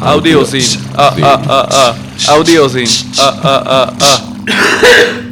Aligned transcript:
Audiozin. 0.00 0.80
A, 0.96 1.06
a, 1.22 1.34
a, 1.48 1.60
a. 1.86 1.94
Audiozin. 2.34 2.88
A, 3.18 3.28
a, 3.28 3.62
a, 3.66 3.92
a. 4.00 5.23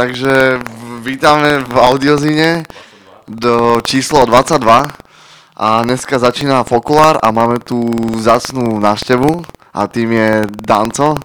takže 0.00 0.64
vítame 1.04 1.60
v 1.60 1.76
audiozine 1.76 2.64
do 3.28 3.84
číslo 3.84 4.24
22 4.24 4.88
a 5.60 5.84
dneska 5.84 6.16
začína 6.16 6.64
Fokulár 6.64 7.20
a 7.20 7.28
máme 7.28 7.60
tu 7.60 7.84
zácnú 8.16 8.80
návštevu 8.80 9.44
a 9.76 9.84
tým 9.92 10.08
je 10.16 10.30
Danco 10.56 11.20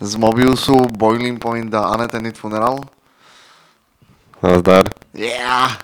z 0.00 0.16
Mobiusu, 0.16 0.88
Boiling 0.96 1.36
Point 1.36 1.68
a 1.76 1.92
Unattended 1.92 2.32
Funeral. 2.40 2.88
Nazdar. 4.40 4.88
Yeah! 5.12 5.76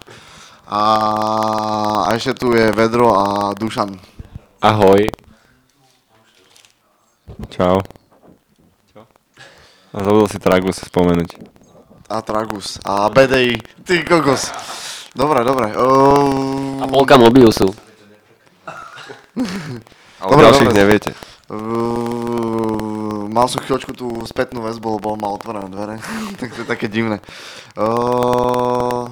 A, 0.64 0.80
a 2.08 2.16
ešte 2.16 2.32
tu 2.32 2.56
je 2.56 2.72
Vedro 2.72 3.12
a 3.12 3.52
Dušan. 3.52 3.92
Ahoj. 4.64 5.04
Čau. 7.52 7.76
Čo? 8.88 9.04
A 9.92 9.96
zabudol 10.00 10.32
si 10.32 10.40
Tragus 10.40 10.80
spomenúť. 10.80 11.60
A 12.12 12.20
Tragus. 12.20 12.76
A 12.84 13.08
BDI. 13.08 13.56
Ty 13.88 14.04
kokos. 14.04 14.52
Dobre, 15.16 15.40
dobre. 15.44 15.72
O... 15.80 15.86
A 16.80 16.86
polka 16.88 17.16
Mobiusu. 17.16 17.72
Ale 20.20 20.28
Dobre, 20.28 20.44
ďalších 20.44 20.68
dobre. 20.68 20.80
neviete. 20.84 21.10
Uh, 21.48 23.26
mal 23.32 23.48
som 23.50 23.64
chvíľočku 23.64 23.96
tú 23.96 24.22
spätnú 24.28 24.62
väzbu, 24.62 25.00
lebo 25.00 25.16
on 25.16 25.20
mal 25.20 25.34
otvorené 25.34 25.66
dvere. 25.66 25.96
tak 26.40 26.52
to 26.52 26.62
je 26.62 26.68
také 26.68 26.86
divné. 26.86 27.18
Uh, 27.74 29.08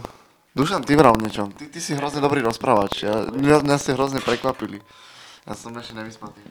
Dušan, 0.53 0.85
ty 0.85 0.95
vral 0.95 1.17
niečo. 1.17 1.49
Ty, 1.57 1.73
ty 1.73 1.79
si 1.81 1.97
hrozne 1.97 2.21
dobrý 2.21 2.45
rozprávač. 2.45 3.09
Ja, 3.09 3.27
mňa, 3.27 3.65
mňa 3.65 3.77
ste 3.81 3.97
hrozne 3.97 4.21
prekvapili. 4.21 4.79
Ja 5.49 5.57
som 5.57 5.73
ešte 5.75 5.97
nevyspatý. 5.97 6.43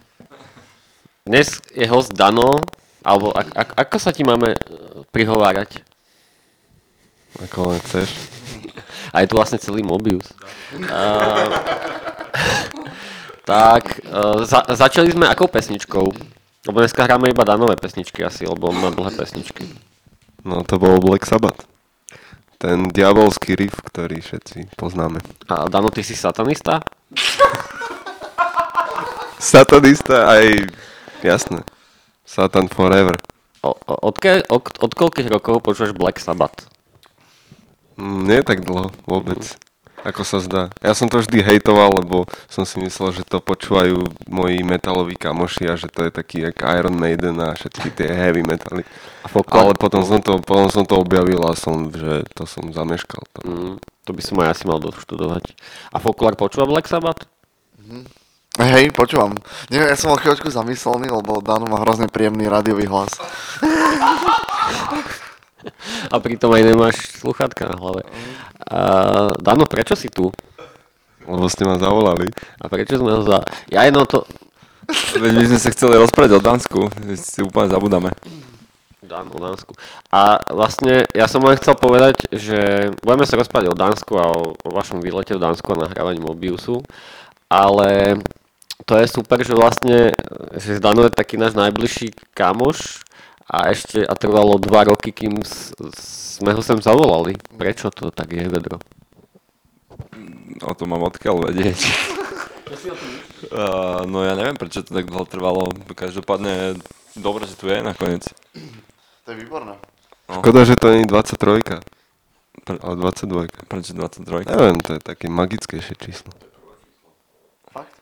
Dnes 1.30 1.62
je 1.72 1.86
host 1.86 2.12
Dano, 2.18 2.58
alebo 3.06 3.30
ak, 3.32 3.48
ak, 3.54 3.70
ako 3.86 3.98
sa 4.02 4.10
ti 4.10 4.26
máme 4.26 4.56
e, 4.56 4.60
prihovárať? 5.14 5.86
Ako 7.48 7.72
len 7.72 7.80
chceš. 7.88 8.12
A 9.16 9.24
je 9.24 9.30
tu 9.32 9.40
vlastne 9.40 9.58
celý 9.58 9.80
Mobius. 9.82 10.36
Uh, 10.76 11.50
tak, 13.48 14.04
uh, 14.06 14.44
za, 14.44 14.68
začali 14.68 15.10
sme 15.10 15.26
akou 15.26 15.48
pesničkou? 15.48 16.06
Lebo 16.68 16.78
dneska 16.84 17.08
hráme 17.08 17.32
iba 17.32 17.48
Danové 17.48 17.80
pesničky 17.80 18.22
asi, 18.22 18.44
lebo 18.44 18.70
on 18.70 18.78
má 18.78 18.92
dlhé 18.92 19.16
pesničky. 19.16 19.66
No 20.44 20.62
to 20.68 20.76
bol 20.78 21.00
Black 21.00 21.24
Sabbath. 21.24 21.64
Ten 22.60 22.92
diabolský 22.92 23.56
riff, 23.56 23.80
ktorý 23.88 24.20
všetci 24.20 24.76
poznáme. 24.76 25.24
A 25.48 25.72
Dano, 25.72 25.88
ty 25.88 26.04
si 26.04 26.12
satanista? 26.12 26.84
Satanista 29.40 30.28
aj... 30.28 30.68
Jasné. 31.24 31.64
Satan 32.28 32.68
forever. 32.68 33.16
O, 33.64 33.72
od, 33.88 34.16
od, 34.52 34.64
od 34.68 34.92
koľkých 34.92 35.32
rokov 35.32 35.64
počúvaš 35.64 35.96
Black 35.96 36.20
Sabbath? 36.20 36.68
Mm, 38.00 38.32
nie 38.32 38.40
tak 38.48 38.64
dlho 38.64 38.96
vôbec. 39.04 39.60
Ako 40.08 40.24
sa 40.24 40.40
zdá. 40.40 40.72
Ja 40.80 40.96
som 40.96 41.12
to 41.12 41.20
vždy 41.20 41.44
hejtoval, 41.44 42.00
lebo 42.00 42.24
som 42.48 42.64
si 42.64 42.80
myslel, 42.80 43.20
že 43.20 43.28
to 43.28 43.44
počúvajú 43.44 44.08
moji 44.32 44.64
metaloví 44.64 45.20
kamoši 45.20 45.68
a 45.68 45.76
že 45.76 45.92
to 45.92 46.08
je 46.08 46.12
taký 46.16 46.48
jak 46.48 46.64
Iron 46.64 46.96
Maiden 46.96 47.36
a 47.44 47.52
všetky 47.52 47.92
tie 47.92 48.08
heavy 48.08 48.40
metaly. 48.40 48.88
A 49.24 49.28
folklór? 49.28 49.60
Ale 49.60 49.74
potom 49.76 50.08
som, 50.08 50.24
to, 50.24 50.40
potom 50.40 50.72
som 50.72 50.88
to 50.88 50.96
objavil 50.96 51.44
a 51.44 51.52
som, 51.52 51.92
že 51.92 52.24
to 52.32 52.48
som 52.48 52.72
zameškal. 52.72 53.20
To. 53.20 53.40
Mm, 53.44 53.76
to 54.08 54.12
by 54.16 54.22
som 54.24 54.40
aj 54.40 54.56
asi 54.56 54.64
mal 54.72 54.80
doštudovať. 54.80 55.52
A 55.92 56.00
folklór 56.00 56.40
počúva 56.40 56.64
Black 56.64 56.88
Sabbath? 56.88 57.28
Hej, 58.60 58.96
počúvam. 58.96 59.36
Nie, 59.68 59.84
ja 59.84 60.00
som 60.00 60.16
bol 60.16 60.20
chvíľočku 60.24 60.48
zamyslený, 60.48 61.12
lebo 61.12 61.44
Dano 61.44 61.68
má 61.68 61.80
hrozne 61.84 62.08
príjemný 62.08 62.48
rádiový 62.48 62.88
hlas. 62.88 63.20
A 66.14 66.16
pritom 66.24 66.52
aj 66.56 66.64
nemáš 66.64 66.96
sluchátka 67.20 67.70
na 67.70 67.76
hlave. 67.76 68.02
Uh, 68.70 69.34
Dano, 69.40 69.68
prečo 69.68 69.96
si 69.96 70.08
tu? 70.08 70.32
Lebo 71.28 71.46
ste 71.52 71.68
ma 71.68 71.78
zavolali. 71.78 72.32
A 72.60 72.66
prečo 72.72 72.98
sme 72.98 73.14
ho 73.14 73.22
za... 73.22 73.44
Ja 73.70 73.86
jedno 73.86 74.08
to... 74.08 74.24
Veď 75.20 75.34
my 75.38 75.46
sme 75.54 75.60
sa 75.62 75.70
chceli 75.70 76.02
rozprávať 76.02 76.32
o 76.38 76.42
Dánsku, 76.42 76.80
si 77.14 77.46
úplne 77.46 77.70
zabudáme. 77.70 78.10
Dán, 79.06 79.30
o 79.30 79.38
Dánsku. 79.38 79.74
A 80.10 80.42
vlastne 80.54 81.06
ja 81.14 81.30
som 81.30 81.42
len 81.46 81.58
chcel 81.58 81.78
povedať, 81.78 82.30
že 82.30 82.90
budeme 83.02 83.26
sa 83.26 83.38
rozprávať 83.38 83.68
o 83.70 83.78
Dánsku 83.78 84.14
a 84.18 84.26
o, 84.30 84.54
o 84.54 84.70
vašom 84.70 85.02
výlete 85.02 85.38
v 85.38 85.42
Dánsku 85.42 85.66
a 85.74 85.86
nahrávaní 85.86 86.22
Mobiusu, 86.22 86.82
ale 87.50 88.22
to 88.86 88.98
je 88.98 89.06
super, 89.10 89.42
že 89.42 89.58
vlastne, 89.58 90.14
že 90.58 90.82
Dano 90.82 91.06
je 91.06 91.14
taký 91.14 91.42
náš 91.42 91.58
najbližší 91.58 92.14
kamoš 92.38 93.06
a 93.50 93.74
ešte 93.74 94.06
a 94.06 94.14
trvalo 94.14 94.62
dva 94.62 94.86
roky, 94.86 95.10
kým 95.10 95.42
s, 95.42 95.74
sme 96.38 96.54
ho 96.54 96.62
sem 96.62 96.78
zavolali. 96.78 97.34
Prečo 97.58 97.90
to 97.90 98.14
tak 98.14 98.30
je, 98.30 98.46
Vedro? 98.46 98.78
O 100.62 100.74
tom 100.78 100.94
mám 100.94 101.10
odkiaľ 101.10 101.50
vedieť. 101.50 101.80
Uh, 103.50 104.06
no 104.06 104.22
ja 104.22 104.38
neviem, 104.38 104.54
prečo 104.54 104.86
to 104.86 104.94
tak 104.94 105.10
dlho 105.10 105.26
trvalo. 105.26 105.74
Každopádne 105.98 106.78
dobre, 107.18 107.50
že 107.50 107.58
tu 107.58 107.66
je 107.66 107.82
nakoniec. 107.82 108.22
To 109.26 109.28
je 109.34 109.38
výborné. 109.42 109.74
Škoda, 110.30 110.68
že 110.70 110.78
to 110.78 110.94
nie 110.94 111.02
je 111.02 111.10
23, 111.10 111.82
ale 112.78 112.96
22. 113.02 113.50
Prečo 113.66 113.98
23? 113.98 114.54
Neviem, 114.54 114.78
to 114.86 115.00
je 115.00 115.02
také 115.02 115.26
magickejšie 115.34 115.98
číslo. 115.98 116.30
Fakt? 117.74 117.96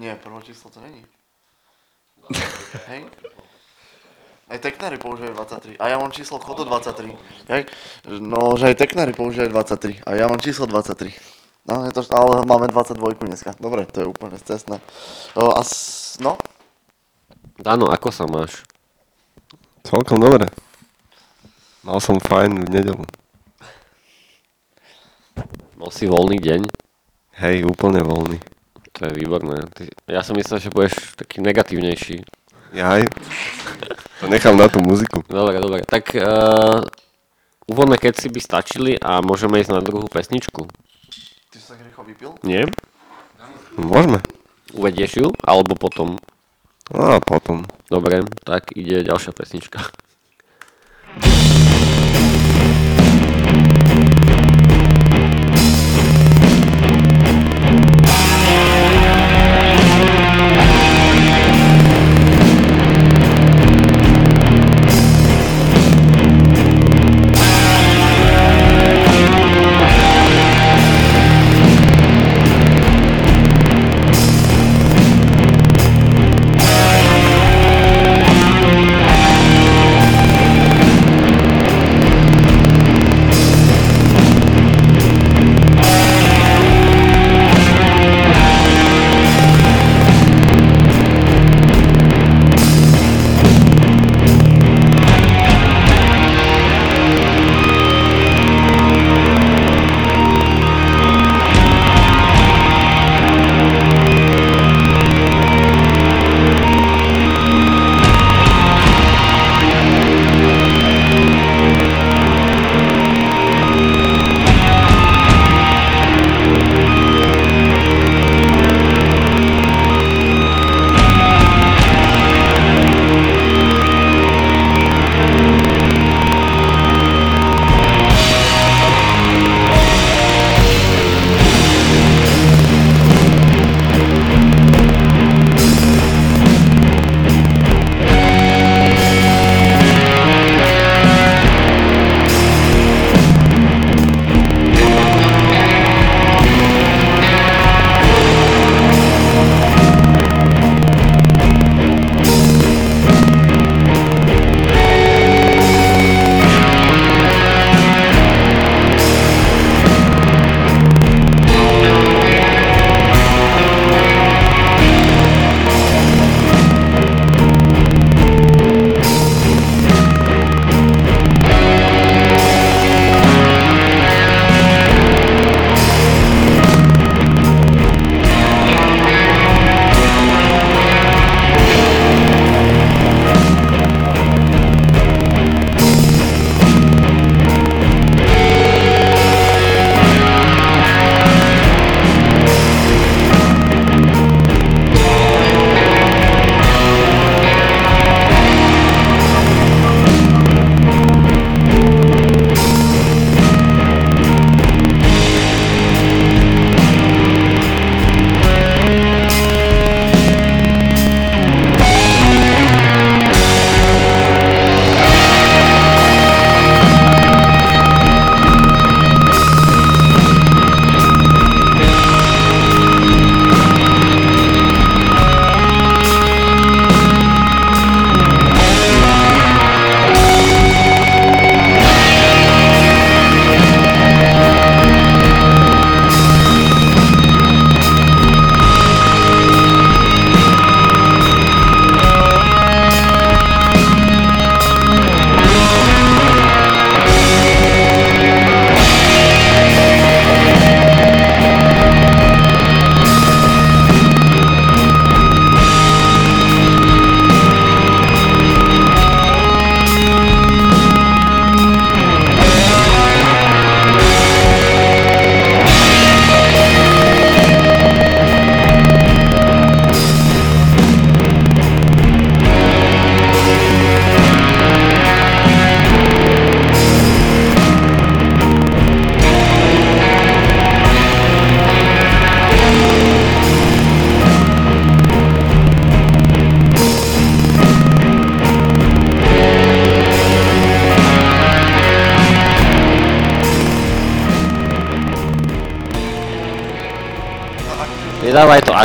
Nie, 0.00 0.16
prvé 0.16 0.40
číslo 0.40 0.72
to 0.72 0.80
není. 0.80 1.04
Hej? 2.88 3.04
Aj 4.46 4.58
Teknary 4.62 4.94
používajú 5.02 5.34
23. 5.34 5.82
A 5.82 5.84
ja 5.90 5.96
mám 5.98 6.14
číslo 6.14 6.38
chodu 6.38 6.62
23. 6.62 7.10
Hej? 7.50 7.62
No, 8.22 8.54
že 8.54 8.70
aj 8.70 8.78
Teknary 8.78 9.10
používajú 9.10 9.50
23. 9.50 10.06
A 10.06 10.08
ja 10.14 10.30
mám 10.30 10.38
číslo 10.38 10.70
23. 10.70 11.10
No, 11.66 11.82
je 11.82 11.92
to, 11.92 12.06
ale 12.14 12.46
máme 12.46 12.70
22 12.70 13.26
dneska. 13.26 13.58
Dobre, 13.58 13.90
to 13.90 14.02
je 14.02 14.06
úplne 14.06 14.38
cestné. 14.38 14.78
O, 15.34 15.50
a 15.50 15.66
s, 15.66 16.14
no, 16.22 16.38
Dano, 17.56 17.88
ako 17.88 18.12
sa 18.12 18.28
máš? 18.28 18.68
Celkom 19.80 20.20
dobre. 20.20 20.44
Mal 21.80 21.96
som 22.04 22.20
fajn 22.20 22.68
v 22.68 22.68
nedelu. 22.68 23.04
Bol 25.80 25.88
si 25.88 26.04
voľný 26.04 26.36
deň? 26.36 26.68
Hej, 27.40 27.64
úplne 27.64 28.04
voľný. 28.04 28.36
To 28.92 29.08
je 29.08 29.12
výborné. 29.16 29.64
Ty, 29.72 29.88
ja 30.04 30.20
som 30.20 30.36
myslel, 30.36 30.60
že 30.60 30.72
budeš 30.72 31.16
taký 31.16 31.40
negatívnejší. 31.40 32.28
Jaj. 32.72 33.06
To 34.20 34.26
nechám 34.32 34.56
na 34.56 34.66
tú 34.66 34.80
muziku. 34.80 35.20
Dobre, 35.28 35.60
dobre. 35.60 35.80
Tak 35.84 36.16
uh, 36.16 36.80
úvodné 37.68 38.00
keci 38.00 38.32
by 38.32 38.40
stačili 38.40 38.96
a 38.96 39.20
môžeme 39.20 39.60
ísť 39.60 39.76
na 39.76 39.82
druhú 39.84 40.08
pesničku. 40.08 40.66
ty 41.52 41.56
si 41.60 41.66
tak 41.68 41.84
rýchlo 41.84 42.02
vypil? 42.08 42.30
Nie? 42.42 42.64
Môžeme. 43.76 44.24
Uvedieš 44.72 45.12
ju? 45.20 45.26
Alebo 45.44 45.76
potom? 45.76 46.16
No 46.90 47.16
a 47.16 47.20
potom. 47.20 47.68
Dobre, 47.90 48.24
tak 48.46 48.72
ide 48.72 49.04
ďalšia 49.04 49.36
pesnička. 49.36 49.84
Nedávaj 51.16 51.48
to 51.48 51.55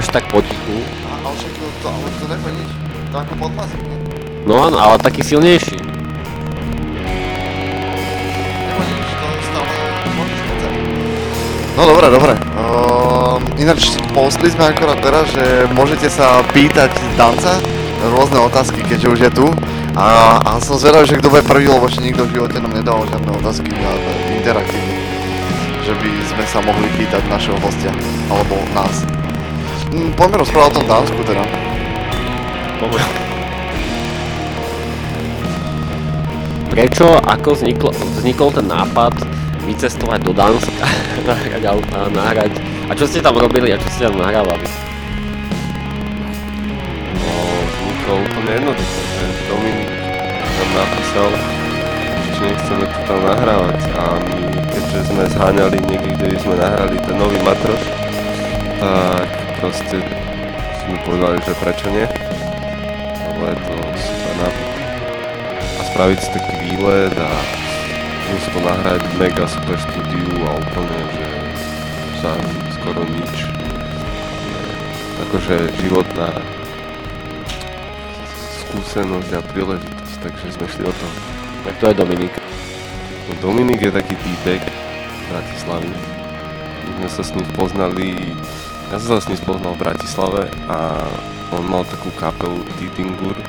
až 0.02 0.10
tak 0.10 0.26
potichu. 0.34 0.82
A, 1.06 1.30
ale 1.30 1.38
však 1.38 1.54
to, 1.54 1.86
ale 1.86 2.10
to 2.18 2.26
nič. 2.58 2.70
To 3.14 3.16
ako 3.22 3.34
podmasík, 3.38 3.82
ne? 3.86 3.98
No 4.50 4.58
áno, 4.58 4.82
ale 4.82 4.98
taký 4.98 5.22
silnejší. 5.22 5.78
Nič, 8.82 9.08
to 9.14 9.28
stále 9.46 9.70
môžeš. 10.18 10.42
No 11.78 11.82
dobre, 11.86 12.10
dobre. 12.10 12.34
Uh, 12.58 13.38
ináč 13.62 13.94
postli 14.18 14.50
sme 14.50 14.74
akorát 14.74 14.98
teraz, 15.06 15.30
že 15.38 15.70
môžete 15.78 16.10
sa 16.10 16.42
pýtať 16.50 16.90
danca 17.14 17.62
rôzne 18.10 18.42
otázky, 18.42 18.82
keďže 18.82 19.08
už 19.14 19.20
je 19.30 19.32
tu. 19.38 19.46
A, 19.94 20.42
a 20.42 20.52
som 20.58 20.82
zvedavý, 20.82 21.06
že 21.06 21.22
kto 21.22 21.30
bude 21.30 21.46
prvý, 21.46 21.70
lebo 21.70 21.86
ešte 21.86 22.02
nikto 22.02 22.26
v 22.26 22.42
živote 22.42 22.58
nám 22.58 22.74
nedal 22.74 23.06
žiadne 23.06 23.38
otázky 23.38 23.70
a 23.70 23.92
interaktívne. 24.34 24.98
Že 25.86 25.94
by 25.94 26.10
sme 26.26 26.44
sa 26.50 26.60
mohli 26.66 26.90
pýtať 26.98 27.22
našeho 27.30 27.60
hostia, 27.62 27.94
alebo 28.34 28.58
nás. 28.74 29.06
Mm, 29.92 30.16
poďme 30.16 30.40
rozprávať 30.40 30.72
o 30.72 30.76
tom 30.80 30.86
Dánsku 30.88 31.20
teda. 31.28 31.44
Poďme. 32.80 33.04
Prečo, 36.72 37.08
ako 37.28 37.60
vzniklo, 37.60 37.92
vznikol 38.24 38.56
ten 38.56 38.72
nápad 38.72 39.12
vycestovať 39.68 40.20
do 40.24 40.32
Dánska, 40.32 40.86
nahrať 41.28 41.64
auta, 41.68 42.08
nahrať... 42.08 42.56
A 42.88 42.96
čo 42.96 43.04
ste 43.04 43.20
tam 43.20 43.36
robili 43.36 43.76
a 43.76 43.78
čo 43.84 43.92
ste 43.92 44.08
tam 44.08 44.16
nahrávali? 44.16 44.64
No, 47.20 47.32
vznikol 47.76 48.18
úplne 48.24 48.52
jednoduché, 48.64 49.02
že 49.04 49.26
Dominik 49.52 49.92
nám 50.56 50.70
napísal, 50.72 51.30
že 52.32 52.40
nechceme 52.48 52.86
to 52.88 53.00
tam 53.12 53.20
nahrávať 53.28 53.80
a 54.00 54.04
my, 54.24 54.40
keďže 54.72 55.00
sme 55.12 55.24
zháňali 55.28 55.78
niekde, 55.84 56.12
kde 56.16 56.40
sme 56.40 56.56
nahrali 56.56 56.96
ten 57.04 57.16
nový 57.20 57.40
matroš, 57.44 57.84
tak 58.80 59.41
proste 59.62 60.02
sme 60.82 60.98
povedali, 61.06 61.38
že 61.46 61.54
prečo 61.62 61.88
nie, 61.94 62.10
lebo 63.30 63.42
je 63.46 63.58
to 63.62 63.76
super 64.02 64.34
nápad. 64.42 64.70
A 65.78 65.82
spraviť 65.94 66.18
si 66.18 66.30
taký 66.34 66.56
výlet 66.66 67.14
a 67.14 67.30
plus 68.26 68.46
to 68.50 68.60
nahrať 68.66 69.02
v 69.06 69.14
mega 69.22 69.46
super 69.46 69.78
štúdiu 69.78 70.34
a 70.50 70.58
úplne, 70.58 71.00
že 71.14 71.28
za 72.26 72.34
skoro 72.74 73.06
nič. 73.06 73.36
Akože 75.30 75.70
životná 75.78 76.34
skúsenosť 78.66 79.32
a 79.38 79.42
príležitosť, 79.46 80.16
takže 80.26 80.46
sme 80.58 80.66
šli 80.74 80.84
o 80.90 80.94
tom. 80.98 81.12
Tak 81.70 81.74
to 81.78 81.86
je 81.94 81.96
Dominik. 82.02 82.34
No 83.30 83.34
Dominik 83.38 83.86
je 83.86 83.94
taký 83.94 84.18
týpek 84.26 84.66
z 84.66 85.22
Bratislavy. 85.30 85.94
My 86.82 86.92
sme 86.98 87.10
sa 87.14 87.22
s 87.22 87.30
ním 87.38 87.46
poznali, 87.54 88.34
ja 88.92 89.00
som 89.00 89.16
sa 89.16 89.24
s 89.24 89.30
ním 89.32 89.40
spoznal 89.40 89.72
v 89.80 89.88
Bratislave 89.88 90.52
a 90.68 91.08
on 91.56 91.64
mal 91.64 91.88
takú 91.88 92.12
kapelu 92.20 92.60
Titingur 92.76 93.40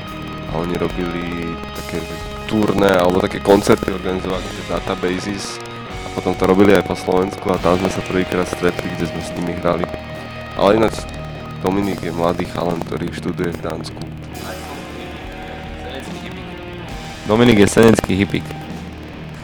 a 0.55 0.63
oni 0.63 0.79
robili 0.79 1.51
také 1.75 1.99
že 1.99 2.15
turné 2.47 2.95
alebo 2.95 3.19
také 3.19 3.43
koncerty 3.43 3.91
organizovali 3.91 4.39
tie 4.39 4.65
databases 4.71 5.59
a 6.07 6.07
potom 6.15 6.39
to 6.39 6.47
robili 6.47 6.79
aj 6.79 6.87
po 6.87 6.95
Slovensku 6.95 7.43
a 7.51 7.59
tam 7.59 7.75
sme 7.75 7.91
sa 7.91 8.07
prvýkrát 8.07 8.47
stretli, 8.47 8.87
kde 8.95 9.11
sme 9.11 9.21
s 9.23 9.35
nimi 9.35 9.53
hrali. 9.59 9.83
Ale 10.55 10.79
ináč 10.79 11.03
Dominik 11.59 11.99
je 12.07 12.15
mladý 12.15 12.47
chalan, 12.47 12.79
ktorý 12.87 13.11
študuje 13.11 13.51
v 13.51 13.61
Dánsku. 13.67 14.03
Dominik 17.27 17.67
je 17.67 17.69
senecký 17.71 18.15
hippik. 18.15 18.47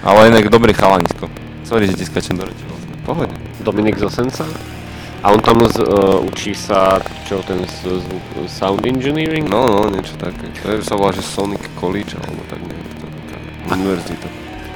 Ale 0.02 0.30
inak 0.30 0.50
dobrý 0.50 0.74
chalanisko. 0.74 1.26
Sorry, 1.66 1.90
že 1.90 1.98
ti 1.98 2.06
skačem 2.06 2.38
do 2.38 2.46
reči. 2.46 2.62
Pohode. 3.02 3.34
Dominik 3.62 3.98
z 3.98 4.06
Osenca. 4.06 4.77
A 5.18 5.34
on 5.34 5.42
tam 5.42 5.66
z, 5.66 5.82
uh, 5.82 6.22
učí 6.22 6.54
sa, 6.54 7.02
čo 7.26 7.42
ten 7.42 7.66
z, 7.66 7.98
zvuk, 7.98 8.22
sound 8.46 8.86
engineering? 8.86 9.50
No, 9.50 9.66
no, 9.66 9.90
niečo 9.90 10.14
také. 10.14 10.46
To 10.62 10.78
je, 10.78 10.86
sa 10.86 10.94
volá, 10.94 11.10
že 11.10 11.26
Sonic 11.26 11.62
College, 11.74 12.14
alebo 12.22 12.38
tak 12.46 12.62
neviem, 12.62 12.86
to 13.02 13.04
je 13.06 13.12
taká 13.26 13.38
univerzita. 13.74 14.28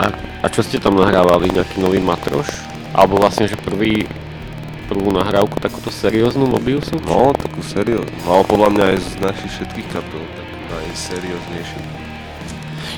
A, 0.02 0.04
a 0.42 0.46
čo 0.50 0.66
ste 0.66 0.82
tam 0.82 0.98
nahrávali? 0.98 1.54
Nejaký 1.54 1.78
nový 1.78 2.02
matroš? 2.02 2.50
Alebo 2.90 3.22
vlastne, 3.22 3.46
že 3.46 3.54
prvý, 3.54 4.02
prvú 4.90 5.14
nahrávku 5.14 5.62
takúto 5.62 5.94
serióznu 5.94 6.50
Mobiusu? 6.50 6.98
No, 7.06 7.30
takú 7.38 7.62
serióznu. 7.62 8.18
Ale 8.26 8.42
podľa 8.42 8.68
mňa 8.74 8.84
aj 8.90 8.98
z 8.98 9.10
našich 9.22 9.52
všetkých 9.62 9.88
kapel, 9.94 10.22
tak 10.34 10.48
najserióznejšiu. 10.74 11.80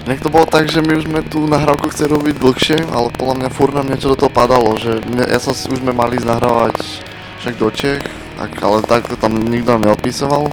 Inak 0.08 0.20
to 0.24 0.28
bolo 0.32 0.48
tak, 0.48 0.72
že 0.72 0.80
my 0.80 0.96
už 0.96 1.04
sme 1.08 1.20
tú 1.28 1.44
nahrávku 1.44 1.92
chceli 1.92 2.16
robiť 2.16 2.36
dlhšie, 2.40 2.78
ale 2.88 3.12
podľa 3.12 3.34
mňa 3.40 3.48
furt 3.52 3.72
nám 3.76 3.88
niečo 3.88 4.12
do 4.12 4.16
toho 4.16 4.32
padalo, 4.32 4.76
že 4.80 5.00
mne, 5.04 5.28
ja 5.28 5.40
som 5.40 5.52
si 5.52 5.68
už 5.68 5.84
sme 5.84 5.92
mali 5.92 6.20
nahrávať 6.20 6.76
však 7.44 7.60
do 7.60 7.68
Čech, 7.68 8.00
tak, 8.40 8.56
ale 8.64 8.80
tak 8.88 9.04
to 9.04 9.20
tam 9.20 9.36
nikto 9.36 9.76
nám 9.76 9.84
neodpisoval, 9.92 10.48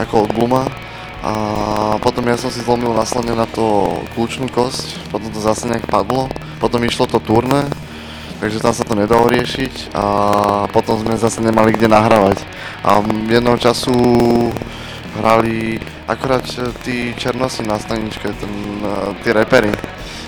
ako 0.00 0.24
od 0.24 0.32
Bluma. 0.32 0.64
A 1.20 1.32
potom 2.00 2.24
ja 2.24 2.40
som 2.40 2.48
si 2.48 2.64
zlomil 2.64 2.96
následne 2.96 3.36
na 3.36 3.44
to 3.44 3.92
kľúčnú 4.16 4.48
kosť, 4.48 5.12
potom 5.12 5.28
to 5.28 5.36
zase 5.44 5.68
nejak 5.68 5.84
padlo, 5.84 6.32
potom 6.64 6.80
išlo 6.80 7.04
to 7.04 7.20
turné, 7.20 7.68
takže 8.40 8.64
tam 8.64 8.72
sa 8.72 8.88
to 8.88 8.96
nedalo 8.96 9.28
riešiť 9.28 9.92
a 9.92 10.04
potom 10.72 10.96
sme 10.96 11.20
zase 11.20 11.44
nemali 11.44 11.76
kde 11.76 11.92
nahrávať. 11.92 12.40
A 12.80 13.04
jedného 13.28 13.60
času 13.60 13.92
hrali 15.20 15.76
akorát 16.08 16.48
e, 16.56 16.72
tí 16.88 16.96
černosi 17.20 17.68
na 17.68 17.76
staničke, 17.76 18.32
ten, 18.32 18.52
uh, 18.80 19.12
tí 19.20 19.28
repery, 19.34 19.76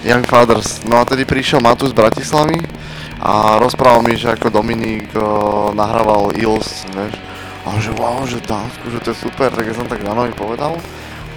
Young 0.05 0.29
Fathers. 0.29 0.85
No 0.85 1.01
a 1.01 1.09
tedy 1.09 1.25
prišiel 1.25 1.65
Matus 1.65 1.95
z 1.95 1.97
Bratislavy 1.97 2.61
a 3.21 3.61
rozprával 3.61 4.01
mi, 4.01 4.17
že 4.17 4.33
ako 4.33 4.49
Dominik 4.49 5.13
uh, 5.13 5.71
nahrával 5.77 6.33
Ills, 6.41 6.89
vieš. 6.97 7.15
A 7.69 7.77
že 7.77 7.93
wow, 7.93 8.25
že 8.25 8.41
Dánsku, 8.41 8.89
že 8.89 9.05
to 9.05 9.13
je 9.13 9.19
super, 9.21 9.53
tak 9.53 9.69
ja 9.69 9.77
som 9.77 9.85
tak 9.85 10.01
na 10.01 10.17
nohy 10.17 10.33
povedal. 10.33 10.81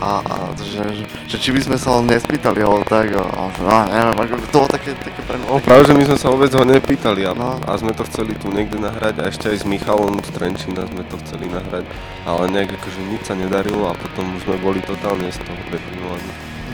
A, 0.03 0.19
a 0.19 0.35
že, 0.59 0.83
že, 0.83 1.03
že, 1.31 1.37
či 1.39 1.55
by 1.55 1.63
sme 1.63 1.77
sa 1.79 1.95
len 1.99 2.11
nespýtali, 2.11 2.59
alebo 2.59 2.83
tak, 2.83 3.11
a, 3.15 3.23
a 3.23 3.41
že, 3.55 3.61
no, 3.63 3.75
neviem, 3.87 4.17
ako, 4.19 4.33
to 4.51 4.57
bolo 4.59 4.69
také, 4.71 4.91
také 4.99 5.21
pre 5.23 5.35
mňa. 5.39 5.47
No 5.47 5.63
práve, 5.63 5.83
že 5.87 5.95
my 5.95 6.03
sme 6.03 6.17
sa 6.19 6.27
vôbec 6.27 6.51
ho 6.51 6.63
nepýtali 6.63 7.21
a, 7.23 7.31
No. 7.31 7.55
a 7.63 7.71
sme 7.79 7.95
to 7.95 8.03
chceli 8.11 8.35
tu 8.35 8.51
niekde 8.51 8.83
nahrať 8.83 9.23
a 9.23 9.31
ešte 9.31 9.51
aj 9.51 9.63
s 9.63 9.65
Michalom 9.67 10.19
z 10.19 10.29
Trenčína 10.35 10.87
sme 10.91 11.03
to 11.07 11.15
chceli 11.23 11.47
nahrať, 11.47 11.87
ale 12.27 12.43
nejak 12.51 12.75
akože 12.79 12.99
nič 13.15 13.21
sa 13.27 13.35
nedarilo 13.35 13.91
a 13.91 13.95
potom 13.95 14.27
už 14.35 14.43
sme 14.43 14.57
boli 14.59 14.79
totálne 14.83 15.27
z 15.31 15.39
toho 15.39 15.61
deprimovaní. 15.71 16.31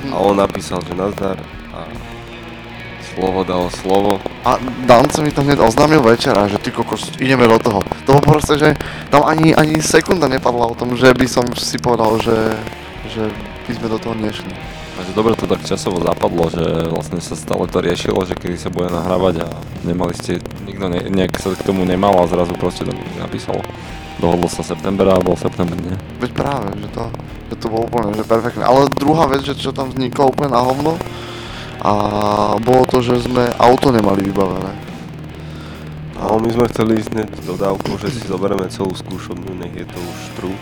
A 0.09 0.15
on 0.17 0.33
napísal, 0.33 0.81
že 0.85 0.97
nazdar 0.97 1.37
a 1.69 1.85
slovo 3.15 3.43
dalo 3.43 3.67
slovo. 3.73 4.21
A 4.45 4.57
Danco 4.85 5.21
mi 5.21 5.31
to 5.33 5.41
hneď 5.41 5.59
oznámil 5.59 6.01
večera, 6.01 6.47
že 6.47 6.61
ty 6.61 6.71
kokos, 6.71 7.15
ideme 7.17 7.47
do 7.47 7.59
toho. 7.59 7.79
To 8.05 8.19
bolo 8.19 8.37
proste, 8.37 8.57
že 8.57 8.69
tam 9.09 9.25
ani, 9.25 9.55
ani 9.55 9.81
sekunda 9.81 10.29
nepadla 10.29 10.71
o 10.71 10.77
tom, 10.77 10.93
že 10.93 11.13
by 11.13 11.27
som 11.27 11.45
si 11.57 11.77
povedal, 11.81 12.21
že, 12.21 12.55
že 13.09 13.23
by 13.67 13.71
sme 13.75 13.87
do 13.89 13.97
toho 13.97 14.15
nešli. 14.15 14.53
Takže 14.99 15.15
dobre 15.15 15.31
to 15.39 15.47
tak 15.47 15.63
časovo 15.63 16.03
zapadlo, 16.03 16.51
že 16.51 16.91
vlastne 16.91 17.23
sa 17.23 17.31
stále 17.31 17.71
to 17.71 17.79
riešilo, 17.79 18.19
že 18.27 18.35
kedy 18.35 18.59
sa 18.59 18.67
bude 18.67 18.91
nahrávať 18.91 19.47
a 19.47 19.49
nemali 19.87 20.11
ste, 20.11 20.43
nikto 20.67 20.91
ne, 20.91 21.07
nejak 21.07 21.39
sa 21.39 21.55
k 21.55 21.63
tomu 21.63 21.87
nemal 21.87 22.19
a 22.19 22.27
zrazu 22.27 22.51
proste 22.59 22.83
to 22.83 22.91
napísal. 23.15 23.63
Dohodlo 24.19 24.51
sa 24.51 24.59
september 24.59 25.07
a 25.07 25.23
bol 25.23 25.39
september, 25.39 25.79
nie? 25.79 25.95
Veď 26.19 26.35
práve, 26.35 26.75
že 26.75 26.91
to, 26.91 27.07
že 27.47 27.55
to 27.55 27.65
bolo 27.71 27.87
úplne 27.87 28.11
že 28.11 28.27
perfektné. 28.27 28.67
Ale 28.67 28.91
druhá 28.91 29.31
vec, 29.31 29.47
že 29.47 29.55
čo 29.55 29.71
tam 29.71 29.95
vzniklo 29.95 30.35
úplne 30.35 30.51
na 30.51 30.59
hovno, 30.59 30.99
a 31.79 31.93
bolo 32.59 32.83
to, 32.83 32.99
že 32.99 33.23
sme 33.23 33.47
auto 33.55 33.91
nemali 33.95 34.27
vybavené. 34.27 34.73
A 36.19 36.35
my 36.35 36.51
sme 36.51 36.67
chceli 36.67 36.99
ísť 36.99 37.15
hneď 37.15 37.29
dodávkou, 37.47 37.95
že 37.95 38.11
si 38.11 38.27
zoberieme 38.27 38.67
celú 38.67 38.91
skúšobňu, 38.91 39.55
nech 39.55 39.71
je 39.71 39.87
to 39.87 39.95
už 39.95 40.19
true. 40.35 40.59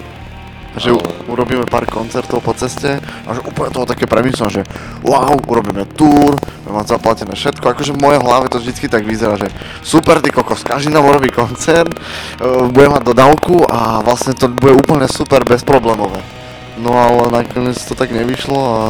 A 0.73 0.77
že 0.77 0.93
Ale- 0.93 1.25
urobíme 1.25 1.65
pár 1.65 1.89
koncertov 1.89 2.45
po 2.45 2.53
ceste 2.53 3.01
a 3.01 3.29
že 3.33 3.41
úplne 3.41 3.73
toho 3.73 3.89
také 3.89 4.05
premyslím, 4.05 4.61
že 4.61 4.61
wow, 5.01 5.33
urobíme 5.49 5.89
tour, 5.97 6.37
budeme 6.37 6.77
mať 6.77 6.87
zaplatené 6.93 7.33
všetko. 7.33 7.65
Akože 7.73 7.97
v 7.97 8.03
mojej 8.05 8.21
hlave 8.21 8.45
to 8.53 8.61
vždycky 8.61 8.85
tak 8.85 9.01
vyzerá, 9.09 9.41
že 9.41 9.49
super, 9.81 10.21
ty 10.21 10.29
kokos, 10.29 10.61
každý 10.61 10.93
nám 10.93 11.09
urobí 11.09 11.33
koncert, 11.33 11.89
uh, 11.89 12.69
bude 12.69 12.93
mať 12.93 13.01
dodávku 13.09 13.65
a 13.65 14.05
vlastne 14.05 14.37
to 14.37 14.53
bude 14.53 14.77
úplne 14.77 15.09
super, 15.09 15.41
bezproblémové. 15.41 16.21
No 16.77 16.93
ale 16.93 17.33
nakoniec 17.33 17.81
to 17.81 17.97
tak 17.97 18.13
nevyšlo 18.13 18.59
a 18.61 18.81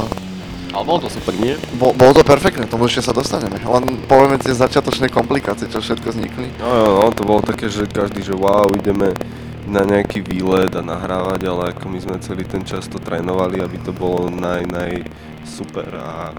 Ale 0.78 0.86
bolo 0.86 1.00
to 1.02 1.10
super, 1.10 1.34
nie? 1.42 1.58
bol, 1.82 1.90
bolo 1.98 2.14
to 2.14 2.22
perfektné, 2.22 2.70
tomu 2.70 2.86
ešte 2.86 3.10
sa 3.10 3.14
dostaneme. 3.18 3.58
Len 3.58 3.98
povieme 4.06 4.38
tie 4.38 4.54
začiatočné 4.54 5.10
komplikácie, 5.10 5.66
čo 5.66 5.82
všetko 5.82 6.14
vznikli. 6.14 6.54
No 6.62 6.70
jo, 6.70 6.90
no, 7.02 7.10
to 7.10 7.26
bolo 7.26 7.42
také, 7.42 7.66
že 7.66 7.90
každý, 7.90 8.22
že 8.22 8.38
wow, 8.38 8.70
ideme 8.78 9.18
na 9.66 9.82
nejaký 9.82 10.22
výlet 10.22 10.70
a 10.78 10.86
nahrávať, 10.86 11.42
ale 11.50 11.74
ako 11.74 11.86
my 11.90 11.98
sme 11.98 12.16
celý 12.22 12.46
ten 12.46 12.62
čas 12.62 12.86
to 12.86 13.02
trénovali, 13.02 13.58
aby 13.58 13.82
to 13.82 13.90
bolo 13.90 14.30
naj, 14.30 14.70
naj 14.70 15.02
super 15.50 15.90
a, 15.98 16.30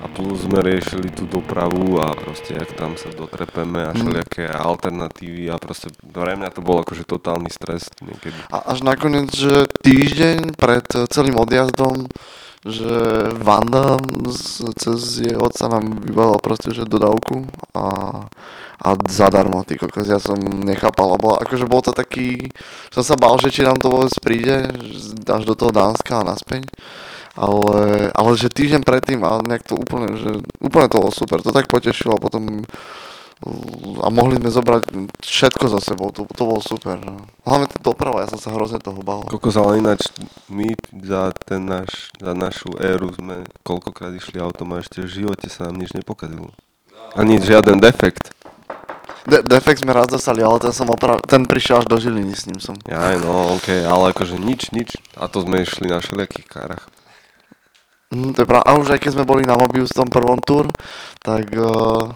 a 0.00 0.06
plus 0.08 0.48
sme 0.48 0.64
riešili 0.64 1.12
tú 1.12 1.28
dopravu 1.28 2.00
a 2.00 2.16
proste 2.16 2.56
jak 2.56 2.72
tam 2.80 2.96
sa 2.96 3.12
dotrepeme 3.12 3.86
a 3.86 3.92
všelijaké 3.92 4.48
alternatívy 4.56 5.52
a 5.52 5.60
proste 5.60 5.92
pre 6.00 6.32
mňa 6.32 6.48
to 6.48 6.64
bol 6.64 6.80
akože 6.80 7.04
totálny 7.04 7.52
stres 7.52 7.92
niekedy. 8.00 8.40
A 8.48 8.72
až 8.72 8.80
nakoniec, 8.80 9.36
že 9.36 9.68
týždeň 9.84 10.56
pred 10.56 10.88
celým 11.12 11.36
odjazdom, 11.36 12.08
že 12.66 12.92
Vanda 13.38 13.94
cez 14.74 15.22
jej 15.22 15.38
otca 15.38 15.70
nám 15.70 16.02
vybavila 16.02 16.42
proste, 16.42 16.74
že 16.74 16.82
dodávku 16.82 17.46
a, 17.78 17.86
a 18.82 18.88
zadarmo, 19.06 19.62
ty 19.62 19.78
kokos, 19.78 20.10
ja 20.10 20.18
som 20.18 20.36
nechápal, 20.42 21.14
lebo 21.14 21.38
akože 21.38 21.66
bol 21.70 21.80
to 21.80 21.94
taký, 21.94 22.50
som 22.90 23.06
sa 23.06 23.14
bál, 23.14 23.38
že 23.38 23.54
či 23.54 23.62
nám 23.62 23.78
to 23.78 23.86
vôbec 23.86 24.12
príde, 24.18 24.66
až 25.30 25.42
do 25.46 25.54
toho 25.54 25.70
Dánska 25.70 26.20
a 26.22 26.26
naspäť, 26.26 26.66
ale, 27.38 28.10
ale 28.10 28.30
že 28.34 28.50
týždeň 28.50 28.82
predtým 28.82 29.20
a 29.22 29.38
nejak 29.44 29.62
to 29.62 29.78
úplne, 29.78 30.18
že 30.18 30.30
úplne 30.58 30.88
to 30.90 30.98
bolo 30.98 31.12
super, 31.14 31.38
to 31.44 31.54
tak 31.54 31.70
potešilo 31.70 32.18
potom 32.18 32.66
a 34.00 34.08
mohli 34.08 34.40
sme 34.40 34.48
zobrať 34.48 34.96
všetko 35.20 35.64
za 35.68 35.80
sebou, 35.84 36.08
to, 36.08 36.24
to 36.24 36.42
bolo 36.48 36.64
super. 36.64 36.96
No. 36.96 37.28
Hlavne 37.44 37.68
tá 37.68 37.76
doprava, 37.84 38.24
ja 38.24 38.32
som 38.32 38.40
sa 38.40 38.48
hrozne 38.56 38.80
toho 38.80 38.96
bal. 39.04 39.28
Kokos, 39.28 39.60
ale 39.60 39.84
ináč 39.84 40.08
my 40.48 40.72
za, 41.04 41.36
ten 41.44 41.68
náš, 41.68 42.08
za 42.16 42.32
našu 42.32 42.72
éru 42.80 43.12
sme 43.12 43.44
koľkokrát 43.60 44.16
išli 44.16 44.40
autom 44.40 44.72
a 44.72 44.80
ešte 44.80 45.04
v 45.04 45.12
živote 45.12 45.52
sa 45.52 45.68
nám 45.68 45.84
nič 45.84 45.92
nepokazilo. 45.92 46.48
Ani 47.12 47.36
žiaden 47.36 47.76
defekt. 47.76 48.32
De- 49.28 49.44
defekt 49.44 49.84
sme 49.84 49.92
raz 49.92 50.08
dostali, 50.08 50.40
ale 50.40 50.56
ten 50.56 50.72
som 50.72 50.88
opra- 50.88 51.20
ten 51.20 51.44
prišiel 51.44 51.84
až 51.84 51.86
do 51.92 51.98
Žiliny 52.00 52.32
s 52.32 52.46
ním 52.48 52.62
som. 52.62 52.78
Aj 52.88 53.20
no, 53.20 53.58
ok, 53.58 53.84
ale 53.84 54.16
akože 54.16 54.40
nič, 54.40 54.72
nič. 54.72 54.96
A 55.18 55.28
to 55.28 55.44
sme 55.44 55.60
išli 55.60 55.92
na 55.92 56.00
všelijakých 56.00 56.46
kárach. 56.48 56.88
Mm, 58.14 58.38
to 58.38 58.42
je 58.42 58.48
pravda. 58.48 58.64
A 58.64 58.78
už 58.78 58.94
aj 58.94 59.00
keď 59.02 59.10
sme 59.18 59.28
boli 59.28 59.42
na 59.42 59.58
Mobius 59.58 59.90
v 59.90 59.98
tom 59.98 60.08
prvom 60.08 60.38
túr, 60.38 60.70
tak 61.26 61.50
uh, 61.58 62.14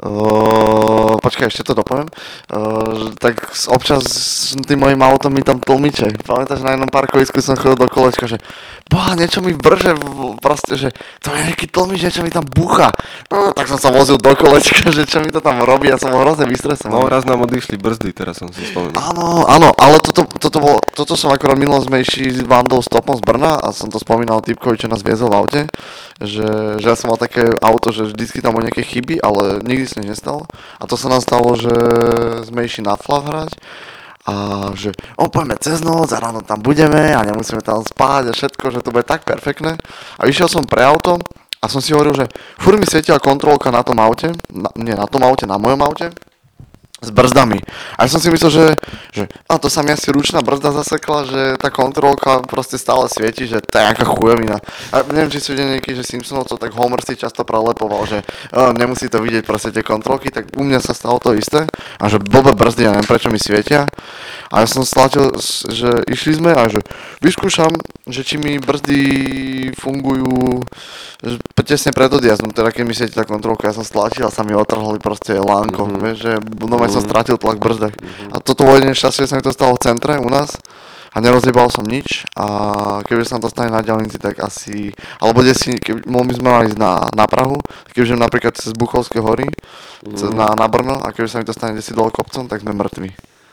Uh, 0.00 1.20
počkaj, 1.20 1.52
ešte 1.52 1.62
to 1.62 1.76
dopoviem. 1.76 2.08
Uh, 2.48 3.12
tak 3.20 3.36
občas 3.68 4.00
s 4.08 4.56
tým 4.56 4.80
mojim 4.80 4.96
autom 4.98 5.28
mi 5.28 5.44
tam 5.44 5.60
tlmiče. 5.60 6.24
Pamätáš, 6.24 6.64
na 6.64 6.72
jednom 6.72 6.88
parkovisku 6.88 7.38
som 7.38 7.52
chodil 7.52 7.76
do 7.76 7.84
kolečka, 7.84 8.24
že 8.24 8.40
boha, 8.88 9.12
niečo 9.12 9.44
mi 9.44 9.52
vrže, 9.52 9.92
v- 9.94 10.40
proste, 10.40 10.74
že 10.74 10.88
to 11.20 11.30
je 11.30 11.52
nejaký 11.52 11.68
tlmič, 11.68 12.00
niečo 12.00 12.24
mi 12.24 12.32
tam 12.32 12.48
bucha. 12.48 12.96
No, 13.28 13.52
tak 13.52 13.68
som 13.68 13.76
sa 13.76 13.92
vozil 13.92 14.16
do 14.16 14.32
kolečka, 14.32 14.88
že 14.96 15.04
čo 15.04 15.20
mi 15.20 15.28
to 15.28 15.44
tam 15.44 15.60
robí, 15.60 15.92
ja 15.92 16.00
som 16.00 16.10
bol 16.10 16.24
hrozne 16.24 16.48
No 16.48 16.50
vystresovaný. 16.50 17.04
raz 17.12 17.28
nám 17.28 17.44
odišli 17.44 17.76
brzdy, 17.76 18.10
teraz 18.16 18.40
som 18.40 18.48
si 18.48 18.64
spomenul. 18.72 18.96
Áno, 18.96 19.44
áno, 19.44 19.68
ale 19.76 20.00
toto, 20.00 20.24
toto, 20.26 20.58
bolo, 20.64 20.80
toto 20.96 21.12
som 21.12 21.28
akorát 21.28 21.60
minulo 21.60 21.84
išli 21.84 22.32
s 22.32 22.40
Vandou 22.48 22.80
stopom 22.80 23.14
z 23.14 23.22
Brna 23.22 23.60
a 23.60 23.68
som 23.76 23.92
to 23.92 24.00
spomínal 24.00 24.40
typkovi, 24.40 24.80
čo 24.80 24.88
nás 24.88 25.04
viezol 25.04 25.28
v 25.28 25.36
aute, 25.36 25.60
že, 26.18 26.80
že 26.80 26.86
ja 26.88 26.96
som 26.96 27.12
mal 27.12 27.20
také 27.20 27.52
auto, 27.60 27.92
že 27.92 28.08
vždycky 28.08 28.40
tam 28.40 28.56
boli 28.56 28.66
nejaké 28.72 28.80
chyby, 28.82 29.20
ale 29.20 29.60
nikdy 29.60 29.89
nič 29.98 30.18
nestalo. 30.18 30.46
A 30.78 30.86
to 30.86 30.94
sa 30.94 31.10
nám 31.10 31.24
stalo, 31.24 31.58
že 31.58 31.72
sme 32.46 32.66
išli 32.66 32.86
na 32.86 32.94
flav 32.94 33.26
hrať 33.26 33.52
a 34.28 34.34
že 34.76 34.92
o, 35.16 35.32
poďme 35.32 35.56
cez 35.56 35.80
noc 35.80 36.12
a 36.12 36.20
ráno 36.20 36.44
tam 36.44 36.60
budeme 36.60 37.16
a 37.16 37.24
nemusíme 37.24 37.64
tam 37.64 37.80
spať 37.80 38.30
a 38.30 38.36
všetko, 38.36 38.64
že 38.68 38.84
to 38.84 38.92
bude 38.92 39.08
tak 39.08 39.24
perfektné. 39.24 39.80
A 40.20 40.22
išiel 40.28 40.46
som 40.46 40.68
pre 40.68 40.84
auto 40.84 41.18
a 41.60 41.64
som 41.66 41.80
si 41.80 41.96
hovoril, 41.96 42.14
že 42.14 42.26
furt 42.60 42.76
mi 42.76 42.84
svietila 42.84 43.18
kontrolka 43.18 43.72
na 43.72 43.80
tom 43.80 43.96
aute, 43.98 44.30
na, 44.52 44.68
nie 44.76 44.92
na 44.92 45.08
tom 45.08 45.24
aute, 45.24 45.48
na 45.48 45.56
mojom 45.56 45.80
aute, 45.82 46.12
s 47.00 47.08
brzdami. 47.08 47.58
A 47.96 48.04
ja 48.04 48.08
som 48.12 48.20
si 48.20 48.28
myslel, 48.28 48.50
že, 48.52 48.66
že 49.12 49.24
a 49.48 49.56
to 49.56 49.72
sa 49.72 49.80
mi 49.80 49.90
asi 49.90 50.12
ručná 50.12 50.44
brzda 50.44 50.76
zasekla, 50.76 51.18
že 51.24 51.42
tá 51.56 51.72
kontrolka 51.72 52.44
proste 52.44 52.76
stále 52.76 53.08
svieti, 53.08 53.48
že 53.48 53.64
to 53.64 53.80
je 53.80 53.86
nejaká 53.88 54.04
chujovina. 54.04 54.60
A 54.92 55.00
neviem, 55.08 55.32
či 55.32 55.40
si 55.40 55.56
videl 55.56 55.80
že 55.80 56.04
Simpsonovcov, 56.04 56.60
tak 56.60 56.76
Homer 56.76 57.00
si 57.00 57.16
často 57.16 57.42
prelepoval, 57.42 58.04
že 58.04 58.18
uh, 58.52 58.76
nemusí 58.76 59.08
to 59.08 59.24
vidieť 59.24 59.48
proste 59.48 59.72
tie 59.72 59.80
kontrolky, 59.80 60.28
tak 60.28 60.52
u 60.54 60.62
mňa 60.62 60.84
sa 60.84 60.92
stalo 60.92 61.16
to 61.16 61.32
isté. 61.32 61.64
A 61.96 62.04
že 62.12 62.20
blbé 62.20 62.52
brzdy, 62.52 62.84
ja 62.84 62.92
neviem 62.92 63.08
prečo 63.08 63.32
mi 63.32 63.40
svietia. 63.40 63.88
A 64.52 64.62
ja 64.62 64.68
som 64.68 64.84
stlačil, 64.84 65.40
že 65.70 66.04
išli 66.10 66.36
sme 66.36 66.52
a 66.52 66.68
že 66.68 66.82
vyskúšam, 67.24 67.70
že 68.10 68.26
či 68.26 68.36
mi 68.36 68.58
brzdy 68.58 69.00
fungujú 69.78 70.66
tesne 71.60 71.92
pred 71.92 72.08
odjazdom, 72.08 72.50
teda 72.50 72.72
keď 72.72 72.82
mi 72.82 72.96
svieti 72.96 73.14
tá 73.14 73.28
kontrolka, 73.28 73.68
ja 73.68 73.76
som 73.76 73.84
stlačil 73.84 74.26
a 74.26 74.32
sa 74.32 74.40
mi 74.40 74.56
otrhli 74.56 74.96
proste 74.98 75.36
lánko, 75.36 75.86
mm-hmm. 75.86 76.02
vieš, 76.02 76.16
že 76.18 76.32
normálne 76.90 77.06
som 77.06 77.06
stratil 77.06 77.36
tlak 77.38 77.56
v 77.62 77.64
brzdách. 77.70 77.94
Mm-hmm. 77.94 78.34
A 78.34 78.36
toto 78.42 78.66
jedine 78.66 78.98
šťastie, 78.98 79.30
sa 79.30 79.38
mi 79.38 79.46
to 79.46 79.54
stalo 79.54 79.78
v 79.78 79.82
centre 79.86 80.18
u 80.18 80.26
nás 80.26 80.58
a 81.10 81.16
nerozjebal 81.18 81.70
som 81.70 81.82
nič 81.86 82.22
a 82.38 82.46
keby 83.02 83.26
sa 83.26 83.42
to 83.42 83.50
stane 83.50 83.70
na 83.70 83.82
diálnici, 83.82 84.18
tak 84.18 84.38
asi, 84.38 84.94
alebo 85.18 85.42
kde 85.42 85.54
si, 85.58 85.74
keby, 85.78 86.06
by 86.06 86.34
sme 86.34 86.48
mali 86.50 86.64
ísť 86.70 86.78
na, 86.78 87.06
na 87.14 87.26
Prahu, 87.26 87.58
kebyže 87.94 88.14
napríklad 88.14 88.54
cez 88.54 88.70
Buchovské 88.74 89.18
hory, 89.18 89.46
mm-hmm. 89.46 90.34
na, 90.34 90.54
na 90.54 90.66
Brno 90.70 91.02
a 91.02 91.10
keby 91.10 91.26
sa 91.26 91.42
mi 91.42 91.46
to 91.46 91.54
stane 91.54 91.74
kde 91.74 91.82
si 91.82 91.94
dole 91.94 92.14
kopcom, 92.14 92.46
tak 92.46 92.62
sme 92.62 92.74
mŕtvi. 92.74 93.10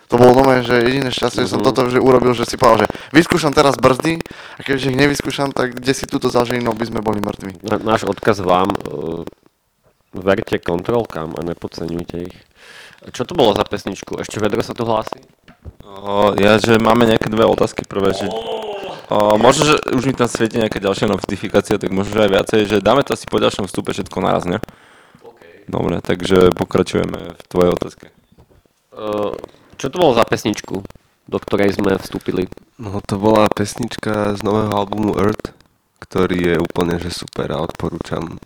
To 0.08 0.15
bolo 0.15 0.39
nové, 0.39 0.63
že 0.63 0.88
jediné 0.88 1.12
šťastie, 1.12 1.43
že 1.43 1.52
som 1.52 1.60
toto 1.60 1.84
že 1.91 2.00
urobil, 2.00 2.32
že 2.32 2.47
si 2.47 2.56
povedal, 2.56 2.88
že 2.88 2.95
vyskúšam 3.12 3.52
teraz 3.52 3.76
brzdy 3.76 4.23
a 4.56 4.60
keďže 4.63 4.95
ich 4.95 5.00
nevyskúšam, 5.04 5.52
tak 5.52 5.76
kde 5.76 5.91
si 5.91 6.08
túto 6.08 6.32
za 6.32 6.47
ženinou 6.47 6.71
by 6.71 6.86
sme 6.88 7.04
boli 7.04 7.19
mŕtvi. 7.19 7.60
Náš 7.84 8.08
odkaz 8.08 8.39
vám, 8.39 8.71
uh, 8.71 9.28
verte 10.15 10.63
kontrolkám 10.63 11.36
a 11.36 11.43
nepodceňujte 11.43 12.17
ich. 12.23 12.38
Čo 13.13 13.23
to 13.23 13.33
bolo 13.38 13.53
za 13.53 13.63
pesničku? 13.63 14.17
Ešte 14.19 14.41
Vedro 14.41 14.62
sa 14.65 14.73
tu 14.73 14.83
hlási? 14.83 15.21
O, 15.86 16.33
ja, 16.38 16.57
že 16.57 16.77
máme 16.81 17.05
nejaké 17.05 17.29
dve 17.29 17.45
otázky. 17.45 17.86
Prvé, 17.86 18.13
že 18.13 18.27
o, 19.10 19.38
možno, 19.38 19.69
že 19.69 19.75
už 19.93 20.03
mi 20.10 20.13
tam 20.17 20.29
svieti 20.29 20.57
nejaká 20.57 20.81
ďalšia 20.81 21.07
notifikácia, 21.07 21.79
tak 21.79 21.93
možno, 21.93 22.17
že 22.17 22.23
aj 22.25 22.31
viacej, 22.33 22.60
že 22.65 22.77
dáme 22.83 23.05
to 23.05 23.13
asi 23.13 23.25
po 23.29 23.38
ďalšom 23.41 23.69
vstupe 23.69 23.93
všetko 23.93 24.17
naraz, 24.19 24.43
ne? 24.49 24.60
Dobre, 25.67 25.99
takže 25.99 26.55
pokračujeme 26.55 27.36
v 27.36 27.41
tvojej 27.51 27.71
otázke. 27.75 28.05
Uh, 28.95 29.36
čo 29.75 29.91
to 29.91 29.99
bolo 29.99 30.15
za 30.15 30.23
pesničku, 30.23 30.81
do 31.27 31.38
ktorej 31.38 31.75
sme 31.75 31.99
vstúpili? 31.99 32.47
No 32.79 33.03
to 33.03 33.19
bola 33.19 33.51
pesnička 33.51 34.33
z 34.33 34.41
nového 34.47 34.71
albumu 34.71 35.19
Earth, 35.19 35.51
ktorý 35.99 36.55
je 36.55 36.57
úplne 36.63 36.95
že 37.03 37.12
super 37.12 37.51
a 37.51 37.60
odporúčam 37.60 38.39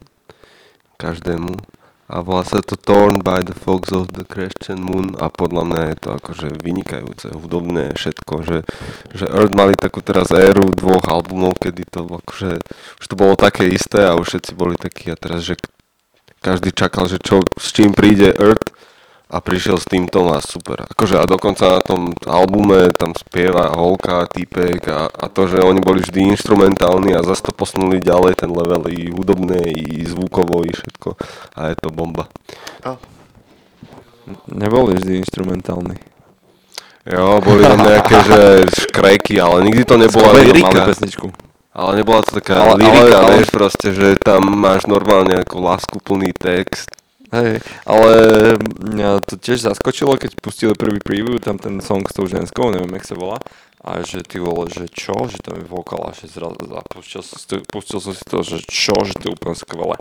každému. 0.98 1.81
A 2.12 2.20
volá 2.20 2.44
sa 2.44 2.60
to 2.60 2.76
Torn 2.76 3.24
by 3.24 3.40
the 3.40 3.56
Fogs 3.56 3.96
of 3.96 4.12
the 4.12 4.28
Christian 4.28 4.84
Moon 4.84 5.16
a 5.16 5.32
podľa 5.32 5.64
mňa 5.64 5.82
je 5.96 5.98
to 6.04 6.10
akože 6.20 6.48
vynikajúce, 6.60 7.32
hudobné 7.32 7.96
všetko, 7.96 8.34
že, 8.44 8.58
že 9.16 9.32
Earth 9.32 9.56
mali 9.56 9.80
takú 9.80 10.04
teraz 10.04 10.28
éru 10.36 10.76
dvoch 10.76 11.08
albumov, 11.08 11.56
kedy 11.56 11.88
to 11.88 12.04
akože, 12.04 12.60
už 13.00 13.06
to 13.08 13.16
bolo 13.16 13.40
také 13.40 13.72
isté 13.72 14.04
a 14.04 14.20
už 14.20 14.28
všetci 14.28 14.52
boli 14.60 14.76
takí 14.76 15.08
a 15.08 15.16
teraz, 15.16 15.48
že 15.48 15.56
každý 16.44 16.76
čakal, 16.76 17.08
že 17.08 17.16
čo, 17.24 17.48
s 17.56 17.72
čím 17.72 17.96
príde 17.96 18.36
Earth 18.36 18.76
a 19.32 19.40
prišiel 19.40 19.80
s 19.80 19.88
týmto 19.88 20.28
a 20.28 20.44
super. 20.44 20.84
Akože 20.92 21.16
a 21.16 21.24
dokonca 21.24 21.80
na 21.80 21.82
tom 21.82 22.12
albume 22.28 22.92
tam 22.92 23.16
spieva 23.16 23.72
holka, 23.72 24.28
týpek 24.28 24.84
a, 24.92 25.08
a 25.08 25.26
to, 25.32 25.48
že 25.48 25.64
oni 25.64 25.80
boli 25.80 26.04
vždy 26.04 26.36
instrumentálni 26.36 27.16
a 27.16 27.24
zase 27.24 27.48
to 27.48 27.56
posunuli 27.56 28.04
ďalej 28.04 28.44
ten 28.44 28.52
level 28.52 28.92
i 28.92 29.08
hudobné, 29.08 29.72
i 29.72 30.04
zvukovo, 30.04 30.68
i 30.68 30.76
všetko 30.76 31.16
a 31.56 31.72
je 31.72 31.76
to 31.80 31.90
bomba. 31.96 32.28
Neboli 34.52 35.00
vždy 35.00 35.24
instrumentálni. 35.24 35.96
Jo, 37.02 37.42
boli 37.42 37.66
tam 37.66 37.82
nejaké, 37.82 38.16
že 38.30 38.40
škrejky, 38.86 39.42
ale 39.42 39.66
nikdy 39.66 39.82
to 39.88 39.98
nebola 39.98 40.38
lyrika. 40.38 40.86
pesničku. 40.86 41.34
Ale 41.74 42.04
nebola 42.04 42.22
to 42.22 42.38
taká 42.38 42.62
Ale- 42.62 42.78
ale- 42.78 42.84
lyrika, 42.84 43.18
ale- 43.18 43.32
vieš 43.42 43.50
proste, 43.50 43.88
že 43.96 44.08
tam 44.22 44.44
máš 44.60 44.86
normálne 44.86 45.40
ako 45.42 45.66
láskuplný 45.66 46.30
text. 46.36 46.94
Hej, 47.32 47.64
ale 47.88 48.12
mňa 48.76 49.24
to 49.24 49.40
tiež 49.40 49.64
zaskočilo, 49.64 50.20
keď 50.20 50.36
pustili 50.44 50.76
prvý 50.76 51.00
preview, 51.00 51.40
tam 51.40 51.56
ten 51.56 51.80
song 51.80 52.04
s 52.04 52.12
tou 52.12 52.28
ženskou, 52.28 52.76
neviem, 52.76 52.92
jak 53.00 53.08
sa 53.08 53.16
volá, 53.16 53.40
a 53.80 54.04
že 54.04 54.20
ty 54.28 54.36
vole, 54.36 54.68
že 54.68 54.92
čo, 54.92 55.16
že 55.32 55.40
tam 55.40 55.56
je 55.58 55.66
vokál 55.66 56.04
a 56.06 56.12
že 56.12 56.28
zrazu 56.28 56.60
pustil, 56.92 57.24
pustil 57.72 58.04
som 58.04 58.12
si 58.12 58.24
to, 58.28 58.44
že 58.44 58.60
čo, 58.68 59.00
že 59.08 59.16
to 59.16 59.32
je 59.32 59.36
úplne 59.40 59.56
skvelé. 59.56 59.96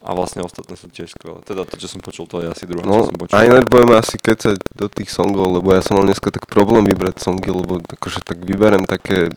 A 0.00 0.16
vlastne 0.16 0.40
ostatné 0.40 0.80
sú 0.80 0.88
tiež 0.88 1.12
skvelé. 1.12 1.44
Teda 1.44 1.68
to, 1.68 1.76
čo 1.76 1.84
som 1.84 2.00
počul, 2.00 2.24
to 2.24 2.40
je 2.40 2.48
asi 2.48 2.64
druhá, 2.64 2.86
No, 2.86 3.04
čo 3.04 3.12
som 3.12 3.18
počul. 3.20 3.36
a 3.36 3.60
budeme 3.60 3.94
asi 4.00 4.16
kecať 4.16 4.56
do 4.72 4.86
tých 4.88 5.12
songov, 5.12 5.60
lebo 5.60 5.76
ja 5.76 5.84
som 5.84 6.00
mal 6.00 6.08
dneska 6.08 6.32
tak 6.32 6.48
problém 6.48 6.86
vybrať 6.88 7.20
songy, 7.20 7.50
lebo 7.52 7.84
akože 7.84 8.24
tak 8.24 8.40
vyberem 8.40 8.88
také, 8.88 9.28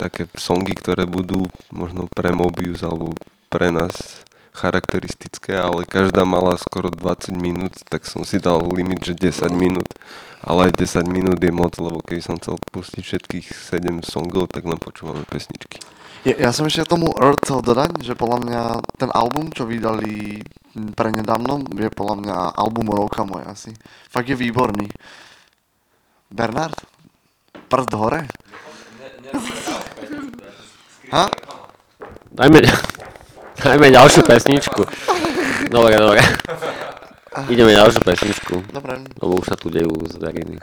také 0.00 0.24
songy, 0.40 0.72
ktoré 0.72 1.04
budú 1.04 1.52
možno 1.68 2.08
pre 2.08 2.32
Mobius 2.32 2.80
alebo 2.80 3.12
pre 3.52 3.68
nás 3.68 4.24
charakteristické, 4.52 5.56
ale 5.56 5.88
každá 5.88 6.28
mala 6.28 6.60
skoro 6.60 6.92
20 6.92 7.32
minút, 7.34 7.72
tak 7.88 8.04
som 8.04 8.22
si 8.22 8.36
dal 8.36 8.60
limit, 8.68 9.00
že 9.00 9.16
10 9.16 9.48
minút. 9.56 9.88
Ale 10.44 10.68
aj 10.68 10.84
10 10.84 11.08
minút 11.08 11.38
je 11.40 11.54
moc, 11.54 11.72
lebo 11.80 12.04
keby 12.04 12.20
som 12.20 12.36
chcel 12.36 12.60
pustiť 12.60 13.02
všetkých 13.02 13.46
7 13.48 14.04
songov, 14.04 14.52
tak 14.52 14.68
len 14.68 14.76
počúvame 14.76 15.24
pesničky. 15.24 15.80
Ja, 16.22 16.38
ja 16.38 16.50
som 16.54 16.68
ešte 16.70 16.86
k 16.86 16.92
tomu 16.94 17.10
Earth 17.18 17.42
chcel 17.42 17.62
dodať, 17.66 17.98
že 18.04 18.14
podľa 18.14 18.38
mňa 18.46 18.62
ten 18.94 19.10
album, 19.10 19.50
čo 19.50 19.66
vydali 19.66 20.42
m, 20.78 20.94
prednedávnom, 20.94 21.66
je 21.74 21.90
podľa 21.90 22.16
mňa 22.22 22.36
album 22.54 22.94
roka 22.94 23.26
môj 23.26 23.42
asi. 23.46 23.74
Fakt 24.06 24.30
je 24.30 24.38
výborný. 24.38 24.86
Bernard? 26.30 26.78
Prst 27.66 27.92
hore? 27.94 28.28
Ha? 31.10 31.24
Dajme, 32.32 32.58
dajme 33.64 33.88
ďalšiu 33.90 34.22
pesničku. 34.26 34.82
Dobre, 35.70 35.94
dobre. 35.96 36.20
Ideme 37.52 37.72
ďalšiu 37.72 38.00
pesničku, 38.04 38.54
Dobre. 38.76 39.00
lebo 39.16 39.40
už 39.40 39.46
sa 39.48 39.56
tu 39.56 39.72
dejú 39.72 39.88
zveriny. 40.04 40.60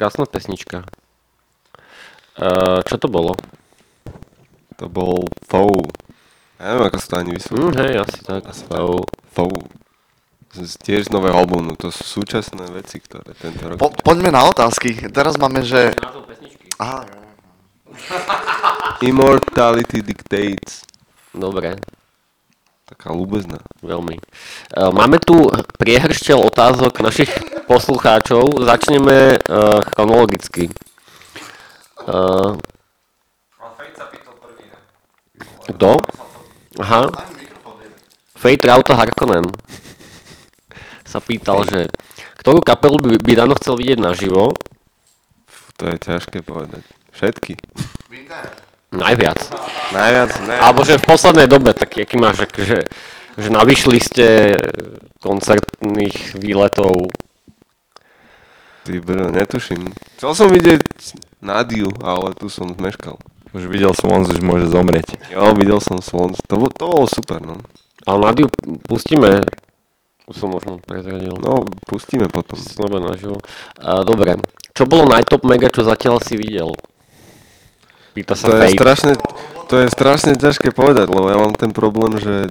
Krásna 0.00 0.24
pesnička. 0.24 0.88
Uh, 2.40 2.80
čo 2.88 2.96
to 2.96 3.12
bolo? 3.12 3.36
To 4.80 4.88
bol 4.88 5.28
Foe. 5.44 5.84
Ja 6.56 6.72
neviem, 6.72 6.88
ako 6.88 6.96
sa 6.96 7.08
to 7.12 7.16
ani 7.20 7.30
vysvetľuje. 7.36 7.68
Hm, 7.68 7.80
hej, 7.84 7.94
asi 8.00 8.18
tak. 8.24 8.42
Asi. 8.48 8.64
Foe. 9.36 9.60
Z, 10.56 10.80
tiež 10.80 11.06
z 11.06 11.10
nového 11.12 11.36
albumu. 11.36 11.76
To 11.76 11.92
sú 11.92 12.24
súčasné 12.24 12.64
veci, 12.72 12.96
ktoré 12.96 13.36
tento 13.36 13.60
rok... 13.68 13.76
Po, 13.76 13.92
poďme 13.92 14.32
na 14.32 14.48
otázky. 14.48 15.12
Teraz 15.12 15.36
máme, 15.36 15.60
že... 15.68 15.92
Názov 16.00 16.24
pesničky. 16.24 16.64
Aha. 16.80 17.04
Immortality 19.08 20.00
Dictates. 20.00 20.88
Dobre, 21.36 21.76
Taká 22.90 23.14
ľúbezná. 23.14 23.62
veľmi. 23.86 24.18
Uh, 24.74 24.90
máme 24.90 25.22
tu 25.22 25.46
priehršťel 25.78 26.42
otázok 26.42 26.98
našich 26.98 27.30
poslucháčov. 27.70 28.66
Začneme 28.66 29.38
uh, 29.38 29.78
chronologicky. 29.94 30.68
Uh, 32.02 32.58
kto? 35.70 36.02
Aha. 36.82 37.02
Fate 38.34 38.66
Rauta 38.66 38.98
Harkonnen 38.98 39.46
sa 41.06 41.22
pýtal, 41.22 41.62
že 41.66 41.90
ktorú 42.42 42.64
kapelu 42.64 42.96
by, 42.98 43.10
by 43.20 43.32
Dano 43.36 43.54
chcel 43.58 43.78
vidieť 43.78 43.98
naživo? 44.00 44.54
Fú, 45.46 45.66
to 45.76 45.90
je 45.90 45.96
ťažké 45.98 46.40
povedať. 46.42 46.82
Všetky. 47.14 47.58
Najviac. 48.90 49.38
Najviac, 49.94 50.30
ne. 50.50 50.56
Alebo 50.58 50.82
že 50.82 50.98
v 50.98 51.06
poslednej 51.06 51.46
dobe, 51.46 51.70
taký, 51.70 52.02
aký 52.02 52.18
máš, 52.18 52.42
že, 52.58 52.90
že 53.38 53.48
na 53.48 53.62
vyšliste 53.62 54.58
koncertných 55.22 56.34
výletov. 56.34 57.06
Ty 58.82 58.92
bro, 58.98 59.30
netuším. 59.30 59.94
Chcel 60.18 60.32
som 60.34 60.48
vidieť 60.50 60.82
Nadiu, 61.38 61.94
ale 62.02 62.34
tu 62.34 62.50
som 62.50 62.66
zmeškal. 62.74 63.14
Už 63.54 63.70
videl 63.70 63.94
som, 63.94 64.10
on 64.10 64.26
už 64.26 64.42
môže 64.42 64.66
zomrieť. 64.66 65.22
Jo, 65.30 65.54
videl 65.54 65.78
som 65.78 66.02
Swans. 66.02 66.42
To, 66.50 66.54
bol- 66.58 66.74
to 66.74 66.86
bolo 66.90 67.06
super, 67.06 67.38
no. 67.38 67.62
Ale 68.10 68.18
Nadiu 68.26 68.50
pustíme, 68.90 69.46
už 70.26 70.34
som 70.34 70.50
možno 70.50 70.82
prezradil. 70.82 71.34
No, 71.38 71.62
pustíme 71.86 72.26
potom. 72.26 72.58
Snebe 72.58 72.98
naživo. 72.98 73.38
Dobre, 73.78 74.38
čo 74.74 74.86
bolo 74.86 75.06
najtop 75.10 75.46
mega, 75.46 75.70
čo 75.70 75.86
zatiaľ 75.86 76.18
si 76.22 76.34
videl? 76.34 76.74
Pýta 78.12 78.34
sa 78.34 78.50
To 78.50 78.58
je 78.58 78.74
strašne, 78.74 79.12
to 79.70 79.74
je 79.80 79.86
strašne 79.88 80.32
ťažké 80.34 80.74
povedať, 80.74 81.06
lebo 81.08 81.26
ja 81.30 81.38
mám 81.38 81.54
ten 81.54 81.70
problém, 81.70 82.18
že 82.18 82.50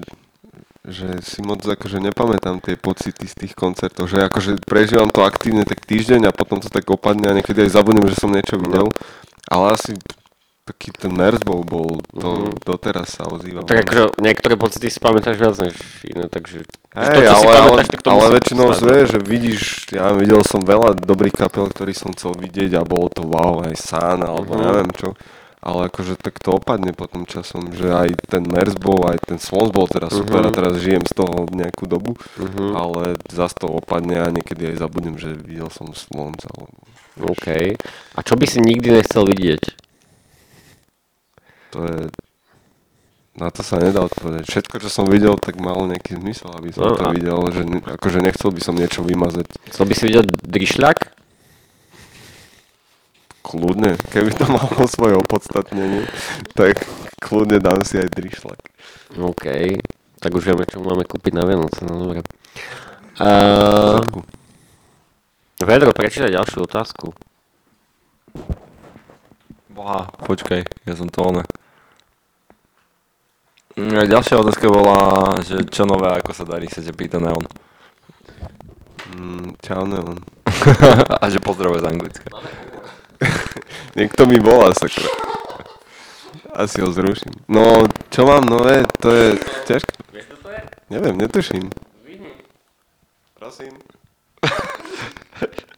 že 0.90 1.22
si 1.22 1.44
moc 1.46 1.62
akože 1.62 2.02
nepamätám 2.02 2.64
tie 2.66 2.74
pocity 2.74 3.28
z 3.30 3.36
tých 3.36 3.54
koncertov, 3.54 4.10
že 4.10 4.26
akože 4.26 4.64
prežívam 4.66 5.12
to 5.12 5.22
aktívne 5.22 5.62
tak 5.62 5.86
týždeň 5.86 6.32
a 6.32 6.34
potom 6.34 6.58
to 6.64 6.72
tak 6.72 6.88
opadne 6.90 7.30
a 7.30 7.36
niekedy 7.38 7.68
aj 7.68 7.78
zabudnem, 7.78 8.10
že 8.10 8.18
som 8.18 8.34
niečo 8.34 8.58
videl, 8.58 8.90
ale 9.52 9.78
asi 9.78 9.94
taký 10.66 10.94
ten 10.94 11.10
Merzbow 11.10 11.66
bol, 11.66 11.98
to 12.14 12.54
doteraz 12.62 13.18
sa 13.18 13.26
ozýva. 13.26 13.66
Tak 13.66 13.90
akože 13.90 14.22
niektoré 14.22 14.54
pocity 14.54 14.88
si 14.90 15.02
pamätáš 15.02 15.42
viac 15.42 15.58
než 15.58 15.76
iné, 16.06 16.30
takže... 16.30 16.62
Hej, 16.94 17.10
to, 17.10 17.20
čo 17.22 17.34
si 17.38 17.46
ale, 17.46 17.50
ale, 17.50 17.58
pamätáš, 17.58 17.88
tak 17.90 18.02
to 18.02 18.10
ale 18.10 18.26
väčšinou 18.38 18.68
vie, 18.74 19.00
že 19.10 19.18
vidíš, 19.18 19.62
ja 19.94 20.14
videl 20.14 20.42
som 20.46 20.62
veľa 20.62 20.94
dobrých 21.02 21.36
kapel, 21.38 21.70
ktorý 21.70 21.94
som 21.98 22.14
chcel 22.14 22.38
vidieť 22.38 22.78
a 22.78 22.86
bolo 22.86 23.10
to 23.10 23.26
wow, 23.26 23.66
aj 23.66 23.74
San, 23.78 24.22
alebo 24.22 24.58
Mhm. 24.58 24.62
neviem 24.62 24.90
čo. 24.94 25.10
Ale 25.60 25.88
akože 25.88 26.16
tak 26.16 26.40
to 26.40 26.56
opadne 26.56 26.92
potom 26.92 27.24
časom, 27.24 27.70
že 27.70 27.84
aj 27.86 28.16
ten 28.26 28.42
Mers 28.42 28.74
bol, 28.74 29.04
aj 29.06 29.20
ten 29.26 29.36
Swans 29.36 29.70
bol 29.70 29.86
teraz 29.86 30.12
super 30.14 30.40
Mhm. 30.40 30.48
a 30.48 30.56
teraz 30.56 30.74
žijem 30.78 31.04
z 31.04 31.14
toho 31.14 31.36
nejakú 31.46 31.84
dobu, 31.84 32.16
ale 32.74 33.20
zase 33.28 33.56
to 33.58 33.68
opadne 33.70 34.16
a 34.18 34.30
niekedy 34.30 34.72
aj 34.72 34.80
zabudnem, 34.80 35.16
že 35.16 35.36
videl 35.36 35.68
som 35.68 35.92
Swans. 35.92 36.48
Ale... 36.48 36.72
OK. 37.22 37.76
A 38.16 38.20
čo 38.22 38.34
by 38.34 38.46
si 38.46 38.60
nikdy 38.60 38.88
nechcel 38.94 39.26
vidieť? 39.26 39.64
To 41.72 41.80
je... 41.84 41.98
Na 43.36 43.48
to 43.48 43.60
sa 43.60 43.80
nedá 43.80 44.00
odpovedať. 44.02 44.48
Všetko, 44.48 44.80
čo 44.80 44.90
som 44.90 45.08
videl, 45.08 45.36
tak 45.36 45.56
malo 45.58 45.84
nejaký 45.86 46.16
zmysel, 46.18 46.52
aby 46.52 46.72
som 46.72 46.82
No 46.82 46.92
to 46.94 47.04
a- 47.04 47.12
videl, 47.12 47.40
že 47.50 47.62
akože 47.90 48.20
nechcel 48.20 48.50
by 48.50 48.60
som 48.60 48.76
niečo 48.76 49.00
vymazať. 49.02 49.48
Chcel 49.70 49.86
by 49.86 49.94
si 49.94 50.04
vidieť 50.06 50.28
Drišľak? 50.42 50.98
Kľudne, 53.50 53.98
keby 54.14 54.30
to 54.38 54.46
malo 54.46 54.86
svoje 54.86 55.18
opodstatnenie, 55.18 56.06
tak 56.54 56.86
kľudne 57.18 57.58
dám 57.58 57.82
si 57.82 57.98
aj 57.98 58.14
drišlak. 58.14 58.62
OK. 59.18 59.46
Tak 60.22 60.32
už 60.38 60.54
vieme, 60.54 60.70
čo 60.70 60.86
máme 60.86 61.02
kúpiť 61.02 61.34
na 61.34 61.50
Vianoce, 61.50 61.82
no 61.82 61.98
dobre. 61.98 62.22
Uh, 63.18 64.06
Vedro, 65.60 65.92
prečítaj 65.92 66.32
ďalšiu 66.32 66.64
otázku. 66.64 67.12
Boha, 69.68 70.08
počkaj, 70.24 70.64
ja 70.88 70.94
som 70.96 71.12
to 71.12 71.20
one. 71.20 71.44
Mm, 73.76 73.96
a 73.96 74.04
Ďalšia 74.08 74.40
otázka 74.40 74.72
bola, 74.72 75.36
že 75.44 75.68
čo 75.68 75.84
nové, 75.84 76.08
ako 76.12 76.32
sa 76.32 76.48
darí, 76.48 76.72
sa 76.72 76.80
ťa 76.80 76.94
pýta 76.96 77.20
Neon. 77.20 77.44
Mm, 79.16 79.60
čau, 79.60 79.84
Neon. 79.84 80.20
a 81.24 81.26
že 81.28 81.44
pozdravuje 81.44 81.84
z 81.84 81.88
Anglicka. 81.92 82.28
Niekto 84.00 84.26
mi 84.26 84.40
volá, 84.40 84.74
sakra. 84.74 85.08
Asi 86.56 86.82
ho 86.82 86.92
zruším. 86.92 87.32
No, 87.48 87.88
čo 88.12 88.26
mám 88.26 88.44
nové, 88.44 88.84
to 89.00 89.12
je 89.12 89.28
ťažké. 89.70 89.96
Vieš, 90.12 90.26
to 90.44 90.50
je? 90.50 90.62
Neviem, 90.90 91.16
netuším. 91.18 91.70
Prosím. 93.40 93.74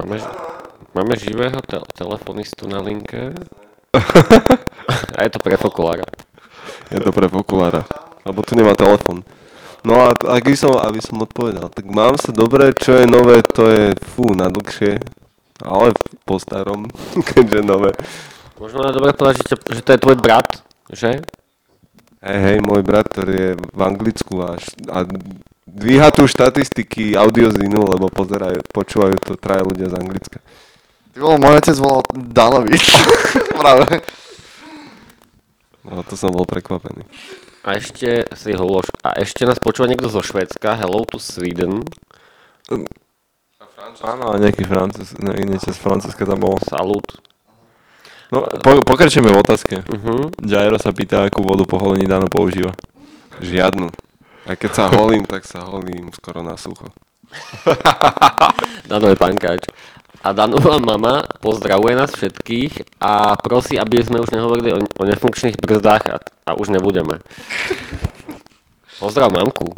Máme, 0.00 0.16
máme 0.96 1.12
živého 1.16 1.60
te- 1.60 1.84
telefonistu 1.92 2.64
na 2.64 2.80
linke. 2.80 3.36
A 5.16 5.22
je 5.22 5.30
to 5.30 5.38
pre 5.44 5.60
Fokulára. 5.60 6.08
Je 6.88 7.00
to 7.04 7.12
pre 7.12 7.28
Fokulára. 7.28 7.84
Lebo 8.24 8.40
tu 8.40 8.56
nemá 8.56 8.72
telefon. 8.72 9.20
No 9.80 9.96
a 9.96 10.12
ak 10.12 10.44
by 10.44 10.56
som, 10.56 10.76
aby 10.76 11.00
som 11.00 11.24
odpovedal, 11.24 11.72
tak 11.72 11.88
mám 11.88 12.20
sa 12.20 12.36
dobre, 12.36 12.76
čo 12.76 13.00
je 13.00 13.08
nové, 13.08 13.40
to 13.40 13.64
je 13.64 13.96
fú, 14.12 14.36
na 14.36 14.52
dlhšie. 14.52 15.00
Ale 15.64 15.96
po 16.28 16.36
starom, 16.36 16.88
keďže 17.32 17.60
nové. 17.64 17.92
Možno 18.60 18.84
je 18.84 18.92
dobre 18.92 19.16
povedať, 19.16 19.40
že, 19.40 19.56
že 19.56 19.80
to 19.80 19.90
je 19.96 20.02
tvoj 20.04 20.16
brat, 20.20 20.60
že? 20.92 21.24
Hej, 22.20 22.38
hej, 22.44 22.58
môj 22.60 22.84
brat, 22.84 23.08
ktorý 23.08 23.32
je 23.32 23.52
v 23.56 23.80
Anglicku 23.80 24.44
a, 24.44 24.60
a 24.92 25.08
dvíha 25.64 26.12
tu 26.12 26.28
štatistiky 26.28 27.16
audiozinu, 27.16 27.88
lebo 27.88 28.12
pozerajú, 28.12 28.60
počúvajú 28.68 29.16
to 29.24 29.40
traja 29.40 29.64
ľudia 29.64 29.88
z 29.88 29.96
Anglicka. 29.96 30.38
Ty 31.16 31.18
bol, 31.24 31.40
môj 31.40 31.56
otec 31.56 31.76
volal 31.80 32.04
Danovič. 32.12 32.84
Práve. 33.60 34.04
No 35.88 36.04
to 36.04 36.14
som 36.20 36.28
bol 36.36 36.44
prekvapený. 36.44 37.08
A 37.60 37.76
ešte 37.76 38.24
si 38.32 38.56
hovoríš, 38.56 38.88
a 39.04 39.20
ešte 39.20 39.44
nás 39.44 39.60
počúva 39.60 39.84
niekto 39.88 40.08
zo 40.08 40.24
Švédska, 40.24 40.80
hello 40.80 41.04
to 41.04 41.20
Sweden, 41.20 41.84
Áno, 44.00 44.32
a 44.32 44.38
nejaký 44.38 44.64
francúz, 44.64 45.18
ne, 45.18 45.34
niečo 45.44 45.74
z 45.74 45.80
Francúzska 45.80 46.22
tam 46.22 46.40
bolo. 46.40 46.56
salut. 46.62 47.20
No, 48.30 48.46
po, 48.46 48.78
pokračujeme 48.86 49.34
v 49.34 49.42
otázke. 49.42 49.82
Uh-huh. 49.82 50.30
Jairo 50.46 50.78
sa 50.78 50.94
pýta, 50.94 51.26
akú 51.26 51.42
vodu 51.42 51.66
po 51.66 51.82
holení 51.82 52.06
Dano 52.06 52.30
používa. 52.30 52.70
Žiadnu. 53.42 53.90
Aj 54.46 54.54
keď 54.54 54.70
sa 54.70 54.84
holím, 54.94 55.26
tak 55.26 55.42
sa 55.42 55.66
holím 55.66 56.14
skoro 56.14 56.46
na 56.46 56.54
sucho. 56.54 56.94
Dano 58.90 59.10
je 59.10 59.18
pankáč. 59.18 59.66
A 60.20 60.36
Danová 60.36 60.76
mama 60.76 61.24
pozdravuje 61.40 61.96
nás 61.96 62.12
všetkých 62.12 63.00
a 63.00 63.34
prosí, 63.40 63.80
aby 63.80 64.04
sme 64.04 64.20
už 64.20 64.30
nehovorili 64.36 64.76
o, 64.76 64.78
o 64.84 65.02
nefunkčných 65.08 65.56
brzdách 65.56 66.04
a, 66.12 66.20
a 66.50 66.58
už 66.58 66.74
nebudeme. 66.74 67.22
Pozdrav 68.98 69.30
mamku. 69.30 69.70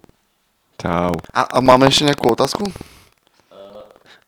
Čau. 0.81 1.15
A, 1.31 1.41
a 1.47 1.59
máme 1.61 1.87
ešte 1.87 2.09
nejakú 2.09 2.33
otázku? 2.33 2.67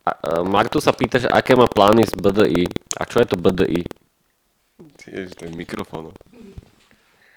A, 0.05 0.11
a 0.12 0.30
Martu 0.45 0.78
sa 0.78 0.92
pýta, 0.92 1.16
že 1.16 1.32
aké 1.32 1.57
má 1.57 1.64
plány 1.64 2.05
z 2.05 2.14
BDI. 2.14 2.68
A 3.01 3.09
čo 3.09 3.24
je 3.24 3.26
to 3.26 3.40
BDI? 3.40 3.82
Tiež 5.01 5.32
je 5.40 5.49
mikrofón. 5.57 6.12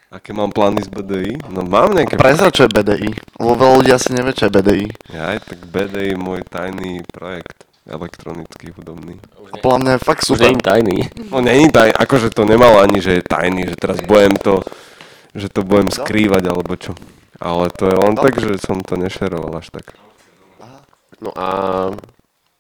Aké 0.08 0.32
mám 0.32 0.52
plány 0.52 0.84
z 0.84 0.90
BDI? 0.92 1.32
No 1.52 1.64
mám 1.64 1.96
nejaké... 1.96 2.20
Prezrad, 2.20 2.52
čo 2.52 2.68
je 2.68 2.72
BDI. 2.72 3.12
Lebo 3.40 3.56
veľa 3.56 3.74
ľudí 3.80 3.92
asi 3.96 4.12
nevie, 4.12 4.36
čo 4.36 4.48
je 4.48 4.56
BDI. 4.56 4.88
Ja 5.12 5.36
aj 5.36 5.48
tak 5.48 5.60
BDI 5.68 6.16
je 6.16 6.18
môj 6.20 6.44
tajný 6.48 7.04
projekt. 7.08 7.68
Elektronický, 7.88 8.76
hudobný. 8.76 9.16
A 9.48 9.56
podľa 9.64 9.80
mňa 9.80 9.92
je 9.96 10.02
fakt 10.04 10.28
Už 10.28 10.36
super. 10.36 10.44
nie 10.44 10.60
je 10.60 10.60
tajný. 10.60 10.98
No 11.32 11.40
není 11.40 11.72
taj, 11.72 11.96
akože 11.96 12.36
to 12.36 12.44
nemalo 12.44 12.84
ani, 12.84 13.00
že 13.00 13.20
je 13.20 13.24
tajný, 13.24 13.64
že 13.64 13.80
teraz 13.80 14.04
budem 14.04 14.36
to, 14.36 14.60
že 15.38 15.54
to 15.54 15.62
budem 15.62 15.94
skrývať 15.94 16.44
alebo 16.50 16.74
čo. 16.74 16.98
Ale 17.38 17.70
to 17.70 17.86
je 17.86 17.96
len 17.96 18.18
tak, 18.18 18.42
že 18.42 18.58
som 18.58 18.82
to 18.82 18.98
nešeroval 18.98 19.62
až 19.62 19.70
tak. 19.70 19.94
No 21.22 21.30
a... 21.38 21.48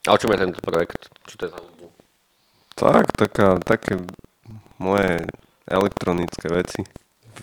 A 0.07 0.09
o 0.13 0.17
čom 0.21 0.31
je 0.31 0.39
tento 0.39 0.61
projekt? 0.63 1.09
Čo 1.27 1.35
to 1.35 1.43
je 1.45 1.51
za 1.51 1.59
hudbu? 1.59 1.85
Tak, 2.77 3.05
taká, 3.17 3.59
také 3.59 3.99
moje 4.77 5.25
elektronické 5.67 6.47
veci 6.53 6.85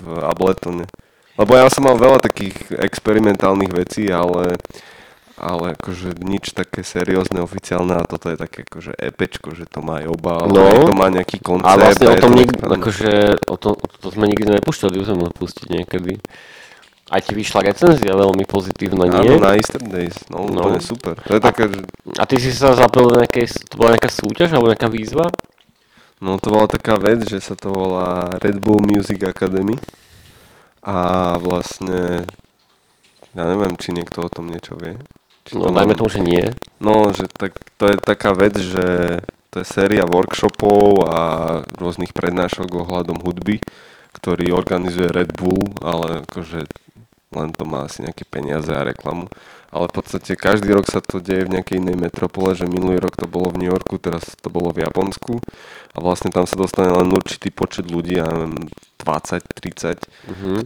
v 0.00 0.06
Abletone. 0.22 0.86
Lebo 1.34 1.58
ja 1.58 1.66
som 1.66 1.84
mal 1.90 1.98
veľa 1.98 2.22
takých 2.22 2.78
experimentálnych 2.78 3.74
vecí, 3.74 4.06
ale, 4.08 4.54
ale 5.34 5.74
akože 5.74 6.14
nič 6.22 6.54
také 6.54 6.86
seriózne, 6.86 7.42
oficiálne 7.42 7.98
a 7.98 8.06
toto 8.06 8.30
je 8.30 8.38
také 8.38 8.62
akože 8.62 8.94
EPčko, 8.94 9.50
že 9.52 9.66
to 9.66 9.82
má 9.82 9.98
aj 9.98 10.06
obal, 10.06 10.46
No. 10.46 10.62
aj 10.62 10.86
to 10.86 10.94
má 10.94 11.10
nejaký 11.10 11.42
koncept. 11.42 11.66
A 11.66 11.74
vlastne 11.74 12.06
o 12.06 12.16
tom 12.16 12.30
to 12.32 12.38
nikdy, 12.38 12.56
akože, 12.62 13.10
o 13.50 13.56
tom, 13.58 13.72
to 13.74 14.08
sme 14.14 14.30
nikdy 14.30 14.46
nepúšťali, 14.46 14.94
už 14.94 15.08
sme 15.10 15.28
pustiť 15.34 15.66
niekedy. 15.68 16.22
Aj 17.10 17.20
ti 17.20 17.36
vyšla 17.36 17.68
recenzia 17.68 18.16
veľmi 18.16 18.46
pozitívna, 18.48 19.04
nie? 19.10 19.36
Áno, 19.36 19.42
na 19.42 19.58
Easter 19.58 19.82
Days, 19.82 20.24
no, 20.30 20.46
No. 20.48 20.70
úplne 20.70 20.80
super. 20.80 21.18
To 21.20 21.36
je 21.36 21.42
také, 21.42 21.68
že 21.68 21.78
A 22.16 22.24
ty 22.24 22.38
si 22.38 22.48
sa 22.48 22.72
zapojil 22.72 23.12
do 23.12 23.18
nejakej, 23.20 23.44
to 23.68 23.74
bola 23.76 23.98
nejaká 23.98 24.08
súťaž 24.08 24.54
alebo 24.54 24.70
nejaká 24.72 24.88
výzva? 24.88 25.28
No 26.22 26.38
to 26.40 26.48
bola 26.48 26.64
taká 26.64 26.96
vec, 26.96 27.26
že 27.26 27.42
sa 27.42 27.52
to 27.52 27.68
volá 27.68 28.32
Red 28.40 28.62
Bull 28.62 28.80
Music 28.80 29.20
Academy 29.20 29.76
a 30.80 30.96
vlastne 31.36 32.24
ja 33.34 33.42
neviem, 33.44 33.74
či 33.76 33.90
niekto 33.90 34.24
o 34.24 34.30
tom 34.30 34.46
niečo 34.48 34.78
vie. 34.78 34.94
Či 35.44 35.60
No 35.60 35.68
to 35.68 35.76
dajme 35.76 35.92
mám- 35.92 36.00
tomu, 36.00 36.10
že 36.10 36.20
nie. 36.24 36.44
No, 36.80 37.12
že 37.12 37.28
tak, 37.28 37.56
to 37.76 37.92
je 37.92 37.96
taká 38.00 38.32
vec, 38.32 38.56
že 38.56 39.20
to 39.52 39.60
je 39.62 39.66
séria 39.68 40.08
workshopov 40.08 41.04
a 41.06 41.20
rôznych 41.78 42.10
prednášok 42.16 42.74
ohľadom 42.74 43.22
hudby, 43.22 43.60
ktorý 44.16 44.50
organizuje 44.50 45.12
Red 45.12 45.36
Bull, 45.36 45.78
ale 45.84 46.24
akože 46.26 46.64
len 47.34 47.50
to 47.50 47.66
má 47.66 47.86
asi 47.86 48.06
nejaké 48.06 48.24
peniaze 48.26 48.70
a 48.70 48.86
reklamu. 48.86 49.26
Ale 49.74 49.90
v 49.90 49.94
podstate 49.98 50.38
každý 50.38 50.70
rok 50.70 50.86
sa 50.86 51.02
to 51.02 51.18
deje 51.18 51.50
v 51.50 51.58
nejakej 51.58 51.82
inej 51.82 51.98
metropole, 51.98 52.54
že 52.54 52.70
minulý 52.70 53.02
rok 53.02 53.18
to 53.18 53.26
bolo 53.26 53.50
v 53.50 53.58
New 53.58 53.70
Yorku, 53.74 53.98
teraz 53.98 54.22
to 54.38 54.46
bolo 54.46 54.70
v 54.70 54.86
Japonsku. 54.86 55.42
A 55.94 55.98
vlastne 55.98 56.30
tam 56.30 56.46
sa 56.46 56.54
dostane 56.54 56.94
len 56.94 57.10
určitý 57.10 57.50
počet 57.50 57.90
ľudí, 57.90 58.22
ja 58.22 58.30
neviem, 58.30 58.70
20-30, 59.02 60.06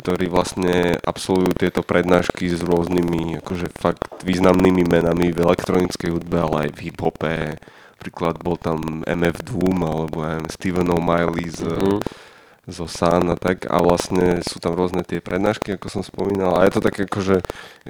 ktorí 0.04 0.28
vlastne 0.28 1.00
absolvujú 1.00 1.56
tieto 1.56 1.80
prednášky 1.80 2.52
s 2.52 2.60
rôznymi 2.60 3.40
akože 3.40 3.72
fakt 3.72 4.04
významnými 4.28 4.84
menami 4.84 5.32
v 5.32 5.40
elektronickej 5.40 6.12
hudbe, 6.12 6.44
ale 6.44 6.68
aj 6.68 6.70
v 6.76 6.82
hip-hope. 6.92 7.56
Napríklad 7.98 8.38
bol 8.44 8.60
tam 8.60 9.02
MF 9.08 9.42
Doom 9.42 9.82
alebo 9.82 10.22
ja 10.22 10.36
neviem, 10.36 10.52
Steven 10.52 10.88
O'Malley 10.92 11.48
z, 11.50 11.64
zo 12.68 12.84
Sun 12.84 13.32
a 13.32 13.36
tak 13.40 13.64
a 13.64 13.80
vlastne 13.80 14.44
sú 14.44 14.60
tam 14.60 14.76
rôzne 14.76 15.00
tie 15.00 15.24
prednášky, 15.24 15.74
ako 15.80 15.88
som 15.88 16.02
spomínal 16.04 16.60
a 16.60 16.68
je 16.68 16.76
to 16.76 16.80
také 16.84 17.08
akože 17.08 17.40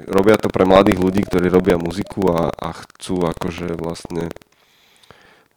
robia 0.07 0.39
to 0.39 0.47
pre 0.47 0.63
mladých 0.63 1.03
ľudí, 1.03 1.21
ktorí 1.27 1.51
robia 1.51 1.75
muziku 1.75 2.31
a, 2.31 2.47
a 2.55 2.71
chcú 2.71 3.27
akože 3.27 3.75
vlastne 3.75 4.31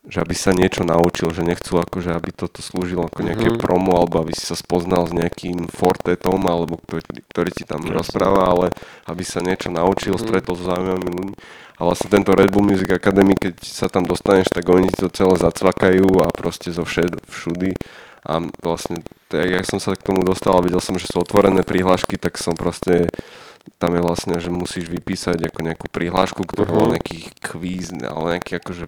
že 0.02 0.18
aby 0.18 0.34
sa 0.34 0.50
niečo 0.50 0.82
naučil, 0.82 1.30
že 1.30 1.46
nechcú 1.46 1.78
akože, 1.78 2.10
aby 2.10 2.34
toto 2.34 2.58
slúžilo 2.58 3.06
ako 3.06 3.22
nejaké 3.22 3.54
Mhm. 3.54 3.58
promo, 3.62 4.02
alebo 4.02 4.18
aby 4.26 4.34
si 4.34 4.42
sa 4.42 4.58
spoznal 4.58 5.06
s 5.06 5.14
nejakým 5.14 5.70
fortetom, 5.70 6.42
alebo 6.42 6.74
ktorý, 6.82 7.22
ktorý 7.30 7.50
ti 7.54 7.62
tam 7.62 7.86
rozpráva, 7.86 8.50
ale 8.50 8.66
aby 9.06 9.22
sa 9.22 9.38
niečo 9.38 9.70
naučil, 9.70 10.18
Mhm. 10.18 10.22
stretol 10.26 10.58
s 10.58 10.66
zaujímavými 10.66 11.06
ľuďmi. 11.06 11.34
A 11.78 11.80
vlastne 11.86 12.10
tento 12.10 12.34
Red 12.34 12.50
Bull 12.50 12.66
Music 12.66 12.90
Academy, 12.90 13.38
keď 13.38 13.62
sa 13.62 13.86
tam 13.86 14.02
dostaneš, 14.02 14.50
tak 14.50 14.66
oni 14.66 14.90
ti 14.90 15.06
to 15.06 15.10
celé 15.14 15.38
zacvakajú 15.38 16.10
a 16.18 16.34
proste 16.34 16.74
zo 16.74 16.82
všed, 16.82 17.22
všudy. 17.30 17.70
A 18.22 18.32
vlastne, 18.58 19.02
tak 19.26 19.50
jak 19.50 19.66
som 19.66 19.78
sa 19.78 19.92
k 19.92 20.04
tomu 20.04 20.22
dostal 20.22 20.54
a 20.54 20.62
videl 20.62 20.78
som, 20.78 20.94
že 20.94 21.06
sú 21.06 21.18
otvorené 21.18 21.62
prihlášky, 21.62 22.14
tak 22.16 22.38
som 22.38 22.54
proste 22.54 23.10
tam 23.78 23.92
je 23.92 24.02
vlastne, 24.02 24.38
že 24.38 24.46
musíš 24.48 24.86
vypísať 24.86 25.38
ako 25.44 25.58
nejakú 25.60 25.86
prihlášku, 25.88 26.42
ktorá 26.44 26.66
Mhm. 26.66 26.78
uh 26.78 26.90
nejaký 26.92 27.18
kvíz, 27.40 27.90
ale 27.96 28.38
nejaký 28.38 28.58
akože 28.58 28.86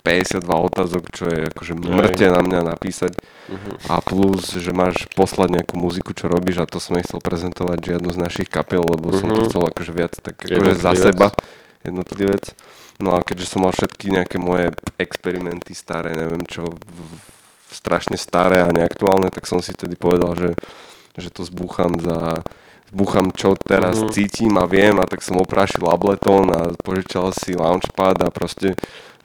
52 0.00 0.44
otázok, 0.62 1.08
čo 1.10 1.24
je 1.24 1.40
akože 1.46 1.72
mŕte 1.74 2.26
na 2.26 2.40
mňa 2.40 2.60
napísať. 2.66 3.12
A 3.86 4.00
plus, 4.00 4.52
že 4.54 4.72
máš 4.72 5.08
poslať 5.10 5.52
nejakú 5.52 5.76
muziku, 5.76 6.12
čo 6.12 6.28
robíš 6.28 6.58
a 6.58 6.68
to 6.68 6.76
som 6.76 6.96
nechcel 6.96 7.16
prezentovať 7.18 7.78
žiadnu 7.90 8.08
z 8.08 8.18
našich 8.18 8.48
kapel, 8.48 8.80
lebo 8.82 9.08
som 9.10 9.28
to 9.30 9.48
chcel 9.48 9.62
akože 9.62 9.90
viac 9.90 10.12
tak 10.14 10.36
akože 10.38 10.72
za 10.74 10.92
seba, 11.02 11.28
jednotlivec. 11.82 12.44
No 12.98 13.16
a 13.16 13.20
keďže 13.20 13.46
som 13.46 13.64
mal 13.64 13.72
všetky 13.72 14.10
nejaké 14.10 14.36
moje 14.36 14.68
experimenty 14.96 15.72
staré, 15.72 16.12
neviem 16.12 16.44
čo, 16.44 16.68
v- 16.68 17.20
strašne 17.70 18.18
staré 18.18 18.60
a 18.60 18.74
neaktuálne, 18.74 19.30
tak 19.30 19.46
som 19.46 19.62
si 19.62 19.72
tedy 19.72 19.94
povedal, 19.94 20.34
že, 20.34 20.50
že 21.16 21.30
to 21.30 21.46
zbúcham 21.46 21.94
za 21.98 22.42
zbúcham, 22.90 23.30
čo 23.30 23.54
teraz 23.54 24.02
Mhm. 24.02 24.10
cítim 24.10 24.52
a 24.58 24.66
viem 24.66 24.98
a 24.98 25.06
tak 25.06 25.22
som 25.22 25.38
oprášil 25.38 25.86
Ableton 25.86 26.50
a 26.50 26.74
požičal 26.74 27.30
si 27.30 27.54
Launchpad 27.54 28.18
a 28.26 28.34
proste 28.34 28.74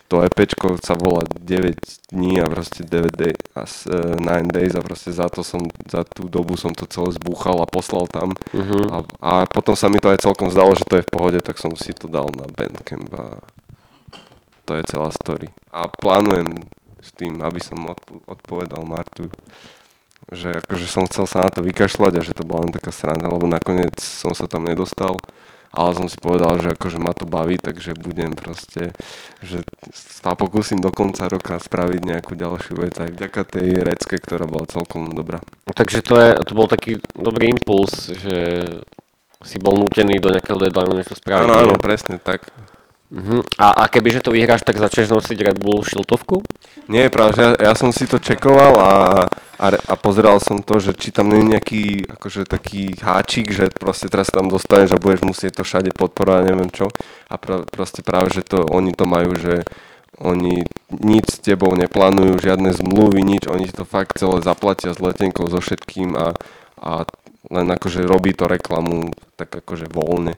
to 0.05 0.21
EPčko 0.21 0.77
sa 0.85 0.93
volá 0.93 1.25
9 1.25 1.73
dní 2.13 2.37
a 2.37 2.45
proste 2.45 2.85
9 2.85 3.09
day, 3.17 3.33
a 3.57 3.65
e, 3.65 4.21
9 4.21 4.53
days 4.53 4.77
a 4.77 4.85
proste 4.85 5.09
za 5.09 5.25
to 5.33 5.41
som, 5.41 5.65
za 5.89 6.05
tú 6.05 6.29
dobu 6.29 6.53
som 6.61 6.77
to 6.77 6.85
celé 6.85 7.09
zbúchal 7.17 7.57
a 7.57 7.65
poslal 7.65 8.05
tam 8.05 8.37
Mhm. 8.53 8.93
a, 8.93 8.97
a 9.17 9.33
potom 9.49 9.73
sa 9.73 9.89
mi 9.89 9.97
to 9.97 10.13
aj 10.13 10.21
celkom 10.21 10.53
zdalo, 10.53 10.77
že 10.77 10.85
to 10.85 11.01
je 11.01 11.05
v 11.09 11.09
pohode, 11.09 11.39
tak 11.41 11.57
som 11.57 11.73
si 11.73 11.89
to 11.97 12.05
dal 12.05 12.29
na 12.37 12.45
Bandcamp 12.45 13.09
a 13.17 13.41
to 14.65 14.77
je 14.77 14.83
celá 14.85 15.09
story. 15.09 15.49
A 15.73 15.89
plánujem 15.89 16.53
s 17.05 17.13
tým, 17.13 17.37
aby 17.45 17.61
som 17.61 17.77
odp- 17.85 18.25
odpovedal 18.25 18.81
Martu, 18.81 19.29
že 20.33 20.57
akože 20.57 20.85
som 20.89 21.05
chcel 21.05 21.29
sa 21.29 21.45
na 21.45 21.53
to 21.53 21.61
vykašľať 21.61 22.13
a 22.17 22.25
že 22.25 22.33
to 22.33 22.41
bola 22.41 22.65
len 22.65 22.73
taká 22.73 22.89
sranda, 22.89 23.29
lebo 23.29 23.45
nakoniec 23.45 24.01
som 24.01 24.33
sa 24.33 24.49
tam 24.49 24.65
nedostal, 24.65 25.21
ale 25.75 25.91
som 25.93 26.07
si 26.09 26.17
povedal, 26.17 26.57
že 26.63 26.73
akože 26.73 26.97
ma 26.97 27.11
to 27.13 27.27
baví, 27.27 27.59
takže 27.61 27.93
budem 27.99 28.33
proste, 28.33 28.95
že 29.43 29.61
sa 29.93 30.33
pokúsim 30.33 30.79
do 30.81 30.89
konca 30.89 31.27
roka 31.29 31.59
spraviť 31.59 32.01
nejakú 32.01 32.33
ďalšiu 32.33 32.73
vec 32.79 32.95
aj 32.97 33.11
vďaka 33.11 33.41
tej 33.43 33.67
recke, 33.83 34.15
ktorá 34.17 34.49
bola 34.49 34.65
celkom 34.65 35.11
dobrá. 35.11 35.43
Takže 35.67 35.99
to, 36.01 36.15
je, 36.17 36.29
to 36.41 36.51
bol 36.57 36.65
taký 36.65 36.97
dobrý 37.13 37.53
impuls, 37.53 38.09
že 38.09 38.65
si 39.45 39.61
bol 39.61 39.77
nútený 39.77 40.17
do 40.17 40.33
nejakého 40.33 40.57
deadlineu 40.57 40.97
niečo 40.97 41.19
spraviť. 41.19 41.43
Áno, 41.43 41.53
áno, 41.53 41.75
presne 41.77 42.17
tak. 42.17 42.49
Mhm. 43.13 43.45
A, 43.61 43.67
a 43.71 43.83
kebyže 43.85 44.25
to 44.25 44.33
vyhráš, 44.33 44.65
tak 44.65 44.81
začneš 44.81 45.13
nosiť 45.13 45.37
Red 45.37 45.57
Bull 45.61 45.85
šiltovku? 45.85 46.41
Nie, 46.89 47.13
práve, 47.13 47.37
ja, 47.37 47.49
ja 47.53 47.73
som 47.77 47.93
si 47.93 48.09
to 48.09 48.17
čekoval 48.17 48.73
a, 48.81 48.91
a, 49.61 49.65
a 49.73 49.93
pozeral 49.93 50.41
som 50.41 50.61
to, 50.65 50.81
že 50.81 50.97
či 50.97 51.13
tam 51.13 51.29
nie 51.29 51.45
je 51.45 51.51
nejaký 51.53 51.83
akože 52.17 52.49
taký 52.49 52.97
háčik, 52.97 53.53
že 53.53 53.69
proste 53.69 54.09
teraz 54.09 54.33
tam 54.33 54.49
dostaneš 54.49 54.97
a 54.97 55.01
budeš 55.01 55.21
musieť 55.21 55.61
to 55.61 55.63
všade 55.63 55.93
podporovať, 55.93 56.41
neviem 56.49 56.69
čo. 56.73 56.89
A 57.29 57.37
pra, 57.37 57.61
proste 57.69 58.01
práve, 58.01 58.33
že 58.33 58.41
to 58.41 58.65
oni 58.65 58.93
to 58.97 59.05
majú, 59.05 59.37
že 59.37 59.61
oni 60.17 60.65
nič 60.89 61.25
s 61.29 61.37
tebou 61.43 61.75
neplánujú, 61.77 62.39
žiadne 62.39 62.71
zmluvy, 62.73 63.21
nič, 63.21 63.45
oni 63.51 63.69
to 63.69 63.83
fakt 63.83 64.17
celé 64.17 64.41
zaplatia 64.41 64.95
s 64.95 64.99
letenkou, 65.03 65.45
so 65.45 65.59
všetkým 65.61 66.15
a, 66.15 66.33
a 66.79 67.05
len 67.53 67.67
akože 67.69 68.01
robí 68.07 68.33
to 68.33 68.49
reklamu 68.49 69.13
tak 69.37 69.53
akože 69.53 69.91
voľne. 69.91 70.33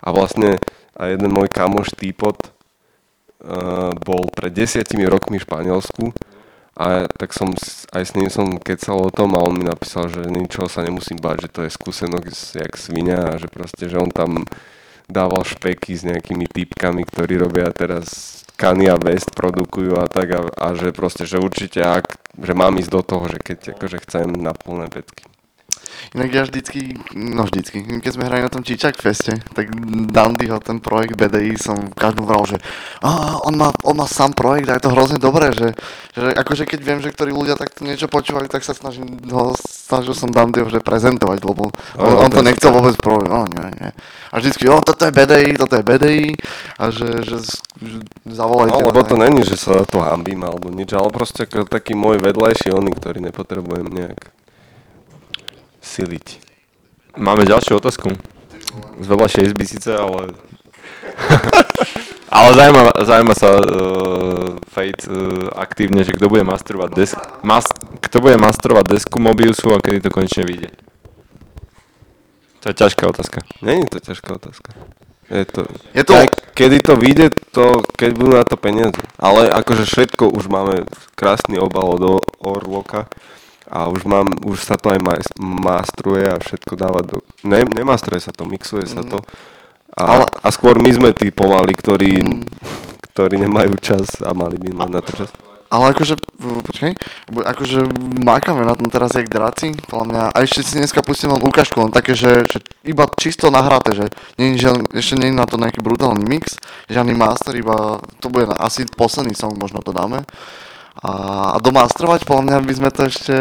A 0.00 0.08
vlastne 0.12 0.60
a 1.00 1.08
jeden 1.08 1.32
môj 1.32 1.48
kamoš 1.48 1.96
Týpot 1.96 2.36
uh, 2.36 3.96
bol 4.04 4.28
pred 4.36 4.52
desiatimi 4.52 5.08
rokmi 5.08 5.40
v 5.40 5.46
Španielsku 5.48 6.12
a 6.76 7.08
tak 7.08 7.32
som 7.32 7.56
aj 7.96 8.04
s 8.04 8.12
ním 8.16 8.28
som 8.28 8.60
kecal 8.60 9.08
o 9.08 9.10
tom 9.12 9.32
a 9.32 9.40
on 9.40 9.56
mi 9.56 9.64
napísal, 9.64 10.12
že 10.12 10.28
ničoho 10.28 10.68
sa 10.68 10.84
nemusím 10.84 11.16
báť, 11.16 11.48
že 11.48 11.52
to 11.52 11.60
je 11.64 11.70
skúsenok 11.72 12.28
jak 12.30 12.72
svinia 12.76 13.32
a 13.32 13.40
že 13.40 13.48
proste, 13.48 13.88
že 13.88 13.96
on 13.96 14.12
tam 14.12 14.44
dával 15.10 15.42
špeky 15.42 15.96
s 15.96 16.06
nejakými 16.06 16.46
typkami, 16.46 17.02
ktorí 17.08 17.40
robia 17.40 17.72
teraz 17.72 18.40
Kanye 18.60 18.92
West 19.00 19.32
produkujú 19.32 19.96
a 19.96 20.04
tak 20.04 20.36
a, 20.36 20.40
a 20.52 20.66
že 20.76 20.92
proste, 20.92 21.24
že 21.24 21.40
určite 21.40 21.80
ak, 21.80 22.20
že 22.36 22.52
mám 22.52 22.76
ísť 22.76 22.92
do 22.92 23.02
toho, 23.02 23.24
že 23.24 23.40
keď 23.40 23.58
akože 23.72 23.98
chcem 24.04 24.28
na 24.36 24.52
plné 24.52 24.92
pecky. 24.92 25.29
Inak 26.16 26.30
ja 26.34 26.42
vždycky, 26.42 26.98
no 27.14 27.46
vždycky, 27.46 27.82
keď 28.02 28.12
sme 28.12 28.26
hrali 28.26 28.42
na 28.42 28.50
tom 28.50 28.66
Čičak 28.66 28.98
feste, 28.98 29.38
tak 29.54 29.70
Dandyho, 30.10 30.58
ten 30.58 30.82
projekt 30.82 31.14
BDI 31.14 31.54
som 31.54 31.76
každému 31.94 32.26
vral, 32.26 32.44
že 32.48 32.56
"Á, 33.04 33.38
on, 33.46 33.54
má, 33.54 33.70
on 33.86 33.94
má 33.94 34.06
sám 34.10 34.34
projekt 34.34 34.66
a 34.68 34.76
je 34.76 34.84
to 34.84 34.90
hrozne 34.90 35.22
dobré, 35.22 35.54
že, 35.54 35.72
že 36.16 36.34
akože 36.34 36.66
keď 36.66 36.80
viem, 36.82 36.98
že 36.98 37.14
ktorí 37.14 37.30
ľudia 37.30 37.54
takto 37.54 37.86
niečo 37.86 38.10
počúvajú, 38.10 38.50
tak 38.50 38.66
sa 38.66 38.74
snažím 38.74 39.20
ho, 39.30 39.54
snažil 39.60 40.14
som 40.18 40.32
Dandyho 40.34 40.66
že 40.66 40.82
prezentovať, 40.82 41.38
lebo 41.46 41.70
on, 41.94 42.10
Áno, 42.10 42.26
on 42.26 42.30
to 42.30 42.42
nechcel 42.42 42.74
vôbec 42.74 42.98
problém, 42.98 43.30
no 43.30 43.46
nie, 43.46 43.68
nie. 43.78 43.90
A 44.30 44.38
vždycky, 44.38 44.66
o, 44.66 44.78
toto 44.82 45.06
je 45.06 45.12
BDI, 45.14 45.58
toto 45.58 45.74
je 45.78 45.84
BDI 45.86 46.26
a 46.78 46.84
že, 46.90 47.22
že, 47.22 47.38
že 47.78 47.96
zavolajte 48.26 48.78
No, 48.80 48.86
lebo 48.90 49.02
to 49.02 49.18
není, 49.18 49.42
že 49.42 49.58
sa 49.58 49.82
to 49.86 50.00
hambím 50.02 50.46
alebo 50.46 50.70
nič, 50.70 50.94
ale 50.94 51.10
proste 51.10 51.46
taký 51.46 51.98
môj 51.98 52.22
vedľajší 52.22 52.70
oný, 52.70 52.94
ktorý 52.94 53.18
nepotrebujem 53.20 53.90
nejak 53.90 54.18
siliť. 55.90 56.26
Máme 57.18 57.42
ďalšiu 57.42 57.82
otázku. 57.82 58.14
Z 59.02 59.06
vedľajšej 59.10 59.42
izby 59.50 59.64
síce, 59.66 59.90
ale... 59.90 60.30
ale 62.38 62.48
zaujíma, 62.54 62.82
zaujíma 63.02 63.34
sa 63.34 63.50
uh, 63.58 64.54
Fate 64.70 65.10
uh, 65.10 65.50
aktívne, 65.58 66.06
že 66.06 66.14
kto 66.14 66.30
bude 66.30 66.46
masterovať 66.46 66.90
desk, 66.94 67.18
mas, 67.42 67.66
kto 67.98 68.22
bude 68.22 68.38
masterovať 68.38 68.84
desku 68.86 69.18
Mobiusu 69.18 69.74
a 69.74 69.82
kedy 69.82 70.06
to 70.06 70.14
konečne 70.14 70.46
vyjde. 70.46 70.70
To 72.62 72.70
je 72.70 72.74
ťažká 72.76 73.10
otázka. 73.10 73.42
Není 73.64 73.90
to 73.90 73.98
ťažká 73.98 74.36
otázka. 74.36 74.70
Je 75.30 75.44
to, 75.46 75.64
Je 75.94 76.04
to- 76.04 76.12
Tak, 76.12 76.54
kedy 76.54 76.78
to 76.82 76.94
vyjde, 76.98 77.26
to, 77.50 77.82
keď 77.96 78.10
budú 78.14 78.32
na 78.36 78.44
to 78.44 78.58
peniaze. 78.58 78.98
Ale 79.16 79.46
akože 79.48 79.86
všetko 79.86 80.28
už 80.30 80.50
máme 80.50 80.84
krásny 81.14 81.56
obal 81.56 81.96
od 81.96 82.02
Orloka 82.42 83.06
a 83.70 83.86
už 83.86 84.02
mám, 84.04 84.26
už 84.42 84.66
sa 84.66 84.74
to 84.74 84.90
aj 84.90 84.98
mas- 84.98 85.34
mastruje 85.38 86.26
a 86.26 86.42
všetko 86.42 86.72
dáva 86.74 87.06
do... 87.06 87.22
Ne, 87.46 87.62
nemastruje 87.62 88.18
sa 88.18 88.34
to, 88.34 88.42
mixuje 88.44 88.84
sa 88.90 89.06
to 89.06 89.22
A, 89.94 90.22
a 90.22 90.48
skôr 90.54 90.78
my 90.78 90.90
sme 90.90 91.10
tí 91.10 91.34
pomaly, 91.34 91.74
ktorí, 91.74 92.22
ktorí 93.10 93.42
nemajú 93.42 93.74
čas 93.82 94.22
a 94.22 94.30
mali 94.30 94.54
by 94.58 94.70
mať 94.74 94.90
na 94.90 95.00
to 95.02 95.10
čas. 95.18 95.30
Ale 95.70 95.94
akože, 95.94 96.18
počkaj, 96.66 96.92
akože 97.30 97.78
mákame 98.26 98.66
na 98.66 98.74
tom 98.74 98.90
teraz 98.90 99.14
jak 99.14 99.30
draci, 99.30 99.78
podľa 99.86 100.06
mňa, 100.10 100.22
a 100.34 100.36
ešte 100.42 100.66
si 100.66 100.74
dneska 100.82 100.98
pustím 100.98 101.30
len 101.30 101.42
ukážku, 101.42 101.78
len 101.78 101.94
také, 101.94 102.18
že, 102.18 102.42
že 102.42 102.58
iba 102.82 103.06
čisto 103.14 103.54
nahraté, 103.54 103.94
že, 103.94 104.06
nie, 104.34 104.58
že 104.58 104.74
ešte 104.90 105.14
nie 105.14 105.30
je 105.30 105.38
na 105.38 105.46
to 105.46 105.62
nejaký 105.62 105.78
brutálny 105.78 106.26
mix, 106.26 106.58
žiadny 106.90 107.14
master, 107.14 107.54
iba 107.54 108.02
to 108.18 108.26
bude 108.34 108.50
asi 108.58 108.82
posledný 108.98 109.38
song, 109.38 109.54
možno 109.54 109.78
to 109.78 109.94
dáme. 109.94 110.26
A, 111.00 111.12
a 111.54 111.58
domasterovať, 111.64 112.28
podľa 112.28 112.44
mňa 112.44 112.56
by 112.60 112.74
sme 112.76 112.90
to 112.92 113.00
ešte 113.08 113.34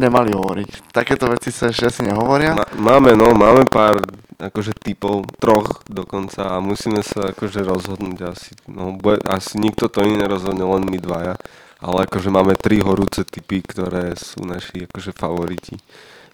nemali 0.00 0.32
hovoriť. 0.32 0.96
Takéto 0.96 1.28
veci 1.28 1.52
sa 1.52 1.68
ešte 1.68 1.92
asi 1.92 2.00
nehovoria. 2.08 2.56
Ma, 2.56 2.64
máme, 2.96 3.12
no, 3.12 3.36
máme 3.36 3.68
pár 3.68 4.00
akože 4.40 4.72
typov, 4.74 5.28
troch 5.38 5.84
dokonca 5.86 6.56
a 6.56 6.58
musíme 6.58 7.04
sa 7.04 7.30
akože 7.30 7.62
rozhodnúť 7.62 8.18
asi, 8.26 8.56
no, 8.66 8.96
bude, 8.96 9.20
asi 9.28 9.60
nikto 9.60 9.86
to 9.92 10.02
iný 10.02 10.24
nerozhodne, 10.24 10.64
len 10.64 10.88
my 10.88 10.98
dvaja. 10.98 11.36
Ale 11.82 12.06
akože 12.06 12.30
máme 12.30 12.54
tri 12.56 12.78
horúce 12.78 13.26
typy, 13.26 13.58
ktoré 13.60 14.14
sú 14.14 14.46
naši 14.46 14.86
akože 14.86 15.12
favoriti. 15.12 15.76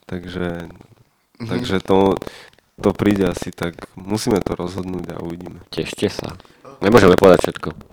Takže, 0.07 0.69
Mhm. 1.39 1.49
takže 1.49 1.77
to, 1.87 2.19
to 2.83 2.91
príde 2.95 3.23
asi 3.27 3.55
tak, 3.55 3.75
musíme 3.95 4.43
to 4.43 4.59
rozhodnúť 4.59 5.15
a 5.15 5.23
uvidíme. 5.23 5.63
Tešte 5.71 6.11
sa. 6.11 6.35
Nemôžeme 6.83 7.15
povedať 7.15 7.51
všetko. 7.51 7.88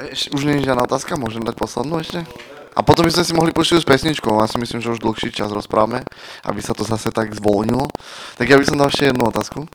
Eš, 0.00 0.32
už 0.32 0.48
nie 0.48 0.60
je 0.60 0.66
žiadna 0.70 0.88
otázka, 0.88 1.20
môžem 1.20 1.44
dať 1.44 1.56
poslednú 1.60 2.00
ešte? 2.00 2.24
A 2.70 2.86
potom 2.86 3.02
by 3.04 3.12
sme 3.12 3.24
si 3.26 3.32
mohli 3.34 3.50
pustiť 3.50 3.82
s 3.82 3.88
pesničkou, 3.88 4.30
ja 4.38 4.46
si 4.46 4.56
myslím, 4.56 4.78
že 4.80 4.94
už 4.94 5.02
dlhší 5.02 5.34
čas 5.34 5.50
rozprávame, 5.50 6.06
aby 6.46 6.60
sa 6.62 6.70
to 6.72 6.86
zase 6.86 7.10
tak 7.10 7.34
zvolnilo. 7.34 7.90
Tak 8.38 8.46
ja 8.46 8.56
by 8.56 8.64
som 8.64 8.78
dal 8.78 8.88
ešte 8.88 9.10
jednu 9.10 9.26
otázku. 9.26 9.66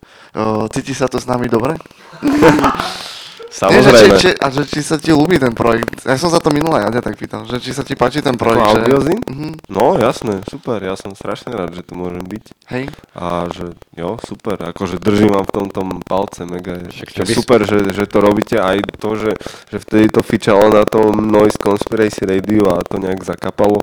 Cíti 0.72 0.96
sa 0.96 1.12
to 1.12 1.20
s 1.20 1.28
nami 1.28 1.52
dobre? 1.52 1.76
Nie, 3.56 3.80
že 3.80 3.88
Samozrejme. 3.88 4.16
či, 4.20 4.20
či, 4.20 4.30
a 4.36 4.48
že 4.52 4.62
či 4.68 4.80
sa 4.84 5.00
ti 5.00 5.16
ľúbi 5.16 5.40
ten 5.40 5.56
projekt. 5.56 6.04
Ja 6.04 6.20
som 6.20 6.28
sa 6.28 6.44
to 6.44 6.52
minulé 6.52 6.84
ja 6.84 6.92
tak 7.00 7.16
pýtal, 7.16 7.48
že 7.48 7.64
či 7.64 7.72
sa 7.72 7.88
ti 7.88 7.96
páči 7.96 8.20
ten 8.20 8.36
projekt. 8.36 8.60
Ako 8.60 8.76
že... 8.76 8.80
Audiozin? 8.84 9.20
Mhm, 9.24 9.52
No 9.72 9.96
jasné, 9.96 10.44
super, 10.44 10.84
ja 10.84 11.00
som 11.00 11.16
strašne 11.16 11.56
rád, 11.56 11.72
že 11.72 11.88
tu 11.88 11.96
môžem 11.96 12.20
byť. 12.20 12.46
hej. 12.76 12.92
A 13.16 13.48
že 13.48 13.72
jo, 13.96 14.20
super, 14.20 14.60
akože 14.60 15.00
držím 15.00 15.32
vám 15.40 15.48
v 15.48 15.54
tom 15.56 15.68
tom 15.72 15.88
palce 16.04 16.44
mega. 16.44 16.84
Však 16.84 17.08
čo 17.16 17.22
je 17.24 17.32
super, 17.32 17.64
že, 17.64 17.96
že 17.96 18.04
to 18.04 18.20
robíte 18.20 18.60
aj 18.60 18.84
to, 19.00 19.16
že, 19.16 19.32
že 19.72 19.78
vtedy 19.80 20.12
to 20.12 20.20
fičalo 20.20 20.68
na 20.68 20.84
tom 20.84 21.16
Noise 21.24 21.56
Conspiracy 21.56 22.28
Radio 22.28 22.76
a 22.76 22.84
to 22.84 23.00
nejak 23.00 23.24
zakapalo. 23.24 23.80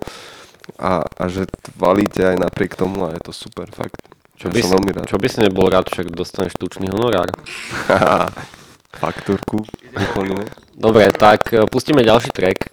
A, 0.78 1.02
a 1.02 1.24
že 1.26 1.48
valíte 1.74 2.22
aj 2.22 2.36
napriek 2.38 2.76
tomu 2.76 3.08
a 3.08 3.16
je 3.16 3.20
to 3.24 3.32
super, 3.32 3.66
fakt. 3.72 3.98
Čo 4.38 4.50
ja 4.50 4.54
by, 4.54 4.60
som 4.62 4.68
si, 4.68 4.74
veľmi 4.74 4.90
rád. 4.94 5.04
čo 5.10 5.16
by 5.18 5.28
si 5.28 5.38
nebol 5.42 5.66
rád, 5.70 5.86
však 5.90 6.06
dostaneš 6.14 6.54
tučný 6.60 6.86
honorár. 6.92 7.30
faktúrku 8.96 9.64
úplnú. 9.92 10.44
Dobre, 10.76 11.08
tak 11.12 11.52
e, 11.52 11.64
pustíme 11.68 12.04
ďalší 12.04 12.30
track. 12.32 12.72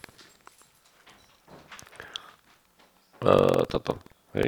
Uh, 3.20 3.68
toto. 3.68 4.00
Hej. 4.32 4.48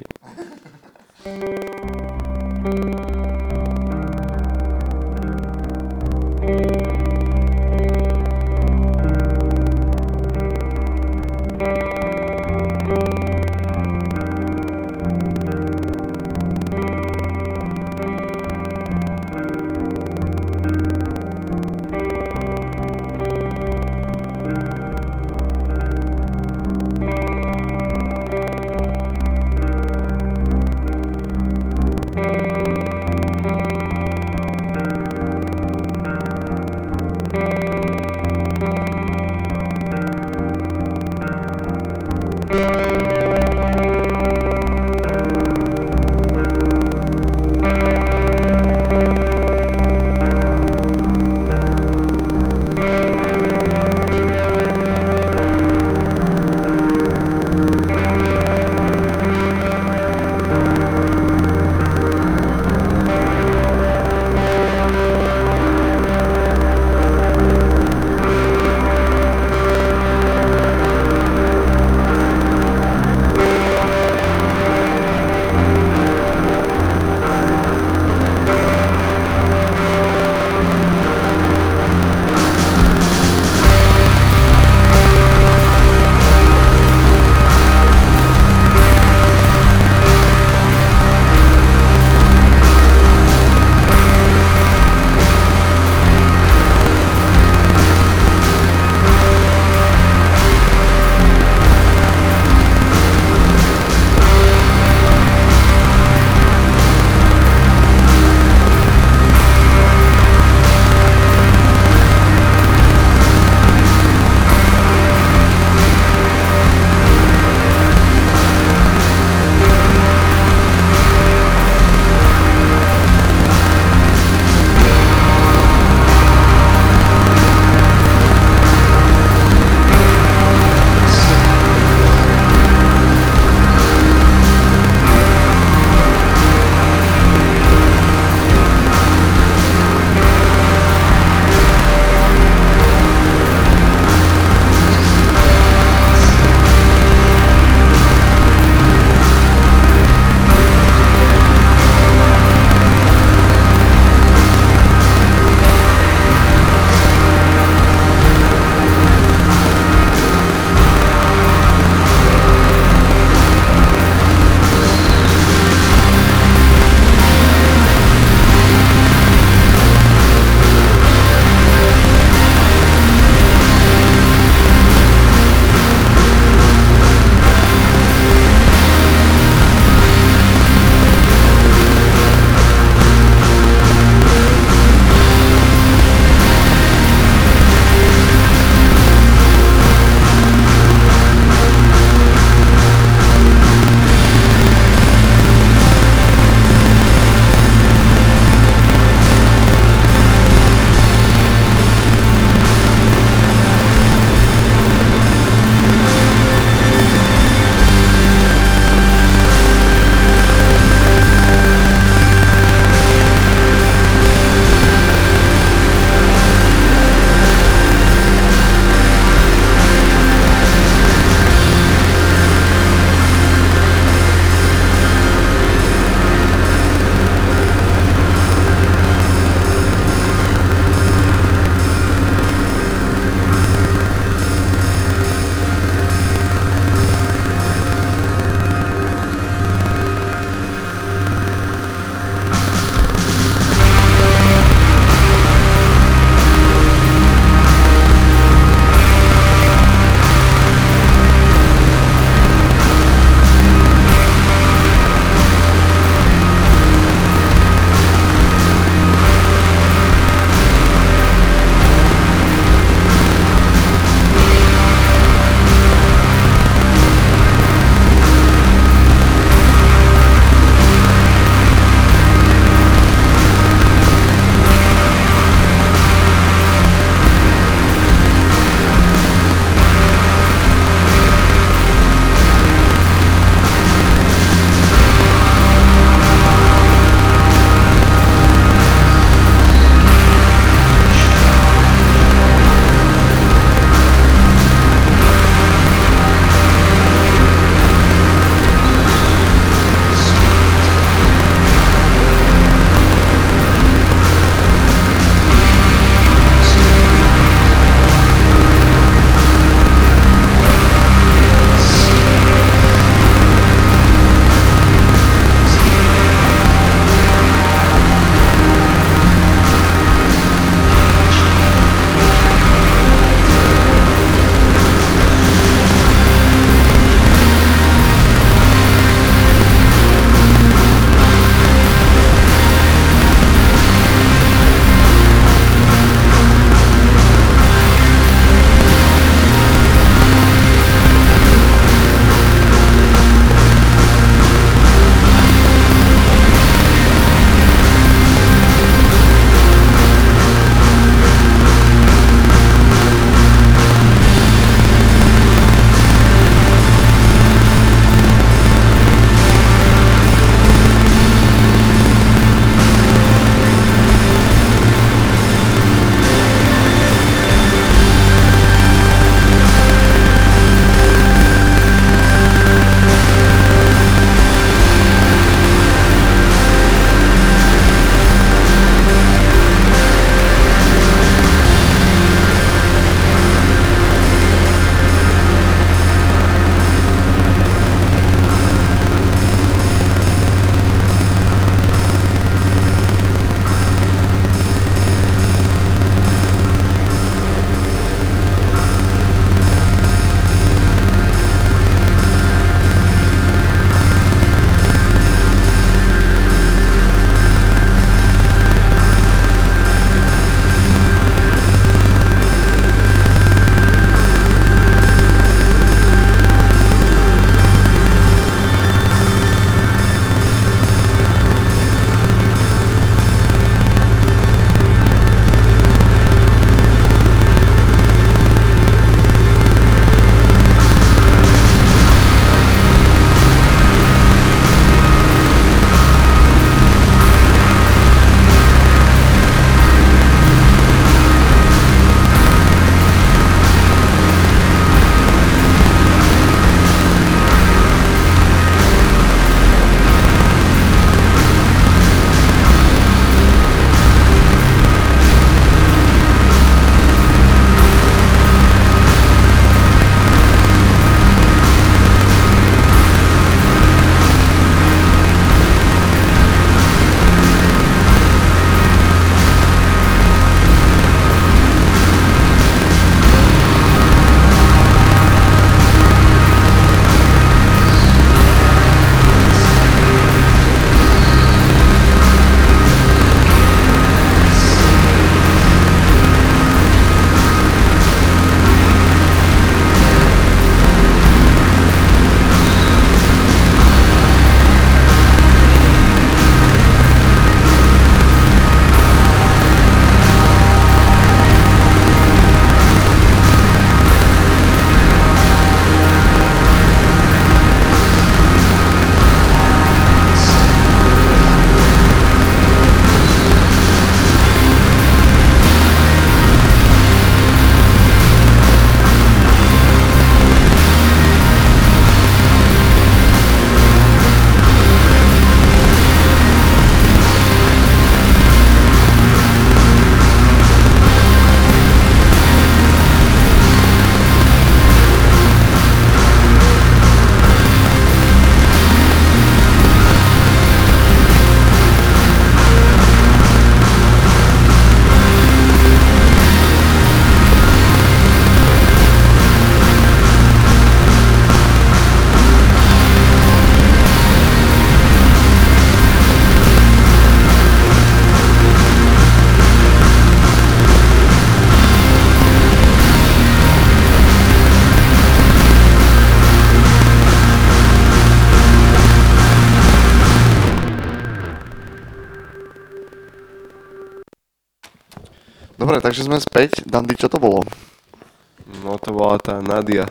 Nadia. 579.82 580.06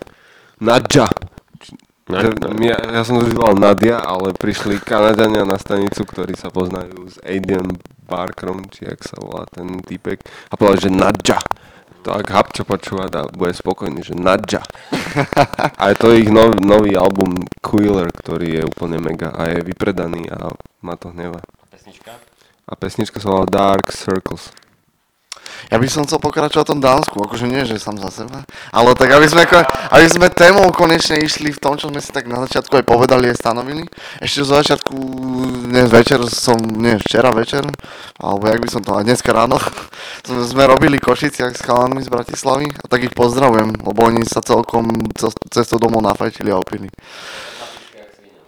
Nadja. 0.58 1.06
Ja, 2.58 2.78
ja 2.90 3.02
som 3.06 3.22
to 3.22 3.54
Nadia, 3.54 4.02
ale 4.02 4.34
prišli 4.34 4.82
Kanadania 4.82 5.46
na 5.46 5.54
stanicu, 5.62 6.02
ktorí 6.02 6.34
sa 6.34 6.50
poznajú 6.50 7.06
s 7.06 7.22
Adrian 7.22 7.70
Barkerom, 8.10 8.66
či 8.66 8.90
jak 8.90 8.98
sa 9.06 9.14
volá 9.22 9.46
ten 9.46 9.78
týpek, 9.78 10.26
a 10.50 10.58
povedali, 10.58 10.90
že 10.90 10.90
Nadja. 10.90 11.38
To 12.02 12.10
ak 12.10 12.26
Habčo 12.34 12.66
počúva, 12.66 13.06
dá, 13.06 13.30
bude 13.30 13.54
spokojný, 13.54 14.02
že 14.02 14.18
Nadja. 14.18 14.66
a 15.80 15.82
je 15.94 15.96
to 16.02 16.10
ich 16.18 16.26
nov, 16.26 16.58
nový 16.58 16.98
album 16.98 17.46
Quiller, 17.62 18.10
ktorý 18.10 18.58
je 18.58 18.62
úplne 18.66 18.98
mega 18.98 19.30
a 19.30 19.54
je 19.54 19.62
vypredaný 19.62 20.26
a 20.34 20.50
ma 20.82 20.98
to 20.98 21.14
hneva. 21.14 21.38
Pesnička? 21.70 22.18
A 22.66 22.72
pesnička 22.74 23.22
sa 23.22 23.38
volá 23.38 23.46
Dark 23.46 23.94
Circles. 23.94 24.50
Ja 25.70 25.78
by 25.78 25.86
som 25.86 26.02
chcel 26.02 26.18
pokračovať 26.18 26.66
v 26.66 26.72
tom 26.74 26.80
Dánsku, 26.82 27.14
akože 27.14 27.46
nie, 27.46 27.62
že 27.62 27.78
sám 27.78 28.00
za 28.02 28.10
seba, 28.10 28.42
ale 28.74 28.90
tak 28.98 29.14
aby 29.14 29.22
sme, 29.30 29.46
aby 29.94 30.06
sme 30.10 30.26
témou 30.26 30.66
konečne 30.74 31.22
išli 31.22 31.54
v 31.54 31.62
tom, 31.62 31.78
čo 31.78 31.86
sme 31.94 32.02
si 32.02 32.10
tak 32.10 32.26
na 32.26 32.42
začiatku 32.42 32.82
aj 32.82 32.84
povedali 32.90 33.30
a 33.30 33.38
stanovili. 33.38 33.86
Ešte 34.18 34.42
zo 34.42 34.58
začiatku, 34.58 34.96
dnes 35.70 35.86
večer 35.86 36.26
som, 36.26 36.58
nie, 36.58 36.98
včera 36.98 37.30
večer, 37.30 37.62
alebo 38.18 38.50
jak 38.50 38.58
by 38.58 38.68
som 38.68 38.82
to, 38.82 38.98
a 38.98 39.06
dneska 39.06 39.30
ráno, 39.30 39.62
sme- 40.26 40.42
sme 40.42 40.64
robili 40.66 40.98
Košiciach 40.98 41.54
s 41.54 41.62
chalanmi 41.62 42.02
z 42.02 42.10
Bratislavy 42.10 42.74
a 42.74 42.84
tak 42.90 43.06
ich 43.06 43.14
pozdravujem, 43.14 43.70
lebo 43.86 44.00
oni 44.02 44.26
sa 44.26 44.42
celkom 44.42 44.90
cel- 45.14 45.38
cestou 45.54 45.78
domov 45.78 46.02
nafajčili 46.02 46.50
a 46.50 46.58
opili. 46.58 46.90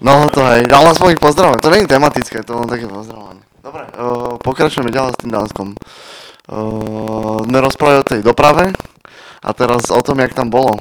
No 0.03 0.27
to 0.35 0.43
hej, 0.43 0.67
ale 0.67 0.91
aspoň 0.91 1.15
ich 1.15 1.23
pozdravujem, 1.23 1.63
to 1.63 1.71
nie 1.71 1.87
je 1.87 1.95
tematické, 1.95 2.43
to 2.43 2.59
len 2.59 2.67
také 2.67 2.91
pozdravovanie. 2.91 3.47
Dobre, 3.63 3.87
uh, 3.95 4.35
pokračujeme 4.43 4.91
ďalej 4.91 5.15
s 5.15 5.21
tým 5.23 5.31
Dánskom. 5.31 5.69
Uh, 6.53 7.41
sme 7.49 7.65
rozprávali 7.65 8.05
o 8.05 8.11
tej 8.13 8.21
doprave 8.21 8.77
a 9.41 9.51
teraz 9.57 9.89
o 9.89 10.05
tom, 10.05 10.21
jak 10.21 10.37
tam 10.37 10.53
bolo. 10.53 10.77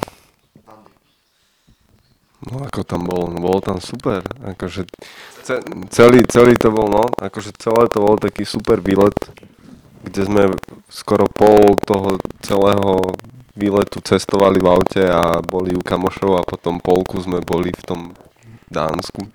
No 2.42 2.68
ako 2.68 2.84
tam 2.84 3.08
bolo, 3.08 3.32
no 3.32 3.40
bolo 3.40 3.64
tam 3.64 3.78
super, 3.80 4.20
akože 4.44 4.84
ce, 5.46 5.62
celý, 5.94 6.26
celý 6.26 6.58
to 6.58 6.74
bol, 6.74 6.90
no, 6.90 7.06
akože 7.08 7.54
celé 7.56 7.86
to 7.88 8.02
bol 8.02 8.18
taký 8.18 8.44
super 8.44 8.82
výlet, 8.82 9.14
kde 10.04 10.22
sme 10.26 10.44
skoro 10.90 11.30
pol 11.30 11.78
toho 11.86 12.18
celého 12.42 13.14
výletu 13.54 14.02
cestovali 14.02 14.58
v 14.58 14.68
aute 14.68 15.04
a 15.06 15.38
boli 15.40 15.78
u 15.78 15.86
kamošov 15.86 16.42
a 16.42 16.48
potom 16.48 16.82
polku 16.82 17.22
sme 17.22 17.40
boli 17.46 17.70
v 17.72 17.84
tom 17.86 18.02
Dánsku. 18.72 19.28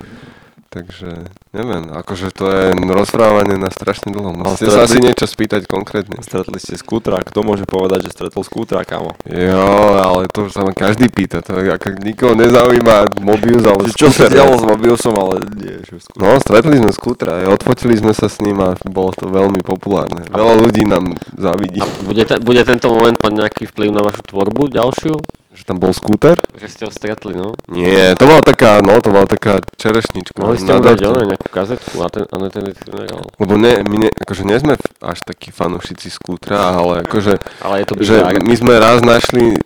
Takže 0.76 1.32
neviem, 1.56 1.88
akože 1.88 2.36
to 2.36 2.44
je 2.52 2.76
rozprávanie 2.84 3.56
na 3.56 3.72
strašne 3.72 4.12
dlho. 4.12 4.36
Musíte 4.36 4.68
sa 4.68 4.84
asi 4.84 5.00
niečo 5.00 5.24
spýtať 5.24 5.64
konkrétne. 5.64 6.20
Stretli 6.20 6.60
ste 6.60 6.76
skútra, 6.76 7.24
kto 7.24 7.40
môže 7.40 7.64
povedať, 7.64 8.04
že 8.04 8.10
stretol 8.12 8.44
skútra, 8.44 8.84
kámo? 8.84 9.16
Jo, 9.24 9.96
ale 9.96 10.28
to 10.28 10.52
sa 10.52 10.68
ma 10.68 10.76
každý 10.76 11.08
pýta, 11.08 11.40
to 11.40 11.56
je, 11.64 11.72
ako 11.72 11.96
nikoho 12.04 12.36
nezaujíma 12.36 13.24
Mobius, 13.24 13.64
ale 13.64 13.88
Čo 13.88 14.12
sa 14.12 14.28
dialo 14.28 14.60
s 14.60 14.64
Mobiusom, 14.68 15.16
ale 15.16 15.48
nie, 15.56 15.80
že 15.80 15.96
skútra. 15.96 16.20
No, 16.20 16.36
stretli 16.44 16.76
sme 16.76 16.92
skútra, 16.92 17.32
odfotili 17.48 17.96
sme 17.96 18.12
sa 18.12 18.28
s 18.28 18.36
ním 18.44 18.60
a 18.60 18.76
bolo 18.84 19.16
to 19.16 19.24
veľmi 19.32 19.64
populárne. 19.64 20.28
Veľa 20.28 20.60
ľudí 20.60 20.84
nám 20.84 21.16
závidí, 21.40 21.80
Bude, 22.04 22.28
te, 22.28 22.36
bude 22.36 22.60
tento 22.68 22.92
moment 22.92 23.16
mať 23.16 23.32
nejaký 23.32 23.64
vplyv 23.72 23.96
na 23.96 24.04
vašu 24.04 24.28
tvorbu 24.28 24.68
ďalšiu? 24.76 25.16
Že 25.56 25.64
tam 25.64 25.80
bol 25.80 25.90
skúter. 25.90 26.36
Že 26.52 26.68
ste 26.68 26.82
ho 26.84 26.92
stretli, 26.92 27.32
no? 27.32 27.56
Nie, 27.66 28.12
to 28.12 28.28
bola 28.28 28.44
taká, 28.44 28.84
no, 28.84 29.00
to 29.00 29.08
bola 29.08 29.24
taká 29.24 29.58
čerešnička. 29.74 30.36
Mohli 30.36 30.60
ste 30.60 30.68
na 30.68 30.76
mu 30.76 30.84
dať 30.84 30.98
ono, 31.02 31.20
nejakú 31.26 31.48
kazetku 31.48 31.96
a 31.98 32.08
ten, 32.12 32.24
a 32.24 32.34
ten, 32.36 32.50
ten 32.52 32.64
generál. 32.76 33.24
Lebo 33.40 33.56
ne, 33.56 33.80
my 33.80 33.96
ne, 34.04 34.08
akože 34.12 34.44
nie 34.44 34.60
sme 34.60 34.76
až 35.00 35.18
takí 35.24 35.48
fanúšici 35.48 36.12
skútra, 36.12 36.76
ale 36.76 37.02
akože, 37.02 37.40
Ale 37.64 37.74
je 37.80 37.86
to 37.88 37.94
že 37.98 38.16
bizár. 38.20 38.36
my 38.38 38.54
sme 38.54 38.74
raz 38.76 39.00
našli 39.00 39.56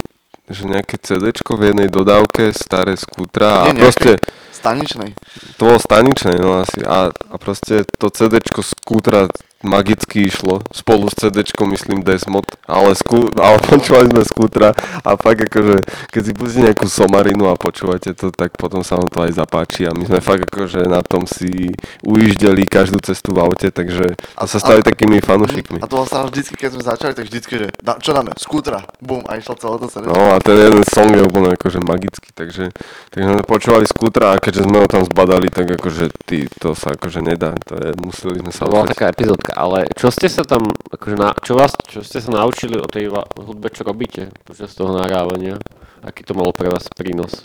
že 0.50 0.66
nejaké 0.66 0.98
CDčko 0.98 1.54
v 1.54 1.70
jednej 1.70 1.86
dodávke, 1.86 2.50
staré 2.50 2.98
skútra 2.98 3.62
a 3.62 3.70
Nie 3.70 3.78
nejaké. 3.78 3.82
proste 3.86 4.10
Staničnej. 4.50 5.10
to 5.54 5.62
bolo 5.62 5.78
staničné, 5.78 6.36
no 6.36 6.60
asi. 6.60 6.82
A, 6.82 7.08
a 7.08 7.34
proste 7.38 7.86
to 7.86 8.10
CDčko 8.10 8.60
skútra 8.60 9.30
magicky 9.60 10.28
išlo, 10.28 10.64
spolu 10.72 11.12
s 11.12 11.20
CDčkom 11.20 11.70
myslím 11.76 12.00
Desmod, 12.00 12.48
ale, 12.64 12.96
skú, 12.96 13.28
ale 13.36 13.60
počúvali 13.70 14.08
sme 14.10 14.22
skútra 14.24 14.72
a 15.04 15.16
fakt 15.20 15.48
akože, 15.48 15.84
keď 16.10 16.22
si 16.24 16.32
pustíte 16.32 16.64
nejakú 16.70 16.86
somarinu 16.88 17.48
a 17.52 17.60
počúvate 17.60 18.16
to, 18.16 18.32
tak 18.32 18.56
potom 18.56 18.80
sa 18.80 18.96
vám 18.96 19.08
to 19.12 19.18
aj 19.24 19.32
zapáči 19.36 19.84
a 19.84 19.92
my 19.92 20.08
sme 20.08 20.20
fakt 20.24 20.48
akože 20.48 20.88
na 20.88 21.04
tom 21.04 21.28
si 21.28 21.72
ujíždeli 22.04 22.64
každú 22.64 23.00
cestu 23.04 23.36
v 23.36 23.44
aute, 23.44 23.68
takže 23.68 24.16
to 24.16 24.46
sa 24.48 24.58
stali 24.58 24.80
takými 24.80 25.20
fanúšikmi. 25.20 25.82
A 25.82 25.86
to 25.86 26.00
vlastne 26.00 26.28
vždycky, 26.30 26.54
keď 26.56 26.70
sme 26.76 26.82
začali, 26.84 27.12
tak 27.12 27.26
vždycky, 27.28 27.52
že 27.60 27.66
da, 27.80 27.96
čo 28.00 28.10
dáme? 28.16 28.32
Skútra. 28.36 28.84
Bum. 29.00 29.22
A 29.28 29.36
išlo 29.36 29.54
celé 29.56 29.76
to 29.80 29.86
celé. 29.88 30.04
No 30.08 30.34
a 30.34 30.42
ten 30.42 30.56
jeden 30.56 30.84
song 30.86 31.12
je 31.12 31.22
úplne 31.24 31.54
akože 31.54 31.78
magický, 31.82 32.28
takže, 32.32 32.64
takže 33.12 33.26
sme 33.26 33.42
počúvali 33.44 33.84
skútra 33.86 34.36
a 34.36 34.40
keďže 34.40 34.66
sme 34.66 34.84
ho 34.84 34.86
tam 34.88 35.02
zbadali, 35.06 35.50
tak 35.50 35.76
akože 35.78 36.12
ty, 36.24 36.46
to 36.60 36.72
sa 36.74 36.94
akože 36.94 37.20
nedá, 37.22 37.54
to 37.66 37.76
je, 37.76 37.88
museli 38.00 38.42
sme 38.42 38.50
sa 38.54 38.66
To 38.66 38.72
bola 38.72 38.90
taká 38.90 39.10
epizódka, 39.10 39.49
ale 39.52 39.90
čo 39.94 40.08
ste 40.08 40.30
sa 40.30 40.46
tam, 40.46 40.70
akože 40.70 41.16
na, 41.18 41.34
čo, 41.42 41.58
vás, 41.58 41.74
čo 41.86 42.00
ste 42.00 42.22
sa 42.22 42.30
naučili 42.32 42.78
o 42.78 42.86
tej 42.86 43.10
va- 43.10 43.26
hudbe, 43.36 43.68
čo 43.70 43.84
robíte 43.84 44.30
počas 44.46 44.72
toho 44.72 44.94
nahrávania? 44.94 45.58
Aký 46.00 46.24
to 46.24 46.32
malo 46.32 46.54
pre 46.54 46.72
vás 46.72 46.88
prínos? 46.96 47.44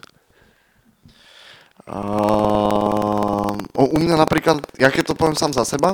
Uh, 1.85 3.53
u 3.77 3.97
mňa 4.01 4.17
napríklad, 4.17 4.57
ja 4.81 4.89
keď 4.89 5.13
to 5.13 5.17
poviem 5.17 5.37
sám 5.37 5.53
za 5.53 5.61
seba, 5.61 5.93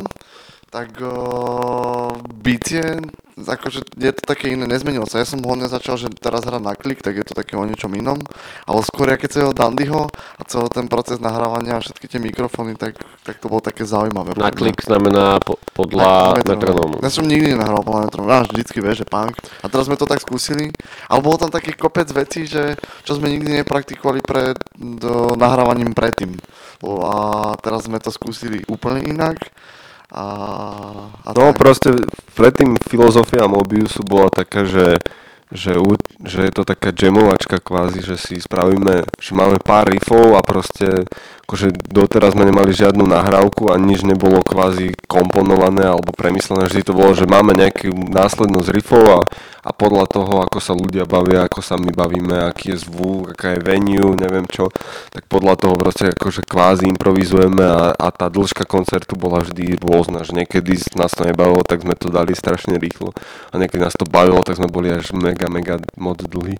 tak 0.71 1.03
uh, 1.03 2.15
bicie, 2.39 3.03
akože 3.35 3.91
je 3.99 4.11
to 4.15 4.23
také 4.23 4.55
iné, 4.55 4.63
nezmenilo 4.63 5.03
sa. 5.03 5.19
Ja 5.19 5.27
som 5.27 5.43
hodne 5.43 5.67
začal, 5.67 5.99
že 5.99 6.07
teraz 6.15 6.47
hrať 6.47 6.63
na 6.63 6.79
klik, 6.79 7.03
tak 7.03 7.19
je 7.19 7.27
to 7.27 7.35
také 7.35 7.59
o 7.59 7.67
niečom 7.67 7.91
inom, 7.91 8.23
ale 8.63 8.79
skôr 8.87 9.11
keď 9.11 9.29
celého 9.35 9.51
Dandyho 9.51 10.07
a 10.11 10.41
celý 10.47 10.71
ten 10.71 10.87
proces 10.87 11.19
nahrávania 11.19 11.75
a 11.75 11.83
všetky 11.83 12.07
tie 12.07 12.23
mikrofóny, 12.23 12.79
tak, 12.79 12.95
tak 13.27 13.43
to 13.43 13.51
bolo 13.51 13.59
také 13.59 13.83
zaujímavé. 13.83 14.31
Na 14.39 14.47
klik 14.47 14.79
znamená 14.79 15.43
po, 15.43 15.59
podľa 15.75 16.39
metronómu. 16.47 17.03
Ja 17.03 17.11
som 17.11 17.27
nikdy 17.27 17.51
nehral 17.51 17.83
podľa 17.83 18.07
metronómu, 18.07 18.31
ja 18.31 18.47
vždycky 18.47 18.79
vieš, 18.79 19.03
že 19.03 19.11
punk. 19.11 19.35
A 19.59 19.67
teraz 19.67 19.91
sme 19.91 19.99
to 19.99 20.07
tak 20.07 20.23
skúsili, 20.23 20.71
ale 21.11 21.19
bolo 21.19 21.35
tam 21.35 21.51
taký 21.51 21.75
kopec 21.75 22.07
vecí, 22.15 22.47
že, 22.47 22.79
čo 23.03 23.19
sme 23.19 23.27
nikdy 23.27 23.59
nepraktikovali 23.59 24.23
pred 24.23 24.55
do, 24.79 25.35
nahrávaním 25.35 25.91
predtým. 25.91 26.39
A 26.87 27.13
teraz 27.59 27.91
sme 27.91 27.99
to 27.99 28.07
skúsili 28.07 28.63
úplne 28.71 29.03
inak. 29.03 29.51
A, 30.11 30.25
a 31.23 31.29
No 31.31 31.55
tak. 31.55 31.57
proste 31.57 31.89
predtým 32.35 32.75
filozofia 32.83 33.47
Mobiusu 33.47 34.03
bola 34.03 34.27
taká, 34.27 34.67
že, 34.67 34.99
že, 35.51 35.79
že 36.27 36.39
je 36.47 36.51
to 36.51 36.67
taká 36.67 36.91
jamovačka 36.91 37.63
kvázi, 37.63 38.03
že 38.03 38.19
si 38.19 38.35
spravíme, 38.43 39.07
že 39.15 39.31
máme 39.31 39.57
pár 39.63 39.87
riffov 39.87 40.35
a 40.35 40.43
proste 40.43 41.07
akože 41.51 41.75
doteraz 41.91 42.31
sme 42.31 42.47
nemali 42.47 42.71
žiadnu 42.71 43.03
nahrávku 43.03 43.67
a 43.67 43.75
nič 43.75 44.07
nebolo 44.07 44.39
kvázi 44.39 44.95
komponované 45.03 45.83
alebo 45.83 46.15
premyslené, 46.15 46.71
vždy 46.71 46.87
to 46.87 46.95
bolo, 46.95 47.11
že 47.11 47.27
máme 47.27 47.51
nejakú 47.51 47.91
následnosť 47.91 48.71
riffov 48.71 49.03
a, 49.03 49.19
a 49.67 49.75
podľa 49.75 50.07
toho, 50.07 50.47
ako 50.47 50.63
sa 50.63 50.71
ľudia 50.71 51.03
bavia, 51.03 51.43
ako 51.43 51.59
sa 51.59 51.75
my 51.75 51.91
bavíme, 51.91 52.47
aký 52.47 52.71
je 52.71 52.87
zvuk, 52.87 53.35
aká 53.35 53.59
je 53.59 53.67
venue, 53.67 54.15
neviem 54.15 54.47
čo, 54.47 54.71
tak 55.11 55.27
podľa 55.27 55.59
toho 55.59 55.75
proste 55.75 56.15
akože 56.15 56.47
kvázi 56.47 56.87
improvizujeme 56.87 57.67
a, 57.67 57.99
a 57.99 58.07
tá 58.15 58.31
dĺžka 58.31 58.63
koncertu 58.63 59.19
bola 59.19 59.43
vždy 59.43 59.75
rôzna, 59.75 60.23
že 60.23 60.31
niekedy 60.31 60.79
nás 60.95 61.11
to 61.11 61.27
nebavilo, 61.27 61.67
tak 61.67 61.83
sme 61.83 61.99
to 61.99 62.07
dali 62.07 62.31
strašne 62.31 62.79
rýchlo 62.79 63.11
a 63.51 63.59
niekedy 63.59 63.83
nás 63.83 63.99
to 63.99 64.07
bavilo, 64.07 64.39
tak 64.39 64.55
sme 64.55 64.71
boli 64.71 64.87
až 64.87 65.11
mega, 65.11 65.51
mega 65.51 65.83
moc 65.99 66.23
dlhý 66.23 66.55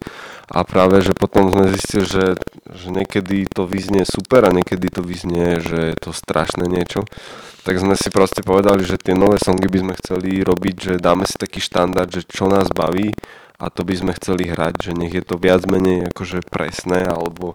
a 0.51 0.67
práve, 0.67 0.99
že 0.99 1.15
potom 1.15 1.47
sme 1.47 1.71
zistili, 1.71 2.03
že, 2.03 2.35
že 2.75 2.87
niekedy 2.91 3.47
to 3.47 3.63
vyznie 3.63 4.03
super 4.03 4.43
a 4.43 4.51
niekedy 4.51 4.80
to 4.87 5.03
vyznie, 5.03 5.59
že 5.59 5.93
je 5.93 5.95
to 5.99 6.15
strašné 6.15 6.65
niečo 6.65 7.05
tak 7.61 7.77
sme 7.77 7.93
si 7.93 8.09
proste 8.09 8.41
povedali, 8.41 8.81
že 8.81 8.97
tie 8.97 9.13
nové 9.13 9.37
songy 9.37 9.69
by 9.69 9.79
sme 9.85 9.93
chceli 10.01 10.41
robiť, 10.41 10.75
že 10.81 10.93
dáme 10.97 11.29
si 11.29 11.37
taký 11.37 11.61
štandard, 11.61 12.09
že 12.09 12.25
čo 12.25 12.49
nás 12.49 12.73
baví 12.73 13.13
a 13.61 13.69
to 13.69 13.85
by 13.85 13.93
sme 13.93 14.17
chceli 14.17 14.49
hrať, 14.49 14.89
že 14.89 14.91
nech 14.97 15.13
je 15.13 15.21
to 15.21 15.37
viac 15.37 15.69
menej 15.69 16.09
akože 16.09 16.41
presné 16.49 17.05
alebo 17.05 17.53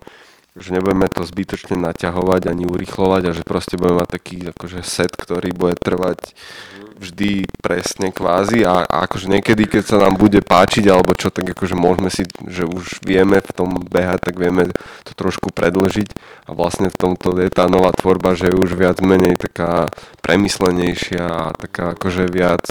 že 0.56 0.72
nebudeme 0.72 1.06
to 1.12 1.22
zbytočne 1.28 1.76
naťahovať 1.76 2.48
ani 2.48 2.64
urychlovať 2.64 3.22
a 3.28 3.36
že 3.36 3.44
proste 3.44 3.76
budeme 3.76 4.00
mať 4.00 4.08
taký 4.08 4.36
akože 4.56 4.80
set, 4.80 5.12
ktorý 5.12 5.52
bude 5.52 5.76
trvať 5.76 6.32
vždy 6.96 7.44
presne 7.60 8.08
kvázi 8.08 8.64
a, 8.64 8.88
a 8.88 9.04
akože 9.04 9.28
niekedy, 9.28 9.68
keď 9.68 9.84
sa 9.84 9.96
nám 10.00 10.16
bude 10.16 10.40
páčiť 10.40 10.88
alebo 10.88 11.12
čo, 11.12 11.28
tak 11.28 11.52
akože 11.52 11.76
môžeme 11.76 12.08
si, 12.08 12.24
že 12.48 12.64
už 12.64 13.04
vieme 13.04 13.44
v 13.44 13.52
tom 13.52 13.76
behať, 13.84 14.32
tak 14.32 14.40
vieme 14.40 14.72
to 15.04 15.12
trošku 15.12 15.52
predlžiť 15.52 16.16
a 16.48 16.56
vlastne 16.56 16.88
v 16.88 16.96
tomto 16.96 17.36
je 17.36 17.52
tá 17.52 17.68
nová 17.68 17.92
tvorba, 17.92 18.32
že 18.32 18.48
je 18.48 18.56
už 18.56 18.80
viac 18.80 19.04
menej 19.04 19.36
taká 19.36 19.92
premyslenejšia 20.24 21.24
a 21.24 21.44
taká 21.52 21.92
akože 21.92 22.32
viac, 22.32 22.64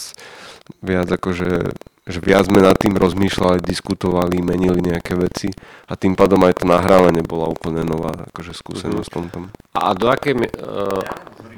viac 0.82 1.06
akože 1.06 1.78
že 2.06 2.22
viac 2.22 2.46
sme 2.46 2.62
nad 2.62 2.78
tým 2.78 2.94
rozmýšľali, 2.94 3.66
diskutovali, 3.66 4.46
menili 4.46 4.78
nejaké 4.78 5.18
veci 5.18 5.50
a 5.90 5.98
tým 5.98 6.14
pádom 6.14 6.38
aj 6.46 6.62
to 6.62 6.66
nahrávanie 6.70 7.26
bola 7.26 7.50
úplne 7.50 7.82
nová 7.82 8.14
akože 8.30 8.54
skúsenosť 8.54 9.10
v 9.10 9.14
tomto. 9.14 9.38
A 9.74 9.98
do 9.98 10.06
akej, 10.14 10.38
eh, 10.38 11.02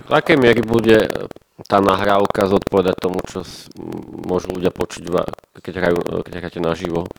do 0.07 0.13
akej 0.15 0.39
miery 0.39 0.63
bude 0.63 1.11
tá 1.67 1.83
nahrávka 1.83 2.47
zodpoveda 2.47 2.95
tomu, 2.95 3.19
čo 3.27 3.43
môžu 4.23 4.55
ľudia 4.55 4.71
počuť, 4.71 5.03
keď, 5.59 5.73
hrajú, 5.73 5.99
keď 6.23 6.33
hráte 6.39 6.61
naživo. 6.63 7.09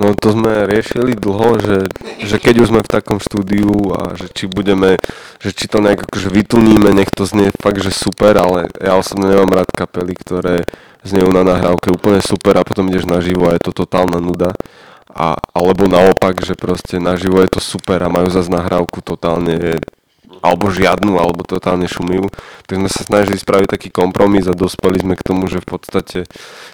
No 0.00 0.16
to 0.16 0.32
sme 0.32 0.68
riešili 0.68 1.16
dlho, 1.16 1.60
že, 1.60 1.78
že 2.24 2.36
keď 2.40 2.64
už 2.64 2.68
sme 2.72 2.80
v 2.80 2.92
takom 2.92 3.20
štúdiu 3.20 3.92
a 3.92 4.16
že 4.16 4.28
či 4.32 4.48
budeme, 4.48 4.96
že 5.40 5.52
či 5.52 5.68
to 5.68 5.84
nejak 5.84 6.08
akože 6.08 6.32
vytuníme, 6.32 6.96
nech 6.96 7.12
to 7.12 7.28
znie 7.28 7.52
fakt, 7.52 7.80
že 7.84 7.92
super, 7.92 8.36
ale 8.40 8.72
ja 8.80 8.96
osobne 8.96 9.32
nemám 9.32 9.52
rád 9.64 9.68
kapely, 9.72 10.16
ktoré 10.16 10.64
znejú 11.06 11.30
na 11.30 11.46
nahrávke 11.46 11.94
úplne 11.94 12.18
super 12.18 12.58
a 12.58 12.66
potom 12.66 12.90
ideš 12.90 13.06
naživo 13.06 13.46
a 13.46 13.54
je 13.54 13.70
to 13.70 13.72
totálna 13.72 14.18
nuda. 14.18 14.52
A, 15.06 15.38
alebo 15.56 15.88
naopak, 15.88 16.44
že 16.44 16.58
proste 16.58 17.00
naživo 17.00 17.40
je 17.40 17.56
to 17.56 17.60
super 17.62 18.02
a 18.04 18.12
majú 18.12 18.28
zase 18.28 18.52
nahrávku 18.52 19.00
totálne 19.00 19.80
alebo 20.44 20.68
žiadnu, 20.68 21.16
alebo 21.16 21.46
totálne 21.46 21.88
šumivú. 21.88 22.28
Tak 22.68 22.76
sme 22.76 22.90
sa 22.92 23.00
snažili 23.02 23.40
spraviť 23.40 23.68
taký 23.72 23.88
kompromis 23.88 24.44
a 24.44 24.52
dospeli 24.52 25.00
sme 25.00 25.14
k 25.16 25.24
tomu, 25.24 25.48
že 25.48 25.64
v 25.64 25.68
podstate 25.78 26.18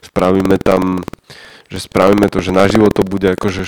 spravíme 0.03 0.59
tam 0.59 1.05
že 1.73 1.89
spravíme 1.89 2.29
to, 2.29 2.45
že 2.45 2.53
naživo 2.53 2.93
to 2.93 3.01
bude 3.01 3.25
akože, 3.25 3.65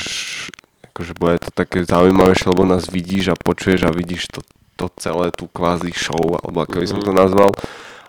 akože 0.92 1.12
bude 1.16 1.40
to 1.40 1.48
také 1.56 1.88
zaujímavejšie, 1.88 2.52
lebo 2.52 2.68
nás 2.68 2.84
vidíš 2.92 3.32
a 3.32 3.40
počuješ 3.40 3.88
a 3.88 3.96
vidíš 3.96 4.28
to, 4.28 4.44
to 4.76 4.92
celé, 5.00 5.32
tú 5.32 5.48
kvázi 5.48 5.88
show, 5.96 6.36
alebo 6.36 6.68
ako 6.68 6.84
by 6.84 6.86
som 6.86 7.00
to 7.00 7.16
nazval. 7.16 7.56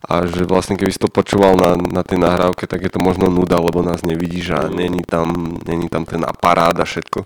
A 0.05 0.29
že 0.29 0.45
vlastne 0.45 0.77
keby 0.77 0.93
si 0.93 1.01
to 1.01 1.09
počúval 1.09 1.57
na, 1.57 1.73
na 1.77 2.05
tej 2.05 2.21
nahrávke, 2.21 2.69
tak 2.69 2.85
je 2.85 2.93
to 2.93 3.01
možno 3.01 3.33
nuda, 3.33 3.57
lebo 3.57 3.81
nás 3.81 4.05
nevidíš 4.05 4.53
a 4.53 4.69
není 4.69 5.01
tam, 5.01 5.57
není 5.65 5.89
tam 5.89 6.05
ten 6.05 6.21
aparát 6.21 6.77
a 6.77 6.85
všetko. 6.85 7.25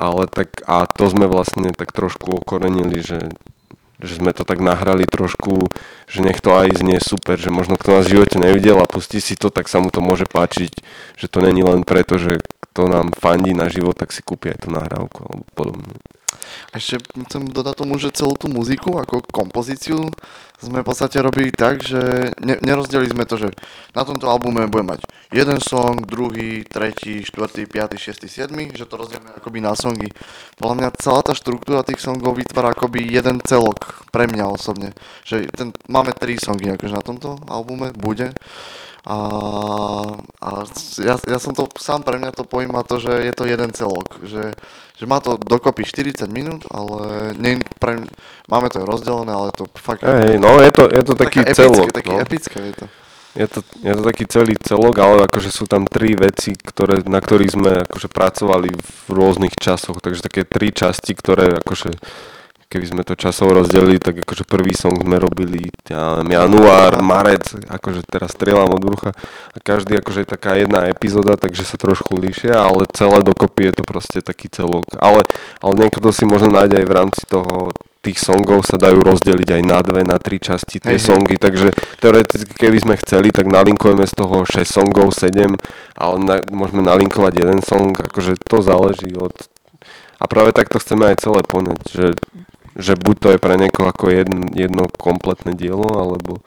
Ale 0.00 0.24
tak, 0.32 0.64
a 0.64 0.88
to 0.88 1.12
sme 1.12 1.28
vlastne 1.28 1.76
tak 1.76 1.92
trošku 1.92 2.40
okorenili, 2.40 3.04
že, 3.04 3.28
že 4.00 4.16
sme 4.16 4.32
to 4.32 4.48
tak 4.48 4.64
nahrali 4.64 5.04
trošku, 5.04 5.68
že 6.08 6.24
nech 6.24 6.40
to 6.40 6.56
aj 6.56 6.80
znie 6.80 6.96
super, 7.04 7.36
že 7.36 7.52
možno 7.52 7.76
kto 7.76 8.00
nás 8.00 8.08
v 8.08 8.16
živote 8.16 8.40
nevidel 8.40 8.80
a 8.80 8.88
pustí 8.88 9.20
si 9.20 9.36
to, 9.36 9.52
tak 9.52 9.68
sa 9.68 9.84
mu 9.84 9.92
to 9.92 10.00
môže 10.00 10.24
páčiť, 10.24 10.72
že 11.20 11.26
to 11.28 11.44
není 11.44 11.60
len 11.60 11.84
preto, 11.84 12.16
že 12.16 12.40
kto 12.72 12.88
nám 12.88 13.12
fandí 13.12 13.52
na 13.52 13.68
život, 13.68 13.92
tak 13.92 14.08
si 14.08 14.24
kúpi 14.24 14.56
aj 14.56 14.64
tú 14.64 14.68
nahrávku 14.72 15.20
alebo 15.20 15.44
podobne. 15.52 16.00
Ešte 16.70 17.02
chcem 17.26 17.48
dodať 17.50 17.74
tomu, 17.80 17.98
že 17.98 18.14
celú 18.14 18.38
tú 18.38 18.46
muziku 18.46 18.98
ako 18.98 19.26
kompozíciu 19.28 20.10
sme 20.60 20.84
v 20.84 20.88
podstate 20.92 21.24
robili 21.24 21.48
tak, 21.50 21.80
že 21.80 22.32
ne, 22.36 22.60
nerozdelili 22.60 23.08
sme 23.08 23.24
to, 23.24 23.40
že 23.40 23.48
na 23.96 24.04
tomto 24.04 24.28
albume 24.28 24.68
budeme 24.68 24.96
mať 24.96 25.00
jeden 25.32 25.58
song, 25.62 26.04
druhý, 26.04 26.68
tretí, 26.68 27.24
štvrtý, 27.24 27.64
piatý, 27.64 27.96
šiestý, 27.96 28.28
siedmy, 28.28 28.68
že 28.76 28.84
to 28.84 29.00
rozdelíme 29.00 29.32
akoby 29.40 29.64
na 29.64 29.72
songy. 29.72 30.12
Podľa 30.60 30.74
mňa 30.76 30.88
celá 31.00 31.20
tá 31.24 31.32
štruktúra 31.32 31.80
tých 31.80 32.04
songov 32.04 32.36
vytvára 32.36 32.76
akoby 32.76 33.08
jeden 33.08 33.40
celok 33.40 34.04
pre 34.12 34.28
mňa 34.28 34.44
osobne. 34.52 34.92
Že 35.24 35.48
ten, 35.48 35.68
máme 35.88 36.12
tri 36.12 36.36
songy 36.36 36.76
akože 36.76 36.92
na 36.92 37.02
tomto 37.02 37.40
albume, 37.48 37.96
bude. 37.96 38.36
A, 39.00 39.16
a 40.44 40.48
ja, 41.00 41.16
ja 41.16 41.38
som 41.40 41.56
to, 41.56 41.64
sám 41.80 42.04
pre 42.04 42.20
mňa 42.20 42.36
to 42.36 42.44
pojíma 42.44 42.84
to, 42.84 43.00
že 43.00 43.12
je 43.16 43.32
to 43.32 43.48
jeden 43.48 43.72
celok, 43.72 44.20
že, 44.28 44.52
že 45.00 45.08
má 45.08 45.16
to 45.24 45.40
dokopy 45.40 45.88
40 45.88 46.28
minút, 46.28 46.68
ale 46.68 47.32
nie, 47.40 47.56
pre, 47.80 48.04
máme 48.52 48.68
to 48.68 48.84
rozdelené, 48.84 49.32
ale 49.32 49.48
to 49.56 49.64
fakt 49.72 50.04
Hej, 50.04 50.36
no 50.36 50.60
je 50.60 50.68
to, 50.76 50.84
je 50.92 51.02
to 51.08 51.14
taký 51.16 51.40
také 51.40 51.56
celok. 51.56 51.88
epické, 51.88 51.96
taký 51.96 52.12
no. 52.12 52.20
epické 52.20 52.58
je 52.60 52.74
to. 52.76 52.86
Je 53.30 53.46
to, 53.46 53.60
je 53.86 53.94
to 53.94 54.02
taký 54.02 54.24
celý 54.26 54.54
celok, 54.58 54.94
ale 54.98 55.24
akože 55.24 55.54
sú 55.54 55.64
tam 55.64 55.86
tri 55.86 56.18
veci, 56.18 56.52
ktoré, 56.52 57.00
na 57.06 57.22
ktorých 57.22 57.54
sme 57.54 57.72
akože 57.86 58.10
pracovali 58.10 58.74
v 58.74 59.08
rôznych 59.08 59.54
časoch, 59.54 60.02
takže 60.02 60.26
také 60.26 60.42
tri 60.44 60.74
časti, 60.74 61.14
ktoré 61.16 61.62
akože 61.62 61.94
keby 62.70 62.86
sme 62.86 63.02
to 63.02 63.18
časovo 63.18 63.58
rozdelili, 63.58 63.98
tak 63.98 64.22
akože 64.22 64.46
prvý 64.46 64.70
song 64.70 64.94
sme 65.02 65.18
robili 65.18 65.74
ja, 65.90 66.22
január, 66.22 67.02
marec, 67.02 67.50
akože 67.66 68.06
teraz 68.06 68.30
strieľam 68.30 68.78
od 68.78 68.82
brucha 68.86 69.10
a 69.50 69.56
každý 69.58 69.98
akože 69.98 70.22
je 70.22 70.28
taká 70.30 70.54
jedna 70.54 70.86
epizóda, 70.86 71.34
takže 71.34 71.66
sa 71.66 71.74
trošku 71.74 72.14
líšia, 72.14 72.54
ale 72.54 72.86
celé 72.94 73.26
dokopy 73.26 73.74
je 73.74 73.74
to 73.74 73.82
proste 73.82 74.22
taký 74.22 74.46
celok. 74.46 74.86
Ale, 75.02 75.26
ale 75.58 75.72
niekto 75.74 76.14
si 76.14 76.22
možno 76.22 76.54
nájde 76.54 76.80
aj 76.80 76.86
v 76.86 76.94
rámci 76.94 77.22
toho 77.26 77.74
tých 78.00 78.16
songov 78.16 78.64
sa 78.64 78.80
dajú 78.80 79.04
rozdeliť 79.04 79.60
aj 79.60 79.62
na 79.66 79.78
dve, 79.84 80.00
na 80.08 80.16
tri 80.16 80.40
časti 80.40 80.80
tie 80.80 80.96
Hej, 80.96 81.00
hej. 81.04 81.06
songy, 81.12 81.36
takže 81.36 81.68
teoreticky 82.00 82.52
keby 82.56 82.78
sme 82.80 82.94
chceli, 82.96 83.28
tak 83.28 83.44
nalinkujeme 83.44 84.08
z 84.08 84.14
toho 84.16 84.48
6 84.48 84.64
songov, 84.64 85.12
7, 85.12 85.52
ale 86.00 86.16
na, 86.24 86.40
môžeme 86.48 86.80
nalinkovať 86.80 87.32
jeden 87.36 87.60
song, 87.60 87.92
akože 87.92 88.40
to 88.40 88.64
záleží 88.64 89.12
od... 89.18 89.36
A 90.20 90.24
práve 90.28 90.56
takto 90.56 90.80
chceme 90.80 91.12
aj 91.12 91.28
celé 91.28 91.40
poňať, 91.44 91.80
že, 91.92 92.06
že 92.80 92.96
buď 92.96 93.16
to 93.20 93.28
je 93.36 93.38
pre 93.38 93.54
niekoho 93.60 93.92
ako 93.92 94.10
jedno, 94.10 94.48
jedno 94.56 94.84
kompletné 94.88 95.52
dielo, 95.54 95.86
alebo, 95.86 96.40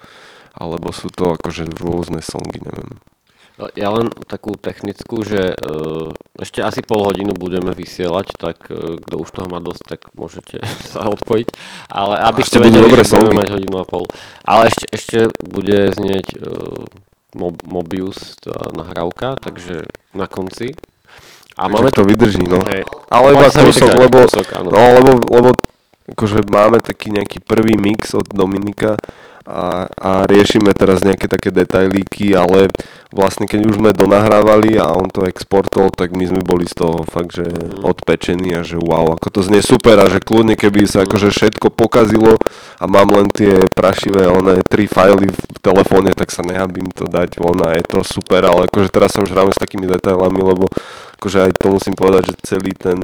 alebo 0.58 0.90
sú 0.90 1.14
to 1.14 1.38
akože 1.38 1.70
rôzne 1.78 2.20
songy, 2.20 2.60
neviem. 2.60 2.98
No, 3.54 3.70
Ja 3.78 3.94
len 3.94 4.10
takú 4.26 4.58
technickú, 4.58 5.22
že 5.22 5.54
uh, 5.54 6.10
ešte 6.42 6.66
asi 6.66 6.82
pol 6.82 7.06
hodinu 7.06 7.38
budeme 7.38 7.70
vysielať, 7.70 8.34
tak 8.34 8.66
uh, 8.74 8.98
kto 8.98 9.16
už 9.22 9.30
toho 9.30 9.48
má 9.48 9.62
dosť, 9.62 9.84
tak 9.86 10.02
môžete 10.18 10.66
sa 10.94 11.06
odpojiť. 11.06 11.48
Ale 11.94 12.18
aby 12.34 12.42
ste 12.42 12.58
vedeli, 12.58 12.90
dobré 12.90 13.06
že 13.06 13.14
budeme 13.14 13.46
mať 13.46 13.50
hodinu 13.54 13.76
a 13.78 13.86
pol. 13.86 14.10
Ale 14.42 14.74
ešte, 14.74 14.86
ešte 14.90 15.18
bude 15.46 15.94
znieť 15.94 16.28
uh, 16.42 16.82
Mob, 17.38 17.62
Mobius, 17.66 18.38
tá 18.42 18.58
nahrávka, 18.74 19.38
takže 19.38 19.86
na 20.18 20.26
konci. 20.26 20.74
A 21.54 21.70
Takže 21.70 21.74
máme 21.78 21.90
to 21.94 22.04
vydrží, 22.06 22.44
no. 22.50 22.66
Hej. 22.66 22.82
Ale 23.14 23.38
iba 23.38 23.46
kúsok, 23.54 23.90
lebo, 23.94 24.26
kúsok, 24.26 24.48
áno. 24.58 24.70
no, 24.74 24.82
lebo, 24.98 25.12
lebo 25.30 25.50
akože 26.12 26.44
máme 26.52 26.84
taký 26.84 27.16
nejaký 27.16 27.40
prvý 27.40 27.80
mix 27.80 28.12
od 28.12 28.28
Dominika 28.28 29.00
a, 29.44 29.92
a 29.92 30.12
riešime 30.24 30.72
teraz 30.72 31.04
nejaké 31.04 31.28
také 31.28 31.52
detailíky, 31.52 32.32
ale 32.32 32.72
vlastne 33.12 33.44
keď 33.44 33.60
už 33.68 33.76
sme 33.76 33.92
donahrávali 33.92 34.80
a 34.80 34.96
on 34.96 35.12
to 35.12 35.28
exportol, 35.28 35.92
tak 35.92 36.16
my 36.16 36.24
sme 36.24 36.40
boli 36.40 36.64
z 36.64 36.80
toho 36.80 37.04
fakt, 37.04 37.36
že 37.36 37.44
odpečení 37.84 38.56
a 38.56 38.64
že 38.64 38.80
wow, 38.80 39.12
ako 39.12 39.28
to 39.28 39.40
znie 39.44 39.60
super 39.60 40.00
a 40.00 40.08
že 40.08 40.24
kľudne 40.24 40.56
keby 40.56 40.88
sa 40.88 41.04
akože 41.04 41.28
všetko 41.36 41.76
pokazilo 41.76 42.40
a 42.80 42.84
mám 42.88 43.12
len 43.12 43.28
tie 43.36 43.68
prašivé 43.68 44.32
one 44.32 44.64
tri 44.64 44.88
fajly 44.88 45.28
v 45.28 45.40
telefóne, 45.60 46.16
tak 46.16 46.32
sa 46.32 46.40
nehabím 46.48 46.88
to 46.96 47.04
dať 47.04 47.36
von 47.36 47.60
a 47.68 47.76
je 47.76 47.84
to 47.84 48.00
super, 48.08 48.48
ale 48.48 48.72
akože 48.72 48.96
teraz 48.96 49.12
sa 49.12 49.28
už 49.28 49.36
hráme 49.36 49.52
s 49.52 49.60
takými 49.60 49.92
detailami, 49.92 50.40
lebo 50.40 50.72
akože 51.20 51.52
aj 51.52 51.52
to 51.60 51.68
musím 51.68 51.96
povedať, 52.00 52.32
že 52.32 52.56
celý 52.56 52.72
ten 52.80 53.04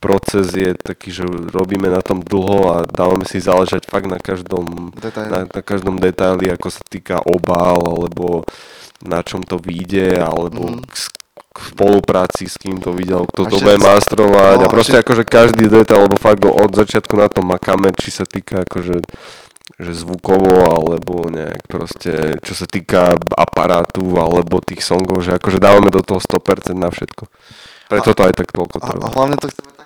proces 0.00 0.48
je 0.50 0.72
taký, 0.72 1.12
že 1.12 1.22
robíme 1.46 1.86
na 1.86 2.00
tom 2.00 2.18
dlho 2.18 2.58
a 2.70 2.76
dávame 2.82 3.22
si 3.22 3.36
záležať 3.36 3.84
fakt 3.84 4.04
na 4.04 4.16
každom, 4.16 4.90
Detaili. 4.92 5.28
na, 5.28 5.38
na 5.44 5.60
každom 5.60 5.96
detaili, 5.96 6.48
ako 6.48 6.68
sa 6.68 6.80
týka 6.82 7.20
obál, 7.22 7.78
alebo 7.78 8.48
na 8.98 9.20
čom 9.20 9.40
to 9.40 9.56
vyjde, 9.56 10.16
alebo 10.18 10.72
Mhm. 10.72 10.80
k, 10.82 10.92
k 11.50 11.58
spolupráci 11.68 12.44
s 12.44 12.56
kým 12.56 12.78
to 12.78 12.90
videl, 12.90 13.26
kto 13.26 13.44
to 13.44 13.58
bude 13.58 13.76
mastrovať 13.78 14.56
no, 14.56 14.64
a 14.64 14.68
proste 14.68 14.94
ešte- 14.94 15.02
akože 15.02 15.22
každý 15.26 15.64
detail, 15.66 16.00
lebo 16.02 16.16
fakt 16.16 16.40
od 16.40 16.70
začiatku 16.70 17.14
na 17.14 17.26
tom 17.26 17.44
makáme, 17.46 17.92
či 17.92 18.10
sa 18.10 18.24
týka 18.24 18.64
akože 18.64 19.04
že 19.72 19.92
zvukovo, 19.94 20.68
alebo 20.68 21.24
nejak 21.26 21.64
proste, 21.64 22.12
čo 22.38 22.52
sa 22.52 22.66
týka 22.66 23.16
aparátu, 23.30 24.02
alebo 24.14 24.60
tých 24.60 24.82
songov, 24.82 25.22
že 25.22 25.32
akože 25.32 25.56
dávame 25.56 25.88
do 25.88 26.00
toho 26.00 26.18
100% 26.18 26.76
na 26.76 26.88
všetko. 26.88 27.24
Preto 27.88 28.12
to 28.12 28.22
aj 28.22 28.34
tak 28.34 28.48
toľko 28.50 28.76
A, 28.76 28.78
a 28.78 28.86
trvá. 28.86 29.06
hlavne 29.10 29.36
to 29.36 29.48
chceme. 29.48 29.79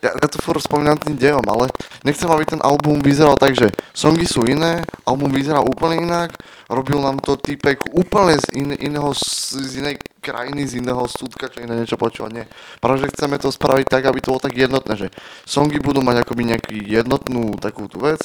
Ja, 0.00 0.16
ja 0.16 0.26
to 0.32 0.40
furt 0.40 0.64
spomínam 0.64 0.96
tým 0.96 1.20
dejom, 1.20 1.44
ale 1.44 1.68
nechcem, 2.08 2.24
aby 2.32 2.48
ten 2.48 2.60
album 2.64 3.04
vyzeral 3.04 3.36
tak, 3.36 3.52
že 3.52 3.68
songy 3.92 4.24
sú 4.24 4.48
iné, 4.48 4.80
album 5.04 5.28
vyzerá 5.28 5.60
úplne 5.60 6.00
inak, 6.00 6.32
robil 6.72 7.04
nám 7.04 7.20
to 7.20 7.36
týpek 7.36 7.84
úplne 7.92 8.40
z, 8.40 8.46
in, 8.56 8.72
iného, 8.80 9.12
z 9.12 9.76
inej 9.76 10.00
krajiny, 10.20 10.68
z 10.68 10.84
iného 10.84 11.02
súdka, 11.08 11.48
čo 11.48 11.64
iné 11.64 11.74
niečo 11.74 11.96
počúva. 11.96 12.28
Nie. 12.28 12.46
Práve, 12.78 13.02
že 13.02 13.10
chceme 13.16 13.40
to 13.40 13.48
spraviť 13.48 13.86
tak, 13.88 14.04
aby 14.04 14.20
to 14.20 14.36
bolo 14.36 14.44
tak 14.44 14.54
jednotné, 14.54 14.94
že 14.94 15.08
songy 15.48 15.80
budú 15.80 16.04
mať 16.04 16.22
akoby 16.22 16.54
nejaký 16.54 16.76
jednotnú 16.84 17.56
takú 17.56 17.88
tú 17.88 18.04
vec, 18.04 18.20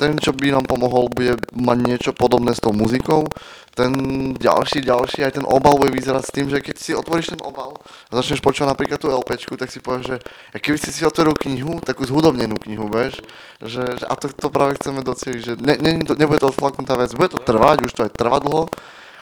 ten, 0.00 0.16
čo 0.18 0.32
by 0.32 0.56
nám 0.56 0.66
pomohol, 0.66 1.12
bude 1.12 1.38
mať 1.52 1.78
niečo 1.84 2.10
podobné 2.16 2.56
s 2.56 2.64
tou 2.64 2.72
muzikou, 2.72 3.28
ten 3.74 3.92
ďalší, 4.38 4.86
ďalší, 4.86 5.26
aj 5.26 5.42
ten 5.42 5.46
obal 5.46 5.74
bude 5.74 5.90
vyzerať 5.90 6.22
s 6.22 6.34
tým, 6.34 6.46
že 6.46 6.62
keď 6.62 6.76
si 6.78 6.94
otvoríš 6.94 7.34
ten 7.34 7.42
obal 7.42 7.74
a 8.08 8.12
začneš 8.22 8.38
počúvať 8.38 8.70
napríklad 8.70 9.02
tú 9.02 9.10
LPčku, 9.10 9.58
tak 9.58 9.74
si 9.74 9.82
povieš, 9.82 10.14
že 10.14 10.16
keby 10.62 10.78
si 10.78 10.94
si 10.94 11.02
otvoril 11.02 11.34
knihu, 11.34 11.82
takú 11.82 12.06
zhudobnenú 12.06 12.54
knihu, 12.62 12.86
vieš, 12.86 13.18
že, 13.58 13.82
že 13.98 14.06
a 14.06 14.14
to, 14.14 14.30
to 14.30 14.48
práve 14.48 14.78
chceme 14.78 15.02
docieliť, 15.02 15.42
že 15.42 15.52
ne, 15.58 15.74
ne, 15.82 16.06
to, 16.06 16.14
nebude 16.14 16.38
to 16.38 16.54
odflaknutá 16.54 16.94
vec, 16.94 17.10
bude 17.18 17.34
to 17.34 17.42
trvať, 17.42 17.90
už 17.90 17.92
to 17.92 18.06
aj 18.06 18.14
trvá 18.14 18.38
dlho, 18.38 18.70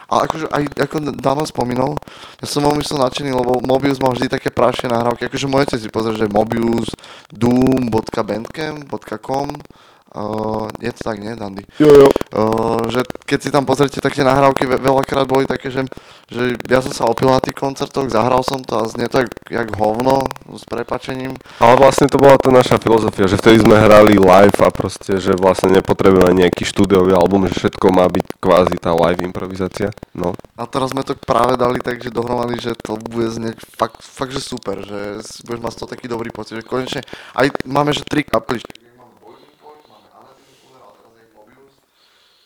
ale 0.09 0.23
akože 0.27 0.47
aj 0.51 0.63
ako 0.79 0.99
Dano 1.19 1.45
spomínal, 1.47 1.97
ja 2.39 2.47
som 2.47 2.63
veľmi 2.65 2.83
som 2.83 2.97
nadšený, 2.99 3.31
lebo 3.31 3.61
Mobius 3.63 3.99
má 4.03 4.09
vždy 4.11 4.27
také 4.31 4.49
prašie 4.51 4.89
nahrávky, 4.91 5.25
akože 5.27 5.47
môžete 5.47 5.77
si 5.79 5.89
pozrieť, 5.91 6.17
že 6.27 6.31
Mobius, 6.31 6.89
doom.bandcamp.com 7.31 9.49
Uh, 10.13 10.69
je 10.77 10.93
to 10.93 11.01
tak, 11.01 11.17
nie, 11.17 11.33
Dandy? 11.33 11.65
Jo, 11.81 11.89
jo. 12.05 12.07
Uh, 12.29 12.85
že 12.93 13.01
keď 13.25 13.39
si 13.41 13.49
tam 13.49 13.65
pozrite, 13.65 13.97
tak 13.97 14.13
tie 14.13 14.21
nahrávky 14.21 14.69
ve- 14.69 14.77
veľakrát 14.77 15.25
boli 15.25 15.49
také, 15.49 15.73
že, 15.73 15.89
že 16.29 16.53
ja 16.69 16.85
som 16.85 16.93
sa 16.93 17.09
opil 17.09 17.33
na 17.33 17.41
tých 17.41 17.57
koncertoch, 17.57 18.13
zahral 18.13 18.45
som 18.45 18.61
to 18.61 18.77
a 18.77 18.85
znie 18.85 19.09
to 19.09 19.25
jak, 19.25 19.33
jak 19.49 19.67
hovno, 19.73 20.29
s 20.53 20.63
prepačením. 20.69 21.33
Ale 21.57 21.73
vlastne 21.81 22.05
to 22.05 22.21
bola 22.21 22.37
tá 22.37 22.53
naša 22.53 22.77
filozofia, 22.77 23.25
že 23.25 23.41
vtedy 23.41 23.65
sme 23.65 23.73
hrali 23.73 24.21
live 24.21 24.59
a 24.61 24.69
proste, 24.69 25.17
že 25.17 25.33
vlastne 25.33 25.73
nepotrebujeme 25.73 26.45
nejaký 26.45 26.61
štúdiový 26.61 27.17
album, 27.17 27.49
že 27.49 27.65
všetko 27.65 27.85
má 27.89 28.05
byť 28.05 28.25
kvázi 28.37 28.75
tá 28.77 28.93
live 28.93 29.25
improvizácia. 29.25 29.89
No. 30.13 30.37
A 30.53 30.69
teraz 30.69 30.93
sme 30.93 31.01
to 31.01 31.17
práve 31.17 31.57
dali 31.57 31.81
tak, 31.81 32.03
že 32.03 32.13
dohromady, 32.13 32.61
že 32.61 32.77
to 32.77 33.01
bude 33.01 33.33
znieť 33.33 33.57
fakt, 33.73 34.05
fakt 34.05 34.33
že 34.33 34.41
super, 34.43 34.77
že 34.83 35.23
budeš 35.45 35.61
mať 35.61 35.73
toho 35.79 35.89
taký 35.89 36.05
dobrý 36.05 36.29
pocit, 36.29 36.59
že 36.59 36.65
konečne, 36.65 37.01
aj 37.33 37.49
máme, 37.65 37.95
že 37.95 38.05
tri 38.05 38.21
kapely, 38.21 38.61
máme 38.97 39.13
Boiling 39.21 39.55
Point, 39.57 39.83
máme 39.89 40.09
Anathema 40.13 40.53
Funeral, 40.61 40.91
teraz 40.93 41.13
je 41.17 41.25
Mobius, 41.33 41.75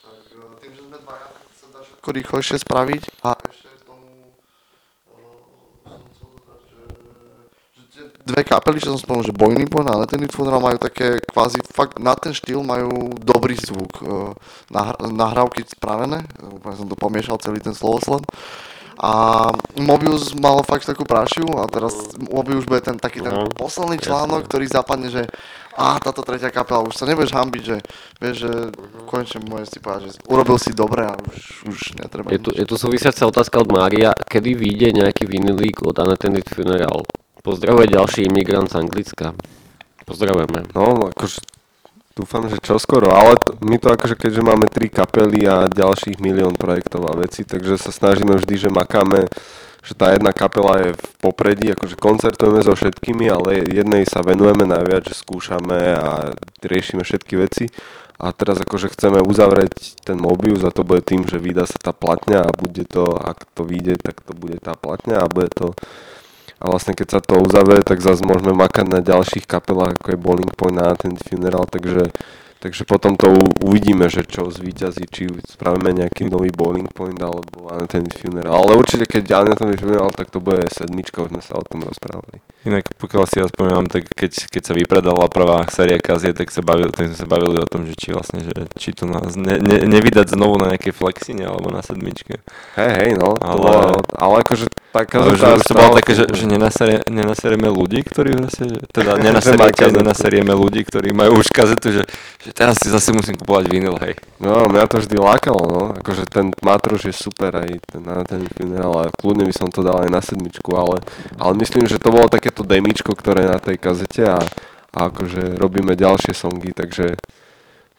tak 0.04 0.24
eh, 0.32 0.56
tým, 0.64 0.72
že 0.76 0.82
sme 0.88 0.98
dvaja, 1.04 1.28
tak 1.34 1.44
sa 1.52 1.68
dá 1.74 1.82
všetko 2.08 2.24
rýchlejšie 2.24 2.58
spraviť 2.64 3.04
a 3.28 3.36
ešte 3.36 3.68
tomu 3.84 4.32
tie 7.92 8.04
dve 8.24 8.48
kapely, 8.48 8.80
čo 8.80 8.96
som 8.96 9.00
spomenul, 9.04 9.28
že 9.28 9.36
Boiling 9.36 9.68
Point 9.68 9.92
a 9.92 10.00
Anathema 10.00 10.32
Funeral 10.32 10.64
majú 10.64 10.80
také 10.80 11.20
kvázi, 11.20 11.60
fakt 11.68 12.00
na 12.00 12.16
ten 12.16 12.32
štýl 12.32 12.64
majú 12.64 13.12
dobrý 13.20 13.60
zvuk, 13.60 13.92
eh, 14.08 14.32
nahr- 14.72 14.96
nahrávky 15.04 15.68
spravené, 15.68 16.24
úplne 16.40 16.76
som 16.80 16.88
to 16.88 16.96
pomiešal 16.96 17.44
celý 17.44 17.60
ten 17.60 17.76
slovosled. 17.76 18.24
A 18.98 19.12
Mobius 19.78 20.34
mal 20.34 20.66
fakt 20.66 20.90
takú 20.90 21.06
prašiu 21.06 21.46
a 21.62 21.70
teraz 21.70 22.18
Mobius 22.18 22.66
bude 22.66 22.82
ten 22.82 22.98
taký 22.98 23.22
ten 23.22 23.30
Mhm. 23.30 23.54
posledný 23.54 24.02
článok, 24.02 24.50
ktorý 24.50 24.66
zapadne, 24.66 25.14
že 25.14 25.24
a 25.78 26.02
táto 26.02 26.26
tretia 26.26 26.50
kapela, 26.50 26.82
už 26.82 26.98
sa 26.98 27.06
nebudeš 27.06 27.38
hambiť, 27.38 27.62
že 27.62 27.78
vieš, 28.18 28.36
že 28.50 28.52
konečne 29.06 29.46
môžeš 29.46 29.70
si 29.70 29.80
povedať, 29.80 30.02
že 30.10 30.12
urobil 30.26 30.58
si 30.58 30.74
dobre 30.74 31.06
a 31.06 31.14
už, 31.14 31.70
už 31.70 31.78
netreba 32.02 32.34
Je 32.34 32.42
tu, 32.42 32.50
je 32.50 32.66
tu 32.66 32.82
súvisiaca 32.82 33.30
otázka 33.30 33.62
od 33.62 33.70
Mária. 33.70 34.10
Kedy 34.18 34.58
vyjde 34.58 34.98
nejaký 34.98 35.30
vinilík 35.30 35.86
od 35.86 35.94
Unattended 35.94 36.50
Funeral? 36.50 37.06
Pozdravuje 37.46 37.94
ďalší 37.94 38.26
imigrant 38.26 38.74
z 38.74 38.82
Anglicka. 38.82 39.38
Pozdravujeme. 40.02 40.66
No, 40.74 41.14
akože 41.14 41.46
dúfam, 42.18 42.50
že 42.50 42.58
čoskoro, 42.58 43.14
ale 43.14 43.38
to, 43.38 43.54
my 43.62 43.78
to 43.78 43.94
akože 43.94 44.18
keďže 44.18 44.42
máme 44.42 44.66
tri 44.66 44.90
kapely 44.90 45.46
a 45.46 45.70
ďalších 45.70 46.18
milión 46.18 46.58
projektov 46.58 47.06
a 47.06 47.14
veci, 47.14 47.46
takže 47.46 47.78
sa 47.78 47.94
snažíme 47.94 48.34
vždy, 48.34 48.68
že 48.68 48.70
makáme, 48.74 49.30
že 49.86 49.94
tá 49.94 50.18
jedna 50.18 50.34
kapela 50.34 50.82
je 50.82 50.90
v 50.98 51.06
popredí, 51.22 51.70
akože 51.72 51.94
koncertujeme 52.02 52.66
so 52.66 52.74
všetkými, 52.74 53.30
ale 53.30 53.70
jednej 53.70 54.10
sa 54.10 54.26
venujeme 54.26 54.66
najviac, 54.66 55.06
že 55.06 55.16
skúšame 55.16 55.80
a 55.94 56.34
riešime 56.66 57.06
všetky 57.06 57.38
veci. 57.38 57.70
A 58.18 58.34
teraz 58.34 58.58
akože 58.58 58.98
chceme 58.98 59.22
uzavrieť 59.22 60.02
ten 60.02 60.18
Mobius 60.18 60.66
a 60.66 60.74
to 60.74 60.82
bude 60.82 61.06
tým, 61.06 61.30
že 61.30 61.38
vydá 61.38 61.70
sa 61.70 61.78
tá 61.78 61.94
platňa 61.94 62.50
a 62.50 62.56
bude 62.58 62.82
to, 62.90 63.14
ak 63.14 63.46
to 63.54 63.62
vyjde, 63.62 64.02
tak 64.02 64.26
to 64.26 64.34
bude 64.34 64.58
tá 64.58 64.74
platňa 64.74 65.22
a 65.22 65.30
bude 65.30 65.54
to 65.54 65.78
a 66.58 66.64
vlastne 66.66 66.98
keď 66.98 67.08
sa 67.08 67.20
to 67.22 67.38
uzavrie, 67.38 67.86
tak 67.86 68.02
zase 68.02 68.26
môžeme 68.26 68.54
makať 68.58 68.86
na 68.90 69.00
ďalších 69.06 69.46
kapelách, 69.46 70.02
ako 70.02 70.08
je 70.10 70.18
Bowling 70.18 70.54
Point 70.58 70.78
na 70.82 70.98
ten 70.98 71.14
funeral, 71.14 71.70
takže, 71.70 72.10
takže 72.58 72.82
potom 72.90 73.14
to 73.14 73.30
uvidíme, 73.62 74.10
že 74.10 74.26
čo 74.26 74.50
zvíťazí, 74.50 75.06
či 75.06 75.30
spravíme 75.46 75.94
nejaký 75.94 76.26
nový 76.26 76.50
Bowling 76.50 76.90
Point 76.90 77.22
alebo 77.22 77.70
na 77.70 77.86
ten 77.86 78.10
funeral. 78.10 78.58
Ale 78.58 78.74
určite 78.74 79.06
keď 79.06 79.46
na 79.46 79.54
ten 79.54 79.70
funeral, 79.78 80.10
tak 80.10 80.34
to 80.34 80.42
bude 80.42 80.66
sedmička, 80.74 81.22
už 81.22 81.38
sme 81.38 81.42
sa 81.46 81.62
o 81.62 81.64
tom 81.64 81.86
rozprávali. 81.86 82.42
Inak 82.66 82.90
pokiaľ 82.98 83.24
si 83.30 83.38
ja 83.38 83.46
spomínam, 83.46 83.86
tak 83.86 84.10
keď, 84.10 84.50
keď 84.50 84.62
sa 84.66 84.74
vypredala 84.74 85.30
prvá 85.30 85.62
séria 85.70 86.02
kazie, 86.02 86.34
tak 86.34 86.50
sa 86.50 86.66
bavili, 86.66 86.90
tak 86.90 87.14
sme 87.14 87.18
sa 87.22 87.28
bavili 87.30 87.62
o 87.62 87.70
tom, 87.70 87.86
že 87.86 87.94
či 87.94 88.18
vlastne, 88.18 88.42
že 88.42 88.66
či 88.82 88.98
to 88.98 89.06
nás 89.06 89.38
ne, 89.38 89.62
ne, 89.62 89.86
nevydať 89.86 90.34
znovu 90.34 90.58
na 90.58 90.74
nejakej 90.74 90.92
flexine 90.92 91.46
alebo 91.46 91.70
na 91.70 91.86
sedmičke. 91.86 92.42
Hej, 92.76 92.92
hej, 92.98 93.12
no, 93.14 93.38
to 93.38 93.46
Ale- 93.46 93.62
bolo, 93.62 94.02
ale 94.18 94.36
akože 94.42 94.66
taká 94.98 95.22
Ale 95.22 95.38
že 95.38 95.46
už 95.46 95.64
to 95.70 95.76
bolo 95.78 95.94
také, 96.02 96.12
že, 96.18 96.26
že 96.34 96.46
nenasere, 96.50 97.06
nenaserieme 97.06 97.70
ľudí, 97.70 98.02
ktorí 98.02 98.34
vlastne, 98.34 98.82
teda 98.90 99.18
nenaserieme, 99.26 99.70
kazetu. 99.70 99.98
nenaserieme 100.02 100.54
ľudí, 100.58 100.82
ktorí 100.82 101.14
majú 101.14 101.42
už 101.42 101.48
kazetu, 101.54 101.94
že, 101.94 102.04
že 102.42 102.52
teraz 102.52 102.82
si 102.82 102.90
zase 102.90 103.14
musím 103.14 103.38
kupovať 103.38 103.66
vinyl, 103.70 103.96
hej. 104.02 104.18
No, 104.42 104.66
mňa 104.66 104.90
to 104.90 104.98
vždy 105.04 105.18
lákalo, 105.22 105.62
no. 105.70 105.84
Akože 105.94 106.26
ten 106.26 106.50
Matruš 106.60 107.10
je 107.10 107.16
super 107.16 107.54
aj 107.54 107.70
ten, 107.86 108.02
na 108.02 108.26
ten 108.26 108.42
funeral 108.58 108.94
a 109.06 109.14
kľudne 109.14 109.46
by 109.46 109.54
som 109.54 109.70
to 109.70 109.86
dal 109.86 110.02
aj 110.02 110.10
na 110.10 110.20
sedmičku, 110.20 110.74
ale, 110.74 111.00
ale 111.38 111.54
myslím, 111.62 111.86
že 111.86 112.02
to 112.02 112.10
bolo 112.10 112.26
takéto 112.28 112.66
demičko, 112.66 113.14
ktoré 113.14 113.46
na 113.46 113.62
tej 113.62 113.78
kazete 113.78 114.26
a, 114.26 114.42
a 114.94 115.00
akože 115.14 115.62
robíme 115.62 115.94
ďalšie 115.94 116.34
songy, 116.34 116.74
takže, 116.74 117.16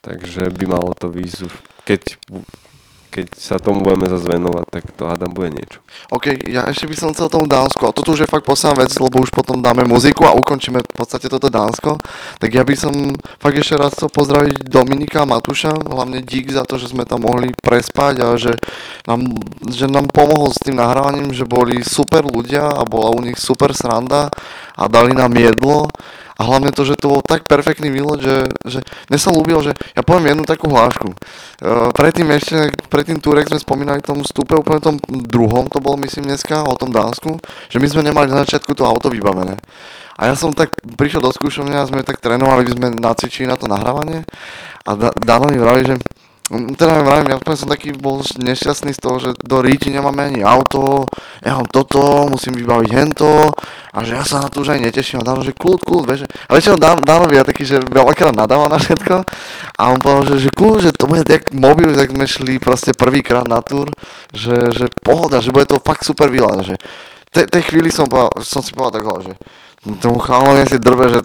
takže 0.02 0.50
by 0.50 0.64
malo 0.66 0.92
to 0.98 1.08
už, 1.08 1.54
keď, 1.86 2.18
keď 3.08 3.26
sa 3.34 3.56
tomu 3.56 3.80
budeme 3.80 4.06
zase 4.06 4.28
venovať, 4.28 4.64
tak 4.68 4.84
to 4.94 5.08
hádam 5.08 5.32
bude 5.32 5.50
niečo. 5.50 5.80
OK, 6.12 6.44
ja 6.46 6.68
ešte 6.68 6.86
by 6.86 6.96
som 6.96 7.10
chcel 7.16 7.32
tomu 7.32 7.48
Dánsku, 7.48 7.82
a 7.88 7.96
toto 7.96 8.12
už 8.12 8.24
je 8.24 8.30
fakt 8.30 8.44
posledná 8.44 8.84
vec, 8.84 8.92
lebo 9.00 9.24
už 9.24 9.32
potom 9.32 9.58
dáme 9.64 9.88
muziku 9.88 10.28
a 10.28 10.36
ukončíme 10.36 10.84
v 10.84 10.94
podstate 10.94 11.26
toto 11.26 11.48
Dánsko. 11.48 11.96
Tak 12.38 12.50
ja 12.52 12.62
by 12.62 12.74
som 12.76 12.92
fakt 13.40 13.56
ešte 13.56 13.80
raz 13.80 13.96
chcel 13.96 14.12
pozdraviť 14.12 14.68
Dominika 14.68 15.24
a 15.24 15.30
Matúša, 15.30 15.72
hlavne 15.72 16.20
dík 16.22 16.52
za 16.52 16.62
to, 16.68 16.76
že 16.76 16.92
sme 16.92 17.08
tam 17.08 17.24
mohli 17.24 17.50
prespať 17.56 18.14
a 18.22 18.36
že 18.36 18.52
nám, 19.08 19.24
že 19.66 19.88
nám 19.88 20.12
pomohol 20.12 20.52
s 20.52 20.60
tým 20.60 20.76
nahrávaním, 20.76 21.32
že 21.32 21.48
boli 21.48 21.80
super 21.82 22.22
ľudia 22.28 22.68
a 22.68 22.84
bola 22.84 23.10
u 23.10 23.20
nich 23.24 23.40
super 23.40 23.72
sranda 23.72 24.28
a 24.76 24.84
dali 24.86 25.16
nám 25.16 25.32
jedlo. 25.34 25.88
A 26.38 26.46
hlavne 26.46 26.70
to, 26.70 26.86
že 26.86 26.94
to 26.94 27.10
bol 27.10 27.18
tak 27.18 27.50
perfektný 27.50 27.90
výlet, 27.90 28.22
že, 28.22 28.36
že 28.62 28.78
mne 29.10 29.18
sa 29.18 29.34
ľúbil, 29.34 29.58
že 29.58 29.74
ja 29.74 30.06
poviem 30.06 30.30
jednu 30.32 30.46
takú 30.46 30.70
hlášku. 30.70 31.10
Uh, 31.10 31.90
predtým 31.90 32.30
ešte, 32.30 32.70
predtým 32.86 33.18
Turek 33.18 33.50
sme 33.50 33.58
spomínali 33.58 33.98
tomu 34.06 34.22
vstupe, 34.22 34.54
úplne 34.54 34.78
tom 34.78 35.02
druhom, 35.10 35.66
to 35.66 35.82
bolo 35.82 35.98
myslím 36.06 36.30
dneska, 36.30 36.62
o 36.62 36.78
tom 36.78 36.94
Dánsku, 36.94 37.42
že 37.66 37.82
my 37.82 37.86
sme 37.90 38.06
nemali 38.06 38.30
na 38.30 38.46
začiatku 38.46 38.70
to 38.70 38.86
auto 38.86 39.10
vybavené. 39.10 39.58
A 40.18 40.30
ja 40.30 40.34
som 40.38 40.54
tak 40.54 40.78
prišiel 40.78 41.22
do 41.22 41.34
skúšovne 41.34 41.74
a 41.74 41.86
sme 41.90 42.06
tak 42.06 42.22
trénovali, 42.22 42.70
sme 42.70 42.94
nacvičili 42.94 43.50
na 43.50 43.58
to 43.58 43.66
nahrávanie 43.66 44.22
a 44.86 44.90
Da- 44.94 45.14
Dano 45.18 45.50
mi 45.50 45.58
vraví, 45.58 45.90
že 45.90 45.94
Teda 46.48 47.04
vravím, 47.04 47.28
ja 47.28 47.36
úplne 47.36 47.60
som 47.60 47.68
taký 47.68 47.92
bol 47.92 48.24
nešťastný 48.24 48.96
z 48.96 49.00
toho, 49.04 49.16
že 49.20 49.30
do 49.44 49.60
Ríti 49.60 49.92
nemáme 49.92 50.32
ani 50.32 50.40
auto, 50.40 51.04
ja 51.44 51.60
mám 51.60 51.68
toto, 51.68 52.24
musím 52.24 52.56
vybaviť 52.56 52.88
hento 52.88 53.52
a 53.92 53.98
že 54.00 54.16
ja 54.16 54.24
sa 54.24 54.40
na 54.40 54.48
to 54.48 54.64
už 54.64 54.72
aj 54.72 54.80
neteším. 54.80 55.20
A 55.20 55.28
Dano, 55.28 55.44
že 55.44 55.52
kľud, 55.52 55.84
kľud, 55.84 56.08
vieš, 56.08 56.24
že- 56.24 56.30
a 56.48 56.56
väčšinou 56.56 56.80
Dan- 56.80 57.04
Dano 57.04 57.28
je 57.28 57.44
taký, 57.44 57.68
že 57.68 57.84
veľakrát 57.84 58.32
nadáva 58.32 58.72
na 58.72 58.80
všetko 58.80 59.28
a 59.76 59.82
on 59.92 60.00
povedal, 60.00 60.24
že, 60.40 60.48
že 60.48 60.50
kľud, 60.56 60.88
že 60.88 60.96
to 60.96 61.04
bude 61.04 61.28
jak 61.28 61.52
mobil, 61.52 61.92
tak 61.92 62.16
sme 62.16 62.24
šli 62.24 62.56
proste 62.56 62.96
prvýkrát 62.96 63.44
na 63.44 63.60
túr, 63.60 63.92
že, 64.32 64.72
že 64.72 64.88
pohoda, 65.04 65.44
že 65.44 65.52
bude 65.52 65.68
to 65.68 65.76
fakt 65.84 66.08
super 66.08 66.32
výlet, 66.32 66.64
že 66.64 66.74
te, 67.28 67.44
tej 67.44 67.68
chvíli 67.68 67.92
som, 67.92 68.08
povedal, 68.08 68.32
som 68.40 68.64
si 68.64 68.72
povedal 68.72 69.04
takhle, 69.04 69.16
že 69.20 69.32
tomu 69.96 70.20
chalanovi 70.20 70.68
si 70.68 70.76
drbe, 70.76 71.08
že 71.08 71.20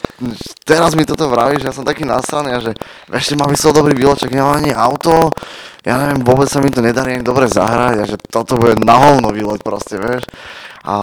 teraz 0.64 0.96
mi 0.96 1.04
toto 1.04 1.28
vravíš, 1.28 1.68
ja 1.68 1.76
som 1.76 1.84
taký 1.84 2.08
nasraný 2.08 2.56
a 2.56 2.64
že 2.64 2.72
ešte 3.12 3.36
mám 3.36 3.52
vysel 3.52 3.76
dobrý 3.76 3.92
výloček, 3.92 4.32
nemám 4.32 4.64
ani 4.64 4.72
auto, 4.72 5.36
ja 5.84 6.00
neviem, 6.00 6.24
vôbec 6.24 6.48
sa 6.48 6.64
mi 6.64 6.72
to 6.72 6.80
nedarí 6.80 7.20
ani 7.20 7.28
dobre 7.28 7.52
zahrať 7.52 7.96
a 8.00 8.06
že 8.08 8.16
toto 8.32 8.56
bude 8.56 8.80
na 8.80 8.96
hovno 8.96 9.36
výlet 9.36 9.60
proste, 9.60 10.00
vieš. 10.00 10.24
A, 10.84 10.98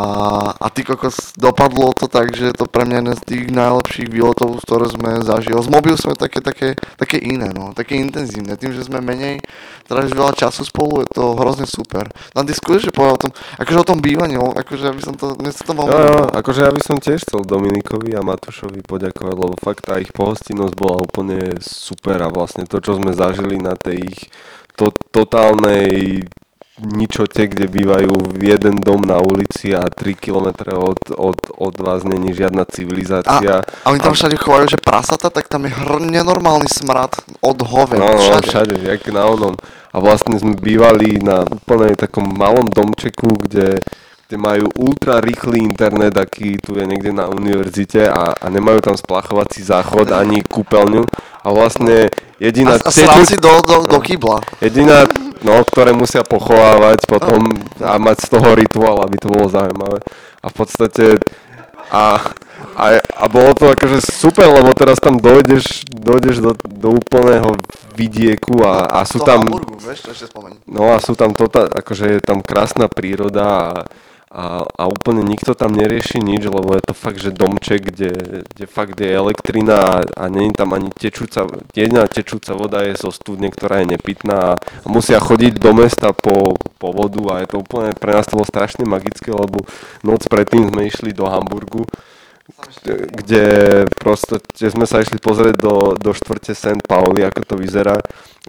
a 0.61 0.67
ty 0.69 0.85
kokos, 0.85 1.33
dopadlo 1.41 1.97
to 1.97 2.05
tak, 2.05 2.37
že 2.37 2.53
je 2.53 2.57
to 2.57 2.69
pre 2.69 2.85
mňa 2.85 2.97
jeden 3.01 3.17
z 3.17 3.23
tých 3.25 3.45
najlepších 3.49 4.09
výletov, 4.13 4.61
ktoré 4.61 4.87
sme 4.93 5.25
zažili. 5.25 5.57
Z 5.57 5.73
mobil 5.73 5.97
sme 5.97 6.13
také, 6.13 6.45
také, 6.45 6.69
také 7.01 7.17
iné, 7.17 7.49
no, 7.49 7.73
také 7.73 7.97
intenzívne. 7.97 8.61
Tým, 8.61 8.77
že 8.77 8.85
sme 8.85 9.01
menej, 9.01 9.41
tráviš 9.89 10.13
veľa 10.13 10.37
času 10.37 10.69
spolu, 10.69 11.01
je 11.05 11.09
to 11.17 11.33
hrozne 11.33 11.65
super. 11.65 12.13
Na 12.37 12.45
ty 12.45 12.53
skúšaj 12.53 12.93
povedal 12.93 13.17
o 13.17 13.23
tom, 13.25 13.33
akože 13.57 13.79
o 13.81 13.89
tom 13.89 13.99
bývaní, 14.05 14.37
akože 14.37 14.85
aby 14.93 15.01
som 15.01 15.17
to, 15.17 15.33
mne 15.41 15.49
sa 15.49 15.65
to 15.65 15.73
Jo, 15.85 15.89
veľmi 15.89 15.97
jo, 15.97 16.17
ľúbilo. 16.21 16.29
akože 16.39 16.61
ja 16.67 16.71
by 16.77 16.83
som 16.85 16.97
tiež 17.01 17.25
chcel 17.25 17.43
Dominikovi 17.43 18.13
a 18.15 18.23
Matušovi 18.23 18.85
poďakovať, 18.85 19.37
lebo 19.37 19.55
fakt 19.57 19.89
tá 19.89 19.97
ich 19.97 20.13
pohostinnosť 20.13 20.75
bola 20.77 21.01
úplne 21.01 21.57
super 21.65 22.21
a 22.21 22.29
vlastne 22.29 22.69
to, 22.69 22.79
čo 22.85 23.01
sme 23.01 23.17
zažili 23.17 23.57
na 23.57 23.75
tej 23.75 24.13
ich 24.13 24.21
to, 24.77 24.93
totálnej 25.13 26.25
ničote, 26.81 27.47
kde 27.47 27.69
bývajú 27.69 28.33
v 28.33 28.57
jeden 28.57 28.81
dom 28.81 29.05
na 29.05 29.21
ulici 29.21 29.77
a 29.77 29.87
3 29.87 30.17
km 30.17 30.49
od, 30.73 31.01
od, 31.13 31.39
od 31.57 31.75
vás 31.77 32.05
není 32.05 32.33
žiadna 32.33 32.65
civilizácia. 32.65 33.61
A 33.85 33.87
oni 33.93 34.01
tam 34.01 34.17
všade 34.17 34.37
chovajú, 34.41 34.73
že 34.73 34.81
prasata, 34.81 35.29
tak 35.31 35.47
tam 35.47 35.69
je 35.69 35.73
hr- 35.77 36.01
nenormálny 36.01 36.67
smrad 36.67 37.13
od 37.45 37.59
hoven. 37.63 38.01
No, 38.01 38.09
no, 38.09 38.19
všade. 38.19 38.47
všade, 38.49 38.75
jak 38.83 39.03
na 39.13 39.29
onom. 39.29 39.55
A 39.91 39.97
vlastne 39.99 40.39
sme 40.39 40.55
bývali 40.55 41.19
na 41.21 41.43
úplne 41.45 41.99
takom 41.99 42.25
malom 42.25 42.71
domčeku, 42.71 43.43
kde, 43.43 43.83
kde 44.31 44.39
majú 44.39 44.71
ultra 44.79 45.19
rýchly 45.19 45.59
internet, 45.59 46.15
aký 46.15 46.55
tu 46.63 46.79
je 46.79 46.87
niekde 46.87 47.11
na 47.11 47.27
univerzite 47.27 48.07
a, 48.07 48.31
a 48.39 48.47
nemajú 48.47 48.79
tam 48.79 48.95
splachovací 48.95 49.59
záchod 49.67 50.15
ani 50.15 50.47
kúpeľňu. 50.47 51.03
A 51.43 51.51
vlastne 51.51 52.07
jediná... 52.39 52.79
A, 52.79 52.87
a 52.87 52.95
sral 52.95 53.27
si 53.27 53.35
do, 53.43 53.59
do, 53.67 53.91
do 53.91 53.99
kýbla. 53.99 54.39
Jediná, 54.63 55.11
no, 55.43 55.59
ktoré 55.67 55.91
musia 55.91 56.23
pochovávať 56.23 57.11
potom 57.11 57.59
a 57.83 57.99
mať 57.99 58.17
z 58.23 58.29
toho 58.39 58.55
rituál, 58.55 59.03
aby 59.03 59.19
to 59.19 59.27
bolo 59.27 59.51
zaujímavé. 59.51 59.99
A 60.39 60.47
v 60.47 60.55
podstate 60.55 61.19
A, 61.91 62.23
a, 62.79 63.03
a 63.03 63.25
bolo 63.27 63.51
to 63.51 63.75
akože 63.75 63.99
super, 63.99 64.47
lebo 64.47 64.71
teraz 64.79 65.03
tam 65.03 65.19
dojdeš, 65.19 65.91
dojdeš 65.91 66.39
do, 66.39 66.55
do 66.55 67.03
úplného 67.03 67.59
vidieku 67.99 68.63
a, 68.63 68.87
a 68.87 69.03
sú 69.03 69.19
tam... 69.27 69.43
Hamburgu, 69.43 69.75
vieš, 69.75 70.07
to 70.07 70.15
ešte 70.15 70.31
spomeň. 70.31 70.63
No 70.71 70.95
a 70.95 71.03
sú 71.03 71.19
tam 71.19 71.35
tota, 71.35 71.67
akože 71.67 72.07
je 72.15 72.21
tam 72.23 72.47
krásna 72.47 72.87
príroda 72.87 73.43
a, 73.43 73.67
a, 74.31 74.63
a 74.63 74.87
úplne 74.87 75.27
nikto 75.27 75.59
tam 75.59 75.75
nerieši 75.75 76.23
nič, 76.23 76.47
lebo 76.47 76.79
je 76.79 76.87
to 76.87 76.95
fakt, 76.95 77.19
že 77.19 77.35
domček, 77.35 77.91
kde, 77.91 78.15
kde 78.47 78.65
fakt 78.71 78.95
je 79.03 79.11
elektrina 79.11 79.77
a, 79.83 79.97
a 80.07 80.25
nie 80.31 80.55
tam 80.55 80.71
ani 80.71 80.95
tečúca, 80.95 81.51
jediná 81.75 82.07
tečúca 82.07 82.55
voda 82.55 82.87
je 82.87 82.95
zo 82.95 83.11
studne, 83.11 83.51
ktorá 83.51 83.83
je 83.83 83.99
nepitná 83.99 84.55
a, 84.55 84.59
a 84.63 84.87
musia 84.87 85.19
chodiť 85.19 85.59
do 85.59 85.75
mesta 85.75 86.15
po, 86.15 86.55
po 86.79 86.89
vodu 86.95 87.23
a 87.35 87.35
je 87.43 87.51
to 87.51 87.57
úplne, 87.59 87.91
pre 87.99 88.15
nás 88.15 88.31
to 88.31 88.39
bolo 88.39 88.47
strašne 88.47 88.87
magické, 88.87 89.35
lebo 89.35 89.67
noc 90.07 90.23
predtým 90.31 90.71
sme 90.71 90.87
išli 90.87 91.11
do 91.11 91.27
Hamburgu, 91.27 91.83
kde 93.11 93.47
proste, 93.99 94.39
kde 94.39 94.69
sme 94.71 94.87
sa 94.87 95.03
išli 95.03 95.19
pozrieť 95.19 95.59
do, 95.59 95.99
do 95.99 96.11
štvrte 96.15 96.55
St. 96.55 96.83
Pauli, 96.87 97.27
ako 97.27 97.47
to 97.47 97.55
vyzerá. 97.59 97.99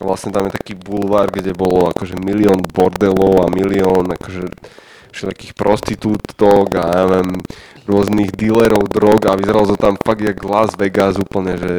Vlastne 0.01 0.33
tam 0.33 0.49
je 0.49 0.57
taký 0.57 0.73
bulvár, 0.73 1.29
kde 1.29 1.53
bolo 1.53 1.89
akože 1.89 2.17
milión 2.17 2.65
bordelov 2.65 3.45
a 3.45 3.53
milión 3.53 4.09
akože 4.09 4.49
všetkých 5.11 5.53
prostitútok 5.53 6.75
a 6.79 6.83
ja 6.89 7.03
neviem, 7.07 7.43
rôznych 7.85 8.31
dealerov 8.33 8.87
drog 8.87 9.27
a 9.27 9.35
vyzeralo 9.35 9.75
to 9.75 9.77
tam 9.77 9.95
fakt 9.99 10.23
jak 10.23 10.39
Las 10.43 10.73
Vegas 10.79 11.19
úplne, 11.19 11.59
že 11.59 11.73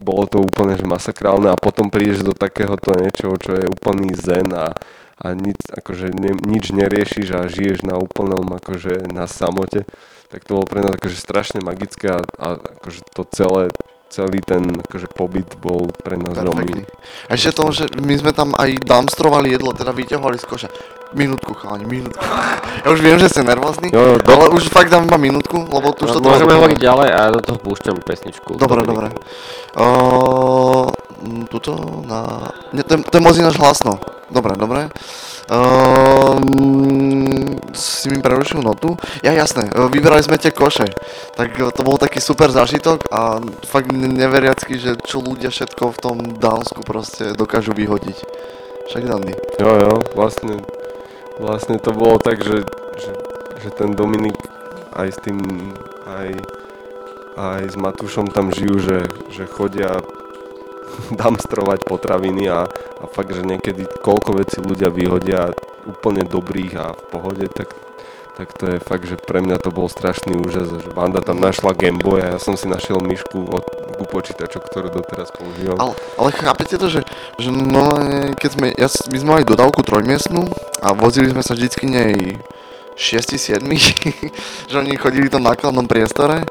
bolo 0.00 0.24
to 0.24 0.40
úplne 0.40 0.74
že 0.80 0.88
masakrálne 0.88 1.52
a 1.52 1.60
potom 1.60 1.92
prídeš 1.92 2.24
do 2.24 2.32
takéhoto 2.32 2.96
niečoho, 2.96 3.36
čo 3.36 3.52
je 3.54 3.68
úplný 3.68 4.16
zen 4.16 4.48
a, 4.56 4.72
a 5.20 5.26
nič, 5.36 5.60
akože 5.76 6.16
ne, 6.16 6.32
nič 6.40 6.72
neriešiš 6.72 7.28
a 7.36 7.46
žiješ 7.46 7.84
na 7.84 8.00
úplnom 8.00 8.48
akože 8.56 9.12
na 9.12 9.28
samote, 9.28 9.84
tak 10.32 10.48
to 10.48 10.56
bolo 10.56 10.66
pre 10.66 10.80
nás 10.80 10.96
akože 10.96 11.16
strašne 11.20 11.60
magické 11.60 12.16
a, 12.16 12.24
a 12.40 12.46
akože 12.56 13.00
to 13.12 13.22
celé, 13.28 13.68
celý 14.10 14.42
ten 14.42 14.66
akože 14.66 15.06
pobyt 15.14 15.46
bol 15.62 15.86
pre 16.02 16.18
nás 16.18 16.34
veľmi... 16.34 16.66
Perfektný. 16.66 16.82
A 17.30 17.38
ešte 17.38 17.54
to, 17.54 17.64
že 17.70 17.84
my 18.02 18.14
sme 18.18 18.34
tam 18.34 18.58
aj 18.58 18.82
dumpstrovali 18.82 19.54
jedlo, 19.54 19.70
teda 19.70 19.94
vyťahovali 19.94 20.36
z 20.36 20.46
koša. 20.50 20.68
Minútku, 21.14 21.54
chalani, 21.54 21.86
minútku. 21.86 22.18
Ja 22.80 22.88
už 22.96 23.04
viem, 23.04 23.20
že 23.20 23.28
ste 23.28 23.44
nervózni, 23.44 23.92
Jo, 23.92 24.00
jo, 24.00 24.16
do- 24.18 24.32
ale 24.32 24.56
už 24.56 24.72
fakt 24.72 24.88
dám 24.88 25.04
iba 25.04 25.20
minútku, 25.20 25.68
lebo 25.68 25.92
tu 25.92 26.08
už 26.08 26.16
to 26.16 26.24
Môžeme 26.24 26.56
hovoriť 26.56 26.78
ďalej 26.80 27.08
a 27.12 27.18
ja 27.28 27.30
do 27.34 27.40
toho 27.44 27.58
púšťam 27.60 28.00
pesničku. 28.00 28.56
Dobre, 28.56 28.88
dobre. 28.88 29.12
Uh, 29.76 30.88
tuto 31.52 31.76
na... 32.08 32.48
Nie, 32.72 32.82
to, 32.82 32.96
je, 32.96 33.04
to 33.04 33.14
je 33.20 33.22
moc 33.22 33.34
ináč 33.36 33.60
hlasno. 33.60 34.00
Dobre, 34.30 34.54
dobre. 34.54 34.86
Uh, 35.50 36.38
si 37.74 38.06
mi 38.06 38.22
prerušil 38.22 38.62
notu. 38.62 38.94
Ja 39.26 39.34
jasné, 39.34 39.66
uh, 39.74 39.90
vybrali 39.90 40.22
sme 40.22 40.38
tie 40.38 40.54
koše. 40.54 40.86
Tak 41.34 41.58
uh, 41.58 41.74
to 41.74 41.82
bol 41.82 41.98
taký 41.98 42.22
super 42.22 42.54
zážitok 42.54 43.10
a 43.10 43.42
fakt 43.66 43.90
ne- 43.90 44.06
neveriacky, 44.06 44.78
že 44.78 44.94
čo 45.02 45.18
ľudia 45.18 45.50
všetko 45.50 45.90
v 45.90 45.98
tom 45.98 46.16
Dánsku 46.38 46.86
proste 46.86 47.34
dokážu 47.34 47.74
vyhodiť. 47.74 48.18
Však 48.94 49.02
dandy. 49.02 49.34
Jo, 49.58 49.70
jo, 49.74 49.92
vlastne, 50.14 50.62
vlastne 51.42 51.82
to 51.82 51.90
bolo 51.90 52.22
tak, 52.22 52.46
že, 52.46 52.62
že, 53.02 53.12
že 53.66 53.68
ten 53.74 53.98
Dominik 53.98 54.38
aj 54.94 55.08
s 55.10 55.18
tým, 55.18 55.38
aj, 56.06 56.30
aj 57.34 57.62
s 57.70 57.76
Matúšom 57.78 58.30
tam 58.30 58.54
žijú, 58.54 58.78
že, 58.78 58.98
že 59.34 59.50
chodia 59.50 59.98
dumpstrovať 61.20 61.86
potraviny 61.86 62.50
a, 62.50 62.66
a 63.00 63.04
fakt, 63.10 63.32
že 63.34 63.42
niekedy 63.46 63.86
koľko 64.00 64.40
vecí 64.40 64.58
ľudia 64.60 64.90
vyhodia 64.90 65.50
úplne 65.88 66.26
dobrých 66.26 66.72
a 66.76 66.86
v 66.92 67.02
pohode, 67.08 67.46
tak, 67.50 67.72
tak 68.36 68.52
to 68.54 68.76
je 68.76 68.78
fakt, 68.78 69.08
že 69.08 69.16
pre 69.16 69.40
mňa 69.40 69.56
to 69.60 69.72
bol 69.72 69.88
strašný 69.88 70.36
úžas, 70.36 70.68
že 70.68 70.90
Vanda 70.92 71.24
tam 71.24 71.40
našla 71.40 71.72
Gameboy 71.72 72.20
a 72.20 72.30
ja 72.36 72.38
som 72.38 72.54
si 72.54 72.68
našiel 72.68 73.00
myšku 73.00 73.38
od 73.48 73.64
ku 74.00 74.08
počítaču, 74.08 74.64
doteraz 74.64 75.28
používam. 75.28 75.76
Ale, 75.76 75.92
ale 76.16 76.30
chápete 76.32 76.80
to, 76.80 76.88
že, 76.88 77.04
že 77.36 77.52
normálne, 77.52 78.32
keď 78.32 78.50
sme, 78.56 78.66
ja, 78.72 78.88
my 78.88 79.16
sme 79.20 79.30
mali 79.36 79.44
dodávku 79.44 79.84
trojmiestnú 79.84 80.48
a 80.80 80.96
vozili 80.96 81.28
sme 81.28 81.44
sa 81.44 81.52
vždycky 81.52 81.84
nej 81.84 82.40
6-7, 83.00 83.64
že 84.70 84.74
oni 84.76 85.00
chodili 85.00 85.32
v 85.32 85.40
tom 85.40 85.48
nákladnom 85.48 85.88
priestore 85.88 86.44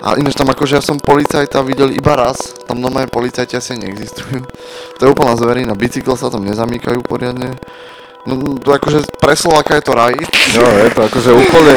a 0.00 0.16
ináč 0.16 0.32
tam 0.32 0.48
akože 0.48 0.80
ja 0.80 0.82
som 0.82 0.96
policajta 0.96 1.60
videl 1.60 1.92
iba 1.92 2.16
raz, 2.16 2.56
tam 2.64 2.80
normálne 2.80 3.12
policajti 3.12 3.60
asi 3.60 3.76
neexistujú. 3.76 4.40
To 4.96 5.00
je 5.04 5.12
úplná 5.12 5.36
zverina, 5.36 5.76
bicykle 5.76 6.16
sa 6.16 6.32
tam 6.32 6.48
nezamýkajú 6.48 7.04
poriadne. 7.04 7.52
No, 8.28 8.56
to 8.60 8.76
akože 8.76 9.16
pre 9.16 9.32
Slováka 9.32 9.76
je 9.76 9.84
to 9.84 9.92
raj. 9.92 10.16
No, 10.56 10.64
je 10.66 10.90
to 10.90 11.00
akože 11.04 11.30
úplne, 11.36 11.74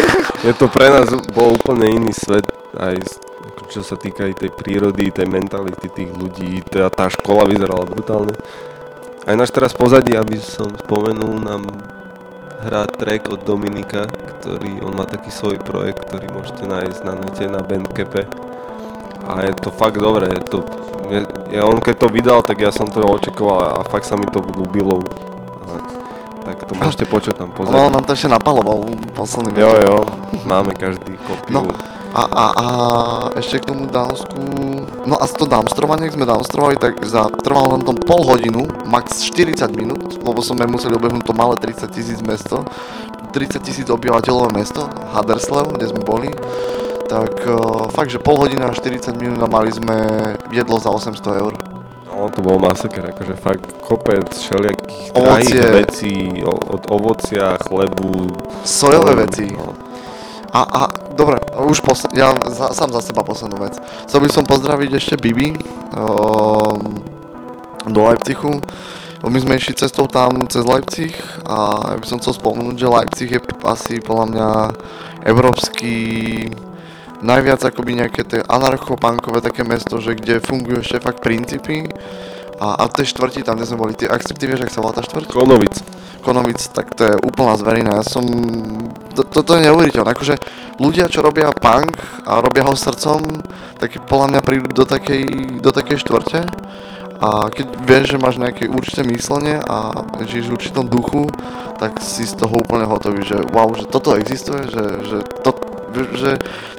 je 0.48 0.54
to 0.56 0.66
pre 0.72 0.88
nás 0.88 1.12
bol 1.36 1.54
úplne 1.60 1.94
iný 1.94 2.12
svet, 2.16 2.48
aj 2.80 2.96
čo 3.70 3.86
sa 3.86 4.00
týka 4.00 4.26
aj 4.28 4.40
tej 4.40 4.52
prírody, 4.54 5.14
tej 5.14 5.28
mentality 5.30 5.88
tých 5.92 6.12
ľudí, 6.14 6.64
teda 6.68 6.90
tá 6.90 7.06
škola 7.10 7.46
vyzerala 7.46 7.86
brutálne. 7.86 8.34
Aj 9.24 9.36
náš 9.40 9.56
teraz 9.56 9.72
pozadí, 9.72 10.18
aby 10.20 10.36
som 10.42 10.68
spomenul, 10.74 11.42
nám 11.42 11.64
hrá 12.64 12.88
track 12.88 13.28
od 13.30 13.44
Dominika, 13.44 14.08
ktorý, 14.40 14.80
on 14.84 14.96
má 14.96 15.04
taký 15.04 15.30
svoj 15.30 15.60
projekt, 15.60 16.08
ktorý 16.08 16.32
môžete 16.32 16.64
nájsť 16.64 17.00
na 17.04 17.14
nete, 17.20 17.46
na 17.52 17.62
Bandcape. 17.62 18.24
A 19.24 19.48
je 19.48 19.54
to 19.56 19.72
fakt 19.72 20.00
dobré, 20.00 20.36
je 20.36 20.44
to, 20.48 20.58
je, 21.08 21.20
je, 21.56 21.60
on 21.64 21.80
keď 21.80 21.96
to 21.96 22.08
vydal, 22.12 22.40
tak 22.44 22.60
ja 22.60 22.72
som 22.72 22.88
to 22.88 23.04
očakoval 23.04 23.80
a 23.80 23.88
fakt 23.88 24.08
sa 24.08 24.20
mi 24.20 24.28
to 24.28 24.44
ľúbilo. 24.44 25.04
Tak 26.44 26.68
to 26.68 26.76
môžete 26.76 27.08
počuť 27.08 27.40
tam 27.40 27.56
pozadí. 27.56 27.80
No, 27.80 27.88
nám 27.88 28.04
to 28.04 28.12
ešte 28.20 28.28
napaloval 28.28 28.84
posledný 29.16 29.56
Jo, 29.56 29.72
jo, 29.80 29.98
máme 30.44 30.76
každý 30.76 31.16
kopiu. 31.24 31.56
No, 31.56 31.72
a, 32.14 32.24
a, 32.30 32.46
a 32.54 32.68
ešte 33.42 33.58
k 33.58 33.74
tomu 33.74 33.90
Dánsku, 33.90 34.38
no 35.10 35.18
a 35.18 35.26
to 35.26 35.50
dámstrovanie, 35.50 36.08
keď 36.08 36.14
sme 36.14 36.30
dámstrovali, 36.30 36.76
tak 36.78 37.02
za, 37.10 37.26
trvalo 37.42 37.74
nám 37.74 37.90
to 37.90 37.94
pol 38.06 38.22
hodinu, 38.22 38.70
max 38.86 39.26
40 39.34 39.74
minút, 39.74 40.22
lebo 40.22 40.38
sme 40.46 40.70
museli 40.70 40.94
obehnúť 40.94 41.26
to 41.26 41.34
malé 41.34 41.58
30 41.58 41.90
tisíc 41.90 42.22
mesto, 42.22 42.62
30 43.34 43.66
tisíc 43.66 43.88
obyvateľové 43.90 44.54
mesto, 44.54 44.86
Haderslev, 45.10 45.74
kde 45.74 45.90
sme 45.90 46.02
boli, 46.06 46.30
tak 47.10 47.34
uh, 47.50 47.90
fakt, 47.90 48.14
že 48.14 48.22
pol 48.22 48.38
hodina 48.38 48.70
a 48.70 48.78
40 48.78 49.18
minút 49.18 49.42
a 49.42 49.50
mali 49.50 49.74
sme 49.74 49.98
jedlo 50.54 50.78
za 50.78 50.94
800 50.94 51.18
eur. 51.42 51.54
No, 52.14 52.30
to 52.30 52.46
bol 52.46 52.62
masaker, 52.62 53.10
akože 53.10 53.34
fakt 53.42 53.66
kopec 53.82 54.30
všelijakých 54.30 55.18
drahých 55.18 55.66
vecí, 55.82 56.16
od 56.46 56.86
ovocia, 56.94 57.58
chlebu. 57.58 58.30
Sojové 58.62 59.18
no, 59.18 59.22
veci. 59.26 59.50
No. 59.50 59.93
A, 60.54 60.62
a 60.62 60.82
dobre, 61.18 61.42
už 61.66 61.82
posl- 61.82 62.14
ja 62.14 62.38
za, 62.46 62.78
sám 62.78 62.94
za 62.94 63.02
seba 63.02 63.26
poslednú 63.26 63.58
vec. 63.58 63.74
Chcel 64.06 64.22
by 64.22 64.30
som 64.30 64.46
pozdraviť 64.46 64.90
ešte 64.94 65.16
Bibi 65.18 65.58
um, 65.98 67.02
do 67.90 68.00
Leipzigu. 68.06 68.62
My 69.24 69.40
sme 69.40 69.58
išli 69.58 69.74
cestou 69.74 70.06
tam 70.06 70.46
cez 70.52 70.62
Leipzig 70.68 71.16
a 71.48 71.96
ja 71.96 71.98
by 71.98 72.06
som 72.06 72.20
chcel 72.22 72.38
spomenúť, 72.38 72.76
že 72.76 72.92
Leipzig 72.92 73.30
je 73.34 73.42
asi 73.66 73.98
podľa 74.04 74.26
mňa 74.30 74.50
európsky 75.26 75.96
najviac 77.24 77.64
akoby 77.64 78.04
nejaké 78.04 78.22
tie 78.28 78.44
anarchopankové 78.44 79.40
také 79.40 79.64
mesto, 79.64 80.04
že 80.04 80.20
kde 80.20 80.44
fungujú 80.44 80.84
ešte 80.84 81.00
fakt 81.00 81.24
princípy 81.24 81.88
a, 82.64 82.80
a 82.80 82.84
tej 82.88 83.12
štvrti 83.12 83.44
tam, 83.44 83.60
kde 83.60 83.68
sme 83.68 83.82
boli, 83.84 83.92
ty, 83.92 84.08
ak 84.08 84.24
si 84.24 84.32
ty 84.32 84.48
vieš, 84.48 84.64
ak 84.64 84.72
sa 84.72 84.80
volá 84.80 84.96
tá 84.96 85.04
štvrť? 85.04 85.36
Konovic. 85.36 85.76
Konovic, 86.24 86.64
tak 86.72 86.96
to 86.96 87.12
je 87.12 87.16
úplná 87.20 87.60
zverina. 87.60 88.00
Ja 88.00 88.06
som... 88.08 88.24
To, 89.20 89.28
toto 89.28 89.60
je 89.60 89.68
neuveriteľné. 89.68 90.16
Akože 90.16 90.40
ľudia, 90.80 91.12
čo 91.12 91.20
robia 91.20 91.52
punk 91.52 92.00
a 92.24 92.40
robia 92.40 92.64
ho 92.64 92.72
srdcom, 92.72 93.44
tak 93.84 94.00
podľa 94.08 94.28
mňa 94.32 94.42
prídu 94.48 94.72
do 94.72 94.88
takej, 94.88 95.60
do 95.60 95.76
takej 95.76 96.08
štvrte 96.08 96.48
a 97.24 97.48
keď 97.48 97.68
vieš, 97.88 98.06
že 98.16 98.18
máš 98.20 98.36
nejaké 98.36 98.68
určité 98.68 99.08
myslenie 99.08 99.56
a 99.56 100.04
žiješ 100.28 100.52
v 100.52 100.56
určitom 100.60 100.86
duchu, 100.92 101.32
tak 101.80 102.04
si 102.04 102.28
z 102.28 102.36
toho 102.36 102.60
úplne 102.60 102.84
hotový, 102.84 103.24
že 103.24 103.40
wow, 103.56 103.72
že 103.72 103.88
toto 103.88 104.20
existuje, 104.20 104.68
že, 104.68 104.86
že, 105.08 105.18
to, 105.40 105.56
že 105.94 106.32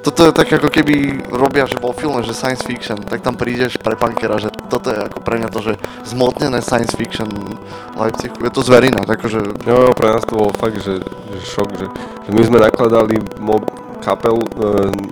toto 0.03 0.29
je 0.29 0.31
tak 0.35 0.51
ako 0.51 0.69
keby 0.69 1.25
robia, 1.31 1.65
že 1.65 1.79
vo 1.79 1.95
filme, 1.95 2.21
že 2.21 2.35
science 2.35 2.61
fiction, 2.61 2.99
tak 3.01 3.23
tam 3.23 3.39
prídeš 3.39 3.79
pre 3.79 3.95
punkera, 3.95 4.37
že 4.37 4.51
toto 4.67 4.91
je 4.91 4.99
ako 4.99 5.19
pre 5.23 5.39
mňa 5.39 5.49
to, 5.49 5.59
že 5.61 5.73
zmotnené 6.05 6.59
science 6.59 6.93
fiction 6.93 7.27
Leipzig, 7.95 8.35
je 8.35 8.51
to 8.51 8.61
zverina, 8.61 9.01
takže 9.07 9.39
Jo, 9.65 9.89
jo, 9.89 9.91
pre 9.97 10.11
nás 10.11 10.23
to 10.27 10.35
bolo 10.35 10.51
fakt, 10.53 10.77
že, 10.83 11.01
že 11.01 11.39
šok, 11.41 11.69
že, 11.79 11.85
že 12.27 12.29
my 12.29 12.41
sme 12.43 12.57
nakladali 12.61 13.17
mob, 13.39 13.65
kapel, 14.05 14.37
e, 14.37 14.47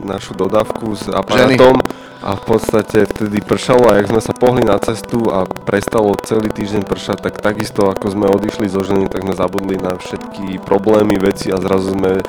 našu 0.06 0.38
dodávku 0.38 0.94
s 0.94 1.10
aparátom 1.10 1.82
a 2.24 2.40
v 2.40 2.44
podstate 2.56 3.04
vtedy 3.04 3.44
pršalo 3.44 3.92
a 3.92 4.00
jak 4.00 4.08
sme 4.14 4.22
sa 4.24 4.32
pohli 4.32 4.64
na 4.64 4.80
cestu 4.80 5.28
a 5.28 5.44
prestalo 5.44 6.16
celý 6.24 6.48
týždeň 6.54 6.88
pršať, 6.88 7.18
tak 7.20 7.44
takisto 7.44 7.92
ako 7.92 8.16
sme 8.16 8.32
odišli 8.32 8.72
zo 8.72 8.80
ženy, 8.80 9.12
tak 9.12 9.28
sme 9.28 9.36
zabudli 9.36 9.76
na 9.76 10.00
všetky 10.00 10.64
problémy, 10.64 11.20
veci 11.20 11.52
a 11.52 11.60
zrazu 11.60 11.92
sme 11.92 12.24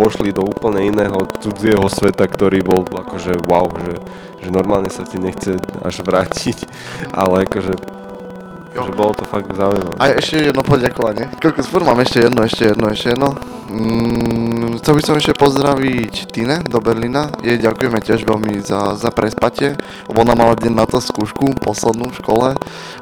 vošli 0.00 0.32
do 0.32 0.48
úplne 0.48 0.88
iného 0.88 1.28
cudzieho 1.44 1.84
sveta, 1.92 2.24
ktorý 2.24 2.64
bol 2.64 2.88
akože 2.88 3.44
wow, 3.44 3.68
že, 3.76 3.94
že 4.40 4.48
normálne 4.48 4.88
sa 4.88 5.04
ti 5.04 5.20
nechce 5.20 5.60
až 5.84 6.00
vrátiť, 6.00 6.64
ale 7.20 7.44
akože 7.44 8.00
Jo. 8.70 8.86
že 8.86 8.94
bolo 8.94 9.10
to 9.18 9.26
fakt 9.26 9.50
zaujímavé. 9.50 9.98
A 9.98 10.14
ešte 10.14 10.46
jedno 10.46 10.62
poďakovanie. 10.62 11.26
Koľko, 11.42 11.66
furt 11.66 11.82
mám 11.82 11.98
ešte 12.06 12.22
jedno, 12.22 12.46
ešte 12.46 12.70
jedno, 12.70 12.86
ešte 12.86 13.08
jedno. 13.10 13.34
Mm, 13.66 14.78
chcel 14.78 14.94
by 14.94 15.02
som 15.02 15.14
ešte 15.18 15.34
pozdraviť 15.34 16.30
Tine 16.30 16.62
do 16.62 16.78
Berlína. 16.78 17.34
Jej 17.42 17.66
ďakujeme 17.66 17.98
tiež 17.98 18.22
veľmi 18.22 18.62
za, 18.62 18.94
za 18.94 19.10
prespatie, 19.10 19.74
lebo 20.06 20.22
ona 20.22 20.38
mala 20.38 20.54
deň 20.54 20.70
na 20.70 20.86
to 20.86 21.02
skúšku, 21.02 21.58
poslednú 21.58 22.14
v 22.14 22.18
škole 22.22 22.48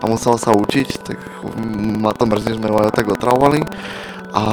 a 0.01 0.05
musela 0.09 0.41
sa 0.41 0.57
učiť, 0.57 0.89
tak 1.05 1.21
ma 2.01 2.17
to 2.17 2.25
mrzí, 2.25 2.57
že 2.57 2.57
sme 2.57 2.73
ju 2.73 2.77
aj 2.89 2.97
tak 2.97 3.13
otravovali. 3.13 3.61
A 4.33 4.45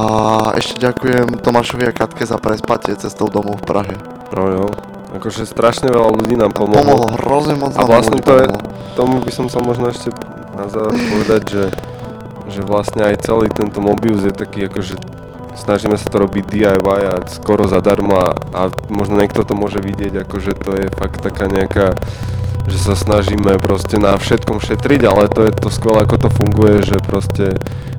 ešte 0.55 0.79
ďakujem 0.79 1.43
Tomášovi 1.43 1.83
a 1.87 1.93
Katke 1.95 2.23
za 2.23 2.39
prespatie 2.39 2.95
cestou 2.95 3.27
domov 3.27 3.59
v 3.59 3.65
Prahe. 3.67 3.95
No 4.31 4.43
jo, 4.47 4.65
akože 5.19 5.43
strašne 5.43 5.91
veľa 5.91 6.09
ľudí 6.15 6.39
nám 6.39 6.55
pomohlo. 6.55 6.79
Pomohlo, 6.79 7.07
hrozne 7.19 7.55
moc 7.59 7.75
A 7.75 7.83
vlastne 7.83 8.23
to 8.23 8.33
je, 8.39 8.47
tomu 8.95 9.19
by 9.19 9.31
som 9.31 9.51
sa 9.51 9.59
možno 9.59 9.91
ešte 9.91 10.15
na 10.55 10.71
záver 10.71 10.95
povedať, 10.95 11.41
že, 11.51 11.65
že 12.55 12.61
vlastne 12.63 13.03
aj 13.03 13.27
celý 13.27 13.51
tento 13.51 13.83
Mobius 13.83 14.23
je 14.23 14.31
taký 14.31 14.71
akože 14.71 14.95
snažíme 15.55 15.95
sa 15.95 16.11
to 16.11 16.19
robiť 16.27 16.43
DIY 16.51 17.01
a 17.07 17.15
skoro 17.31 17.65
zadarmo 17.65 18.15
a, 18.15 18.35
a 18.51 18.61
možno 18.91 19.15
niekto 19.15 19.47
to 19.47 19.55
môže 19.55 19.79
vidieť 19.79 20.27
ako, 20.27 20.35
že 20.43 20.53
to 20.55 20.71
je 20.75 20.87
fakt 20.91 21.23
taká 21.23 21.47
nejaká 21.47 21.95
že 22.65 22.77
sa 22.81 22.93
snažíme 22.97 23.61
proste 23.61 24.01
na 24.01 24.17
všetkom 24.17 24.57
šetriť, 24.61 25.01
ale 25.05 25.29
to 25.29 25.45
je 25.45 25.51
to 25.53 25.69
skvelé, 25.69 26.05
ako 26.05 26.17
to 26.17 26.29
funguje, 26.33 26.81
že 26.81 26.97
proste 27.01 27.55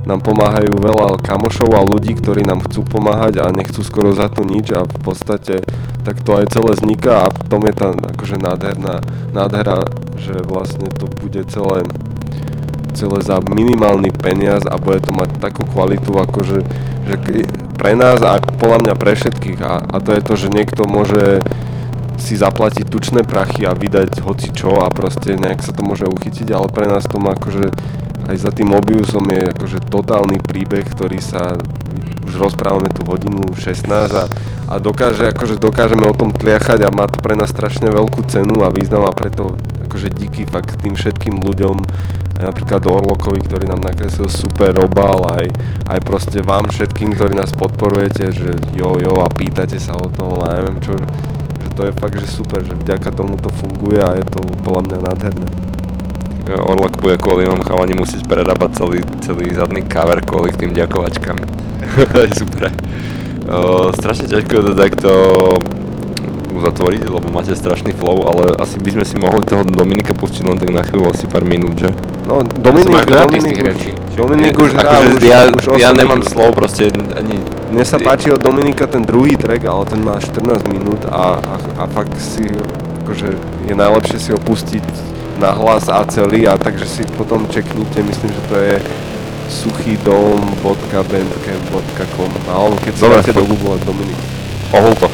nám 0.06 0.22
pomáhajú 0.22 0.78
veľa 0.78 1.18
kamošov 1.22 1.74
a 1.74 1.82
ľudí, 1.82 2.14
ktorí 2.18 2.47
nám 2.47 2.62
chcú 2.66 2.86
pomáhať 2.86 3.43
a 3.43 3.55
nechcú 3.55 3.82
skoro 3.82 4.14
za 4.14 4.30
to 4.30 4.47
nič 4.47 4.70
a 4.70 4.86
v 4.86 4.98
podstate 5.02 5.66
tak 6.06 6.22
to 6.22 6.38
aj 6.38 6.51
celé 6.55 6.78
vzniká 6.78 7.26
a 7.26 7.32
v 7.34 7.43
tom 7.51 7.66
je 7.66 7.74
tá 7.74 7.90
akože 7.90 8.38
nádherná 8.38 9.02
nádhera, 9.34 9.82
že 10.14 10.38
vlastne 10.47 10.86
to 10.94 11.10
bude 11.10 11.43
celé 11.51 11.82
celé 12.94 13.18
za 13.20 13.43
minimálny 13.44 14.09
peniaz 14.14 14.64
a 14.64 14.78
bude 14.80 15.02
to 15.05 15.12
mať 15.12 15.36
takú 15.43 15.66
kvalitu 15.68 16.16
akože 16.16 16.64
že 17.06 17.14
pre 17.78 17.94
nás 17.94 18.18
a 18.24 18.43
podľa 18.43 18.78
mňa 18.82 18.94
pre 18.98 19.14
všetkých. 19.14 19.60
A, 19.62 19.78
a 19.78 19.97
to 20.02 20.10
je 20.16 20.22
to, 20.24 20.34
že 20.34 20.48
niekto 20.51 20.88
môže 20.88 21.44
si 22.16 22.34
zaplatiť 22.36 22.88
tučné 22.88 23.20
prachy 23.22 23.68
a 23.68 23.76
vydať 23.76 24.24
hoci 24.24 24.52
čo 24.52 24.80
a 24.82 24.88
proste 24.88 25.36
nejak 25.36 25.60
sa 25.60 25.72
to 25.72 25.84
môže 25.84 26.09
uchytiť, 26.09 26.48
ale 26.52 26.68
pre 26.72 26.88
nás 26.88 27.05
to 27.05 27.20
má 27.20 27.36
akože 27.36 27.70
aj 28.26 28.36
za 28.43 28.51
tým 28.51 28.74
Mobiusom 28.74 29.22
je 29.30 29.55
akože 29.55 29.78
totálny 29.86 30.43
príbeh, 30.43 30.82
ktorý 30.82 31.22
sa 31.22 31.55
už 32.26 32.34
rozprávame 32.43 32.90
tu 32.90 33.06
hodinu 33.06 33.55
16 33.55 33.86
a, 33.86 34.26
a 34.66 34.74
dokáže, 34.82 35.30
akože 35.30 35.62
dokážeme 35.62 36.02
o 36.10 36.16
tom 36.16 36.34
tliachať 36.34 36.82
a 36.82 36.90
má 36.90 37.06
to 37.06 37.22
pre 37.22 37.38
nás 37.38 37.55
strašne 37.55 37.86
veľkú 37.86 38.26
cenu 38.26 38.66
a 38.66 38.74
význam 38.74 39.06
a 39.06 39.14
preto 39.14 39.55
akože 39.86 40.10
díky 40.10 40.43
fakt 40.43 40.74
tým 40.82 40.98
všetkým 40.98 41.38
ľuďom 41.38 41.76
aj 42.36 42.52
napríklad 42.52 42.84
Orlokovi, 42.84 43.40
ktorý 43.48 43.64
nám 43.64 43.80
nakreslil 43.80 44.28
super 44.28 44.76
obal, 44.76 45.24
aj, 45.40 45.48
aj 45.88 45.98
proste 46.05 46.44
vám 46.44 46.68
všetkým, 46.68 47.16
ktorí 47.16 47.32
nás 47.32 47.48
podporujete, 47.56 48.28
že 48.28 48.51
jo, 48.76 49.01
jo 49.01 49.24
a 49.24 49.28
pýtate 49.32 49.80
sa 49.80 49.97
o 49.97 50.05
tom 50.12 50.44
a 50.44 50.60
neviem 50.60 50.76
čo, 50.84 51.01
to 51.76 51.84
je 51.84 51.92
fakt, 51.92 52.16
že 52.16 52.26
super, 52.26 52.64
že 52.64 52.72
vďaka 52.72 53.12
tomu 53.12 53.36
to 53.36 53.52
funguje 53.52 54.00
a 54.00 54.16
je 54.16 54.24
to 54.24 54.40
podľa 54.64 54.82
mňa 54.88 54.98
nádherné. 55.12 55.48
Orlok 56.46 57.04
bude 57.04 57.20
kvôli 57.20 57.44
vám 57.44 57.60
chalani 57.60 57.92
musieť 57.92 58.24
prerábať 58.24 58.80
celý, 58.80 59.04
celý 59.20 59.52
zadný 59.52 59.84
cover 59.84 60.24
kvôli 60.24 60.56
tým 60.56 60.72
ďakovačkám. 60.72 61.36
super. 62.40 62.72
O, 63.46 63.92
strašne 63.92 64.30
ťažko 64.30 64.52
je 64.56 64.64
to 64.64 64.74
takto 64.74 65.12
uzatvoriť, 66.56 67.06
lebo 67.06 67.28
máte 67.28 67.52
strašný 67.52 67.92
flow, 67.92 68.24
ale 68.26 68.56
asi 68.56 68.80
by 68.80 68.96
sme 68.96 69.04
si 69.04 69.20
mohli 69.20 69.44
toho 69.44 69.62
Dominika 69.62 70.16
pustiť 70.16 70.42
len 70.42 70.56
tak 70.56 70.72
na 70.72 70.82
chvíľu, 70.82 71.12
asi 71.12 71.28
pár 71.28 71.44
minút, 71.44 71.76
že? 71.76 71.92
No, 72.24 72.40
Dominik, 72.42 73.06
veľa 73.06 73.28
Dominik, 73.28 73.60
rečí. 73.60 73.92
Dominik 74.16 74.56
už 74.56 74.72
hrá, 74.72 74.98
akože 74.98 75.12
už, 75.12 75.22
ja, 75.22 75.40
už 75.52 75.64
ja 75.76 75.92
8 75.92 76.00
nemám 76.00 76.22
slov, 76.24 76.56
proste 76.56 76.88
ani... 76.90 77.36
Mne 77.70 77.84
sa 77.84 78.00
páči 78.00 78.32
od 78.32 78.40
Dominika 78.40 78.88
ten 78.88 79.04
druhý 79.04 79.36
track, 79.36 79.68
ale 79.68 79.84
ten 79.84 80.00
má 80.00 80.16
14 80.16 80.64
minút 80.72 81.04
a, 81.06 81.38
a, 81.38 81.54
a 81.82 81.84
fakt 81.92 82.16
si, 82.16 82.48
akože 83.04 83.36
je 83.68 83.74
najlepšie 83.76 84.18
si 84.18 84.32
ho 84.32 84.40
pustiť 84.40 84.82
na 85.36 85.52
hlas 85.52 85.92
a 85.92 86.00
celý 86.08 86.48
a 86.48 86.56
takže 86.56 86.88
si 86.88 87.04
potom 87.20 87.44
čeknite, 87.52 88.00
myslím, 88.00 88.32
že 88.32 88.42
to 88.48 88.56
je 88.56 88.80
suchydom.bandcamp.com 89.46 92.30
alebo 92.50 92.74
keď 92.82 92.92
si 92.96 93.02
Dobre, 93.04 93.22
do. 93.30 93.46
Google 93.46 93.78
Dominik. 93.84 94.16
Ohol 94.74 94.94
to. 94.98 95.06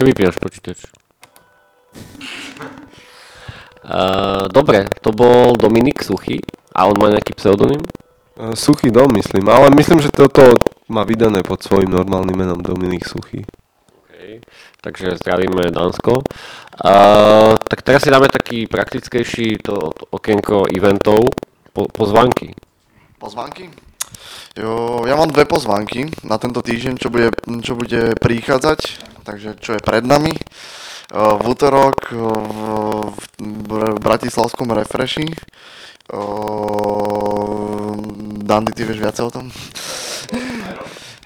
Čo 0.00 0.08
vypínaš 0.08 0.40
počítač? 0.40 0.88
Uh, 3.80 4.46
dobre, 4.52 4.86
to 5.02 5.10
bol 5.10 5.56
Dominik 5.56 6.04
Suchy 6.04 6.38
a 6.76 6.86
on 6.86 6.94
má 7.00 7.10
nejaký 7.10 7.32
pseudonym? 7.34 7.80
E, 8.38 8.54
Suchý 8.54 8.92
dom, 8.92 9.08
myslím, 9.18 9.48
ale 9.50 9.72
myslím, 9.72 9.98
že 10.04 10.14
toto 10.14 10.54
má 10.86 11.02
vydané 11.02 11.42
pod 11.42 11.64
svojim 11.64 11.88
normálnym 11.90 12.38
menom 12.38 12.60
Dominik 12.60 13.08
Suchý. 13.08 13.42
Okay. 14.06 14.44
Takže 14.84 15.18
zdravíme 15.18 15.72
Dánsko. 15.74 16.22
Uh, 16.22 17.56
tak 17.66 17.82
teraz 17.82 18.04
si 18.04 18.12
dáme 18.12 18.30
taký 18.30 18.68
praktickejší 18.70 19.58
to, 19.64 19.90
to 19.96 20.04
okienko 20.12 20.70
eventov, 20.70 21.26
po, 21.72 21.88
pozvanky. 21.90 22.54
Pozvánky? 23.18 23.74
Jo, 24.54 25.02
ja 25.08 25.16
mám 25.18 25.32
dve 25.32 25.48
pozvánky 25.48 26.10
na 26.22 26.36
tento 26.36 26.62
týždeň, 26.62 26.94
čo 27.00 27.08
bude, 27.10 27.32
čo 27.64 27.74
bude 27.74 28.14
prichádzať. 28.20 29.10
Takže 29.30 29.54
čo 29.62 29.70
je 29.72 29.80
pred 29.80 30.02
nami. 30.02 30.34
V 31.10 31.42
útorok 31.42 32.10
v, 32.10 33.10
v 33.38 33.70
Bratislavskom 33.98 34.70
refreshi. 34.70 35.26
Dandy, 38.40 38.70
ty 38.74 38.82
vieš 38.82 38.98
viacej 38.98 39.24
o 39.26 39.30
tom? 39.30 39.46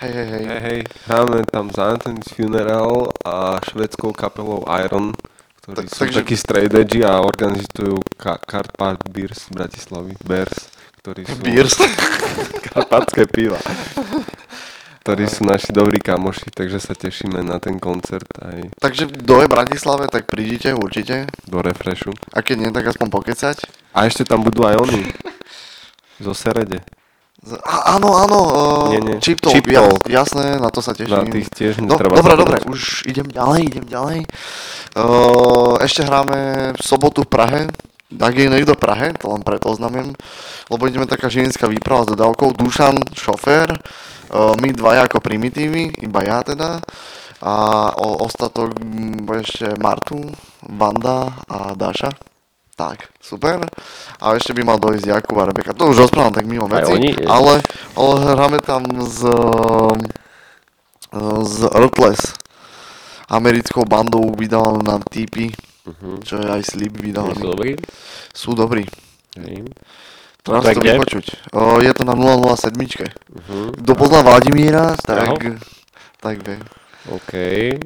Hej, 0.05 0.13
hej, 0.13 0.27
hej. 0.29 0.45
Hej, 0.45 0.61
hej, 0.61 0.81
hráme 1.09 1.49
tam 1.49 1.73
za 1.73 1.97
Anthony's 1.97 2.29
Funeral 2.29 3.09
a 3.25 3.57
švedskou 3.65 4.13
kapelou 4.13 4.61
Iron, 4.85 5.17
ktorí 5.65 5.89
Tak- 5.89 5.89
sú 5.89 6.01
takže- 6.05 6.21
takí 6.21 6.37
straight 6.37 6.75
edge 6.77 7.01
a 7.01 7.25
organizujú 7.25 8.05
Ka- 8.21 8.37
Carpat 8.45 9.01
Beers 9.09 9.49
z 9.49 9.57
Bratislavy. 9.57 10.13
Bears, 10.21 10.69
ktorí 11.01 11.25
sú... 11.25 11.41
Beers. 11.41 11.81
Karpatské 12.69 13.25
piva. 13.33 13.57
ktorí 15.05 15.29
sú 15.29 15.45
naši 15.45 15.69
dobrí 15.69 16.01
kamoši, 16.01 16.49
takže 16.49 16.81
sa 16.81 16.97
tešíme 16.97 17.45
na 17.45 17.61
ten 17.61 17.77
koncert 17.77 18.25
aj 18.41 18.73
Takže 18.81 19.13
kto 19.13 19.45
je 19.45 19.53
Bratislave, 19.53 20.09
tak 20.09 20.33
prídite 20.33 20.73
určite. 20.73 21.29
do 21.45 21.61
refreshu. 21.61 22.17
A 22.33 22.41
keď 22.41 22.57
nie, 22.57 22.71
tak 22.73 22.89
aspoň 22.89 23.13
pokecať. 23.13 23.69
A 23.93 24.09
ešte 24.09 24.25
tam 24.25 24.41
budú 24.41 24.65
aj 24.65 24.81
oni. 24.81 25.05
Zo 26.25 26.33
Serede. 26.33 26.81
Z- 27.45 27.61
Á, 27.61 28.01
áno, 28.01 28.17
áno, 28.17 28.39
uh, 28.41 28.89
Nie, 28.89 29.05
nie. 29.05 29.17
Chip 29.21 29.45
Talk, 29.45 29.53
Chip 29.53 29.69
ja, 29.69 29.85
Talk. 29.85 30.09
jasné, 30.09 30.57
na 30.57 30.73
to 30.73 30.81
sa 30.81 30.97
teším. 30.97 31.21
Na 31.21 31.29
tých 31.29 31.53
tiež 31.53 31.85
No, 31.85 32.01
dobre, 32.01 32.17
dobre, 32.41 32.57
už 32.65 33.05
idem 33.05 33.29
ďalej, 33.29 33.61
idem 33.77 33.85
ďalej. 33.85 34.19
Uh, 34.97 35.77
ešte 35.85 36.01
hráme 36.01 36.73
v 36.73 36.81
sobotu 36.81 37.29
v 37.29 37.31
Prahe. 37.31 37.61
Ak 38.15 38.33
je 38.33 38.49
niekto 38.49 38.73
v 38.73 38.81
Prahe, 38.81 39.13
to 39.21 39.29
len 39.29 39.45
preto 39.45 39.69
oznamiem, 39.69 40.17
lebo 40.73 40.83
ideme 40.89 41.05
taká 41.05 41.29
žilinská 41.29 41.69
výprava 41.69 42.09
s 42.09 42.17
dodávkou. 42.17 42.57
Dušan, 42.57 43.13
šofér, 43.13 43.77
my 44.33 44.69
dvaja 44.73 45.11
ako 45.11 45.21
primitívy, 45.21 45.91
iba 46.05 46.21
ja 46.25 46.41
teda. 46.41 46.81
A 47.45 47.55
o, 47.93 48.25
ostatok 48.25 48.73
mm, 48.81 49.29
ešte 49.45 49.77
Martu, 49.77 50.17
Banda 50.65 51.45
a 51.45 51.77
Daša. 51.77 52.09
Tak, 52.75 53.15
super. 53.23 53.63
A 54.19 54.35
ešte 54.35 54.51
by 54.51 54.67
mal 54.67 54.79
dojsť 54.83 55.07
Jakub 55.07 55.39
a 55.39 55.47
Rebeka. 55.47 55.77
To 55.79 55.95
už 55.95 56.09
rozprávam 56.09 56.35
tak 56.35 56.49
mimo 56.51 56.67
veci, 56.67 56.91
oni? 56.91 57.15
ale, 57.23 57.63
ale 57.95 58.15
hráme 58.35 58.59
tam 58.67 58.83
s, 59.07 59.23
s 61.23 61.57
Ruthless. 61.71 62.35
Americkou 63.31 63.87
bandou 63.87 64.35
vydávanú 64.35 64.83
na 64.83 64.99
TP, 64.99 65.55
čo 66.27 66.35
je 66.41 66.47
aj 66.51 66.63
Sleep 66.67 66.99
Oni 66.99 67.37
sú 67.39 67.47
dobrí? 67.47 67.71
Sú 68.35 68.51
dobrí. 68.59 68.85
Hej. 69.39 69.71
To 70.45 70.61
je 70.61 70.77
to 70.77 70.81
kde? 70.85 70.93
vypočuť. 71.01 71.27
O, 71.57 71.81
je 71.81 71.93
to 71.97 72.05
na 72.05 72.13
007. 72.13 72.77
Mhm. 72.77 73.81
Kto 73.81 73.93
pozná 73.97 74.21
Vladimíra, 74.21 74.93
tak, 75.01 75.41
Aho. 75.41 75.57
tak 76.21 76.37
vie. 76.45 76.61
OK, 77.05 77.33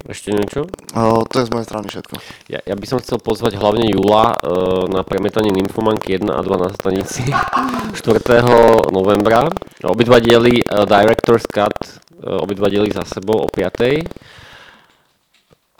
ešte 0.06 0.30
niečo? 0.30 0.70
O, 0.94 1.26
to 1.26 1.42
je 1.42 1.46
z 1.46 1.50
mojej 1.50 1.66
strany 1.66 1.86
všetko. 1.90 2.14
Ja, 2.46 2.62
ja 2.62 2.74
by 2.78 2.86
som 2.86 3.02
chcel 3.02 3.18
pozvať 3.18 3.58
hlavne 3.58 3.90
Jula 3.90 4.30
uh, 4.30 4.86
na 4.86 5.02
premietanie 5.02 5.50
Nymphomanky 5.50 6.14
1 6.14 6.30
a 6.30 6.38
2 6.38 6.46
na 6.62 6.70
stanici 6.70 7.26
4. 7.98 8.94
novembra. 8.94 9.50
Obidva 9.82 10.22
diely 10.22 10.62
uh, 10.62 10.86
Director's 10.86 11.50
Cut, 11.50 11.74
uh, 12.22 12.46
obidva 12.46 12.70
diely 12.70 12.94
za 12.94 13.02
sebou 13.02 13.42
o 13.42 13.50
5. 13.50 14.06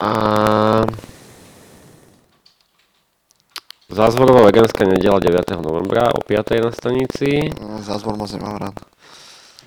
A 0.03 0.11
Zázvorová 3.89 4.45
vegánska 4.45 4.85
nedela 4.85 5.17
9. 5.17 5.49
novembra 5.65 6.13
o 6.13 6.21
5. 6.21 6.61
na 6.61 6.69
stanici. 6.69 7.49
O, 7.57 7.81
Zázvor 7.81 8.21
moc 8.21 8.29
nemám 8.29 8.57
rád. 8.61 8.77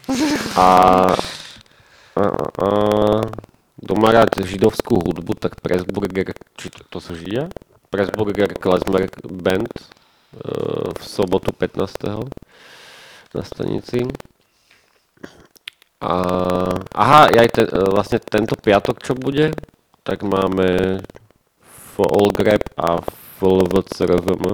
A, 0.55 0.67
a, 2.15 2.23
a, 2.23 2.47
a 2.63 2.69
kto 3.83 3.93
má 3.99 4.15
rád 4.15 4.31
židovskú 4.47 5.03
hudbu, 5.03 5.35
tak 5.35 5.59
Pressburger, 5.59 6.39
či 6.55 6.71
to, 6.71 6.87
to 6.87 6.99
sú 7.03 7.19
židia? 7.19 7.51
Pressburger 7.91 8.55
Klezmer 8.55 9.11
Band 9.27 9.67
e, 9.75 9.83
v 10.95 11.03
sobotu 11.03 11.51
15. 11.51 11.83
na 13.35 13.43
stanici. 13.43 14.07
A, 15.99 16.15
aha, 16.95 17.27
aj 17.27 17.49
te, 17.51 17.63
e, 17.67 17.75
vlastne 17.91 18.23
tento 18.23 18.55
piatok, 18.55 19.03
čo 19.03 19.19
bude, 19.19 19.51
tak 20.07 20.23
máme 20.23 21.03
Folgrab 21.99 22.63
a 22.79 23.03
FLVCRVM. 23.43 24.45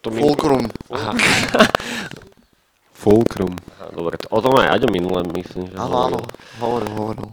To 0.00 0.08
mi- 0.08 0.22
Fulcrum. 0.24 0.64
Aha, 0.88 1.12
Fulcrum. 3.04 3.52
aha, 3.52 3.92
dobre, 3.92 4.16
to, 4.16 4.26
o 4.32 4.40
tom 4.40 4.56
aj 4.56 4.72
Aďo 4.74 4.88
minule 4.88 5.20
myslím, 5.36 5.68
že 5.68 5.76
Áno, 5.76 5.96
áno. 6.08 6.18
hovoril. 6.58 6.88
Hovoril. 6.96 7.28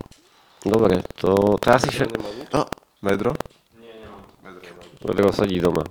Dobre, 0.62 0.96
to, 1.16 1.56
to 1.56 1.68
asi 1.72 1.88
všetko. 1.88 2.20
No, 2.52 2.62
Vedro? 3.00 3.32
Vedro 5.02 5.30
sedí 5.30 5.62
doma. 5.62 5.86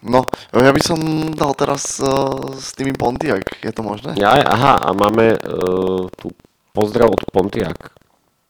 no, 0.00 0.24
ja 0.54 0.72
by 0.72 0.80
som 0.80 0.96
dal 1.30 1.52
teraz 1.52 2.00
uh, 2.00 2.56
s 2.56 2.72
tými 2.72 2.96
Pontiac, 2.96 3.44
je 3.60 3.68
to 3.68 3.82
možné? 3.82 4.16
Ja, 4.16 4.32
aha, 4.34 4.80
a 4.80 4.88
máme 4.90 5.36
uh, 5.36 6.08
tu 6.08 6.32
pozdrav 6.72 7.12
od 7.12 7.20
Pontiac. 7.28 7.76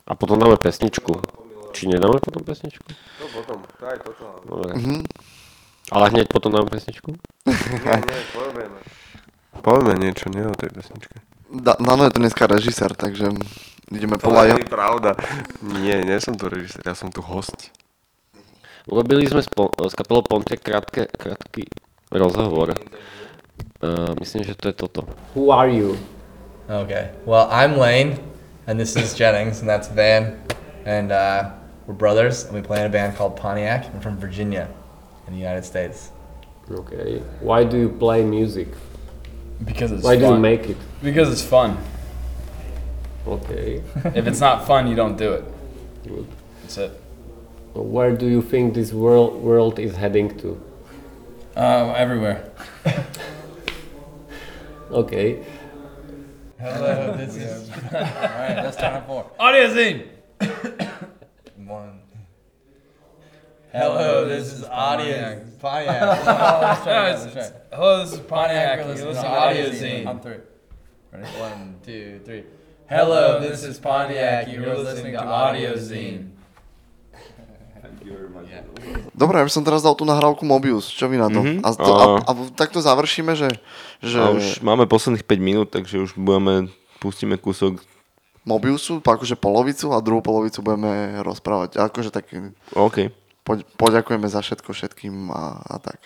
A 0.06 0.14
potom 0.14 0.38
dáme 0.38 0.54
pesničku. 0.54 1.18
Či 1.78 1.86
nedáme 1.86 2.18
potom 2.18 2.42
pesničku? 2.42 2.82
No 3.22 3.26
potom, 3.30 3.62
daj 3.78 4.02
toto. 4.02 4.42
Dobre. 4.42 4.74
Mhm. 4.74 5.06
Ale 5.94 6.04
hneď 6.10 6.26
potom 6.26 6.50
dáme 6.50 6.66
pesničku? 6.66 7.14
povieme. 8.34 8.78
Povieme 9.62 9.94
niečo, 9.94 10.26
nie 10.28 10.42
o 10.42 10.58
tej 10.58 10.74
pesničke. 10.74 11.22
Da, 11.48 11.78
Dano 11.78 12.04
je 12.04 12.12
tu 12.12 12.18
dneska 12.20 12.44
režisér, 12.50 12.92
takže 12.92 13.30
ideme 13.94 14.18
podľa 14.18 14.42
jeho. 14.52 14.58
je 14.58 14.68
pravda. 14.68 15.10
Nie, 15.62 16.02
nie 16.02 16.18
som 16.20 16.34
tu 16.36 16.50
režisér, 16.50 16.82
ja 16.82 16.98
som 16.98 17.08
tu 17.14 17.22
host. 17.22 17.70
Urobili 18.84 19.24
sme 19.30 19.40
s, 19.40 19.48
po, 19.48 19.70
s 19.72 19.94
kapelou 19.94 20.26
Pontiac 20.26 20.60
krátke, 20.60 21.08
krátky 21.08 21.70
rozhovor. 22.12 22.74
Uh, 23.78 24.12
myslím, 24.20 24.44
že 24.44 24.58
to 24.58 24.68
je 24.68 24.74
toto. 24.76 25.06
Who 25.32 25.54
are 25.54 25.70
you? 25.70 25.94
Okay. 26.68 27.14
Well, 27.24 27.48
I'm 27.48 27.78
Lane, 27.80 28.20
and 28.66 28.76
this 28.76 28.92
is 28.92 29.16
Jennings, 29.16 29.60
and 29.64 29.68
that's 29.68 29.88
Van, 29.88 30.36
and 30.84 31.12
uh, 31.12 31.57
we're 31.88 31.94
brothers, 31.94 32.44
and 32.44 32.54
we 32.54 32.60
play 32.60 32.80
in 32.80 32.86
a 32.86 32.88
band 32.90 33.16
called 33.16 33.34
Pontiac. 33.36 33.86
I'm 33.86 34.00
from 34.00 34.18
Virginia, 34.18 34.68
in 35.26 35.32
the 35.32 35.38
United 35.38 35.64
States. 35.64 36.10
Okay. 36.70 37.18
Why 37.40 37.64
do 37.64 37.78
you 37.78 37.88
play 37.88 38.22
music? 38.22 38.68
Because 39.64 39.90
it's 39.90 40.04
Why 40.04 40.16
do 40.16 40.20
you 40.22 40.28
fun. 40.28 40.42
make 40.42 40.68
it? 40.68 40.76
Because 41.02 41.32
it's 41.32 41.42
fun. 41.42 41.78
Okay. 43.26 43.82
if 44.14 44.26
it's 44.26 44.40
not 44.40 44.66
fun, 44.66 44.86
you 44.86 44.94
don't 44.94 45.16
do 45.16 45.32
it. 45.32 45.44
Good. 46.06 46.26
That's 46.60 46.76
it. 46.76 47.00
Where 47.72 48.14
do 48.14 48.26
you 48.26 48.42
think 48.42 48.74
this 48.74 48.92
world 48.92 49.42
world 49.42 49.78
is 49.78 49.96
heading 49.96 50.36
to? 50.38 50.60
Uh, 51.56 51.92
everywhere. 51.96 52.50
Okay. 54.90 55.44
Hello, 56.58 57.14
this 57.14 57.36
is. 57.36 57.70
All 57.92 58.00
right, 58.00 58.54
that's 58.54 58.76
time 58.78 59.04
for 59.04 59.30
Audio 59.38 59.74
scene. 59.74 60.08
One. 61.68 62.00
Hello, 63.72 64.24
this 64.26 64.48
is 64.52 64.64
Pontiac. 64.64 65.38
Oh, 65.44 65.60
try, 65.60 65.84
No, 65.84 65.92
again, 65.92 66.08
it's, 66.08 66.24
let's 66.24 66.80
try. 67.32 67.42
it's, 67.44 67.52
hello, 67.70 68.00
this 68.00 68.12
is 68.16 68.20
Pontiac, 68.24 68.78
Pontiac. 68.80 68.96
you're 68.96 68.96
listening 68.96 69.14
to 69.14 69.28
Audio 69.28 69.66
Scene. 69.72 70.06
On 70.08 70.20
three. 70.20 70.40
Ready? 71.12 71.26
One, 71.36 71.76
two, 71.84 72.20
three. 72.24 72.44
Hello, 72.88 73.40
this 73.40 73.64
is 73.64 73.76
Pontiac. 73.78 74.48
You're 74.48 74.72
listening 74.80 75.12
to 75.12 75.20
Audio 75.22 75.74
Zine. 75.76 76.32
Dobre, 79.12 79.36
ja 79.36 79.44
by 79.44 79.52
som 79.52 79.60
teraz 79.66 79.84
dal 79.84 79.92
tú 79.92 80.08
nahrávku 80.08 80.48
Mobius, 80.48 80.88
čo 80.88 81.04
vy 81.12 81.20
na 81.20 81.28
to? 81.28 81.44
Mhm. 81.44 81.60
A, 81.60 81.68
to 81.76 81.92
a, 81.92 82.04
A- 82.24 82.24
a, 82.24 82.32
takto 82.56 82.80
završíme, 82.80 83.36
že, 83.36 83.52
že 84.00 84.16
A 84.16 84.32
už 84.32 84.64
máme 84.64 84.88
posledných 84.88 85.28
5 85.28 85.36
minút, 85.42 85.68
takže 85.68 86.00
už 86.00 86.16
budeme, 86.16 86.72
pustíme 87.04 87.36
kúsok. 87.36 87.84
Mobiusu, 88.48 89.04
akože 89.04 89.36
polovicu 89.36 89.92
a 89.92 90.00
druhú 90.00 90.24
polovicu 90.24 90.64
budeme 90.64 91.20
rozprávať. 91.20 91.76
Akože 91.76 92.08
tak 92.08 92.32
OK, 92.72 93.12
poď, 93.44 93.68
poďakujeme 93.76 94.24
za 94.24 94.40
všetko 94.40 94.72
všetkým 94.72 95.28
a, 95.28 95.60
a 95.60 95.76
tak. 95.76 96.00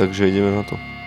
takže 0.00 0.32
ideme 0.32 0.56
na 0.56 0.64
to. 0.64 0.97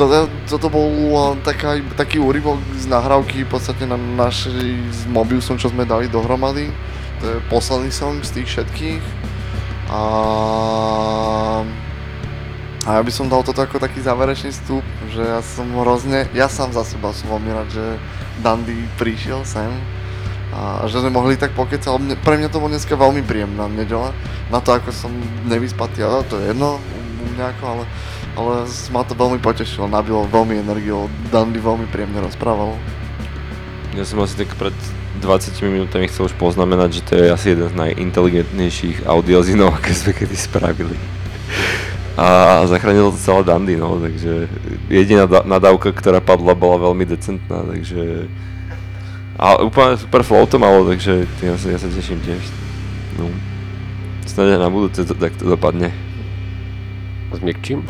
Toto, 0.00 0.32
toto 0.48 0.68
bol 0.72 0.88
taká, 1.44 1.76
taký 1.92 2.16
úryvok 2.16 2.56
z 2.80 2.88
nahrávky 2.88 3.44
v 3.44 3.50
podstate 3.52 3.84
na 3.84 4.00
našej 4.00 4.72
s 4.88 5.04
Mobiusom, 5.12 5.60
čo 5.60 5.68
sme 5.68 5.84
dali 5.84 6.08
dohromady. 6.08 6.72
To 7.20 7.24
je 7.28 7.36
posledný 7.52 7.92
song 7.92 8.24
z 8.24 8.40
tých 8.40 8.48
všetkých. 8.48 9.04
A, 9.92 10.02
a 12.88 12.90
ja 12.96 13.02
by 13.04 13.12
som 13.12 13.28
dal 13.28 13.44
toto 13.44 13.60
ako 13.60 13.76
taký 13.76 14.00
záverečný 14.00 14.56
vstup, 14.56 14.86
že 15.12 15.20
ja 15.20 15.44
som 15.44 15.68
hrozne, 15.76 16.32
ja 16.32 16.48
sám 16.48 16.72
za 16.72 16.80
seba 16.80 17.12
som 17.12 17.36
veľmi 17.36 17.52
rád, 17.52 17.68
že 17.68 17.86
Dandy 18.40 18.88
prišiel 18.96 19.44
sem 19.44 19.68
a 20.50 20.88
že 20.88 20.98
sme 20.98 21.12
mohli 21.12 21.36
tak 21.36 21.52
pokecať, 21.52 21.86
ale 21.86 22.16
pre 22.24 22.40
mňa 22.40 22.48
to 22.48 22.58
bolo 22.58 22.72
dneska 22.72 22.96
veľmi 22.96 23.22
príjemná 23.22 23.70
nedela, 23.70 24.10
na 24.50 24.58
to 24.58 24.74
ako 24.74 24.90
som 24.90 25.12
nevyspatý, 25.46 26.02
ale 26.02 26.26
to 26.26 26.40
je 26.40 26.50
jedno 26.50 26.80
u 27.20 27.24
mňa 27.36 27.46
ako, 27.54 27.64
ale, 27.68 27.84
ale 28.38 28.66
ma 28.94 29.02
to 29.02 29.14
veľmi 29.18 29.42
potešilo, 29.42 29.90
nabilo 29.90 30.26
veľmi 30.30 30.62
energiou, 30.62 31.10
Dandy 31.30 31.58
veľmi 31.58 31.86
príjemne 31.90 32.22
rozprával. 32.22 32.78
Ja 33.98 34.06
som 34.06 34.22
asi 34.22 34.38
tak 34.38 34.54
pred 34.54 34.74
20 35.18 35.58
minútami 35.66 36.06
chcel 36.06 36.30
už 36.30 36.34
poznamenať, 36.38 37.02
že 37.02 37.02
to 37.02 37.12
je 37.18 37.26
asi 37.28 37.46
jeden 37.52 37.68
z 37.68 37.74
najinteligentnejších 37.74 39.04
audiozinov, 39.04 39.74
aké 39.76 39.92
sme 39.92 40.14
kedy 40.14 40.36
spravili. 40.38 40.96
A 42.14 42.60
zachránilo 42.68 43.10
to 43.10 43.18
celé 43.18 43.42
Dandy, 43.42 43.74
no, 43.80 43.98
takže 43.98 44.46
jediná 44.86 45.24
nadávka, 45.42 45.90
ktorá 45.90 46.20
padla, 46.22 46.54
bola 46.54 46.90
veľmi 46.90 47.04
decentná, 47.08 47.64
takže... 47.66 48.28
A 49.40 49.56
úplne 49.56 49.96
super 49.96 50.20
flow 50.20 50.44
to 50.44 50.60
malo, 50.60 50.84
takže 50.84 51.24
ja 51.40 51.56
sa, 51.56 51.72
ja 51.72 51.78
sa 51.80 51.88
teším 51.88 52.20
tiež. 52.20 52.44
No. 53.16 53.32
Snáď 54.28 54.60
na 54.60 54.68
budúce 54.68 55.00
to 55.00 55.16
takto 55.16 55.48
dopadne. 55.48 55.96
Zmiekčím. 57.30 57.86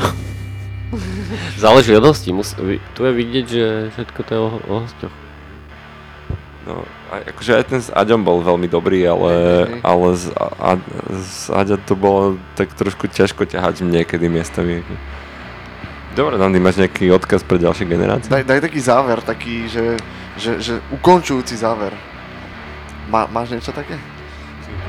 Záleží 1.62 1.96
od 1.96 2.04
hostí. 2.04 2.32
Mus, 2.32 2.56
tu 2.94 3.00
je 3.04 3.12
vidieť, 3.12 3.46
že 3.46 3.66
všetko 3.94 4.20
to 4.26 4.30
je 4.34 4.40
o, 4.40 4.48
o 4.68 4.74
hostoch. 4.84 5.14
No, 6.68 6.84
aj, 7.08 7.34
akože 7.34 7.52
aj 7.56 7.64
ten 7.72 7.80
s 7.80 7.88
Aďom 7.88 8.20
bol 8.20 8.44
veľmi 8.44 8.68
dobrý, 8.68 9.00
ale, 9.08 9.32
hej. 9.64 9.80
ale 9.80 10.06
z, 10.12 10.24
a, 10.36 10.70
z 11.08 11.40
Aďa 11.56 11.76
to 11.80 11.96
bolo 11.96 12.36
tak 12.52 12.70
trošku 12.76 13.08
ťažko 13.08 13.48
ťahať 13.48 13.80
niekedy 13.80 14.28
miestami. 14.28 14.84
Dobre, 16.12 16.36
Dandy, 16.36 16.60
máš 16.60 16.76
nejaký 16.76 17.08
odkaz 17.16 17.46
pre 17.46 17.56
ďalšie 17.56 17.88
generácie? 17.88 18.28
Daj, 18.28 18.44
daj 18.44 18.60
taký 18.60 18.80
záver, 18.82 19.24
taký, 19.24 19.70
že, 19.72 19.96
že, 20.36 20.60
že 20.60 20.74
ukončujúci 20.92 21.56
záver. 21.56 21.96
Má, 23.08 23.24
máš 23.30 23.56
niečo 23.56 23.72
také? 23.72 23.96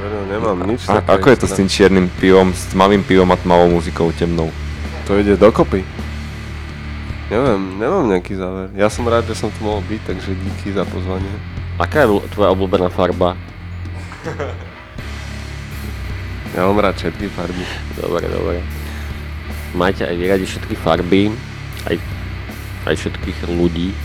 No, 0.01 0.25
nemám 0.25 0.57
nič 0.65 0.89
A, 0.89 0.97
také 0.97 1.13
ako 1.13 1.27
je 1.29 1.37
to 1.37 1.47
s 1.47 1.53
tým 1.61 1.69
čiernym 1.69 2.07
pivom, 2.17 2.49
s 2.53 2.73
tmavým 2.73 3.05
pivom 3.05 3.29
a 3.29 3.37
tmavou 3.37 3.69
muzikou 3.69 4.09
temnou? 4.11 4.49
To 5.05 5.13
ide 5.17 5.37
dokopy. 5.37 5.85
Neviem, 7.29 7.77
nemám 7.79 8.09
nejaký 8.09 8.33
záver. 8.35 8.73
Ja 8.75 8.89
som 8.89 9.05
rád, 9.07 9.29
že 9.29 9.37
som 9.37 9.53
tu 9.53 9.61
mohol 9.63 9.85
byť, 9.87 10.01
takže 10.03 10.35
díky 10.35 10.73
za 10.73 10.83
pozvanie. 10.89 11.31
Aká 11.77 12.03
je 12.03 12.17
tvoja 12.33 12.49
obľúbená 12.51 12.89
farba? 12.89 13.37
Ja 16.51 16.67
mám 16.67 16.83
rád 16.83 16.99
všetky 16.99 17.31
farby. 17.31 17.63
Dobre, 17.95 18.27
dobre. 18.27 18.59
Majte 19.71 20.03
aj 20.03 20.15
vyradi 20.19 20.43
všetky 20.43 20.75
farby, 20.75 21.31
aj, 21.87 21.95
aj 22.91 22.95
všetkých 22.99 23.47
ľudí. 23.55 23.95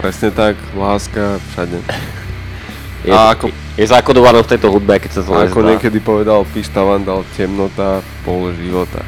Presne 0.00 0.32
tak, 0.32 0.56
láska 0.72 1.36
všade. 1.52 1.76
Je, 3.04 3.12
A 3.12 3.36
ako- 3.36 3.52
je 3.72 3.84
zakodované 3.88 4.44
v 4.44 4.50
tejto 4.52 4.68
hudbe, 4.68 5.00
keď 5.00 5.10
sa 5.16 5.20
to 5.24 5.32
Ako 5.32 5.64
nezdá. 5.64 5.70
niekedy 5.76 5.98
povedal 6.04 6.44
Pišta 6.44 6.84
Vandal, 6.84 7.24
temnota, 7.32 8.04
pol 8.20 8.52
života. 8.52 9.00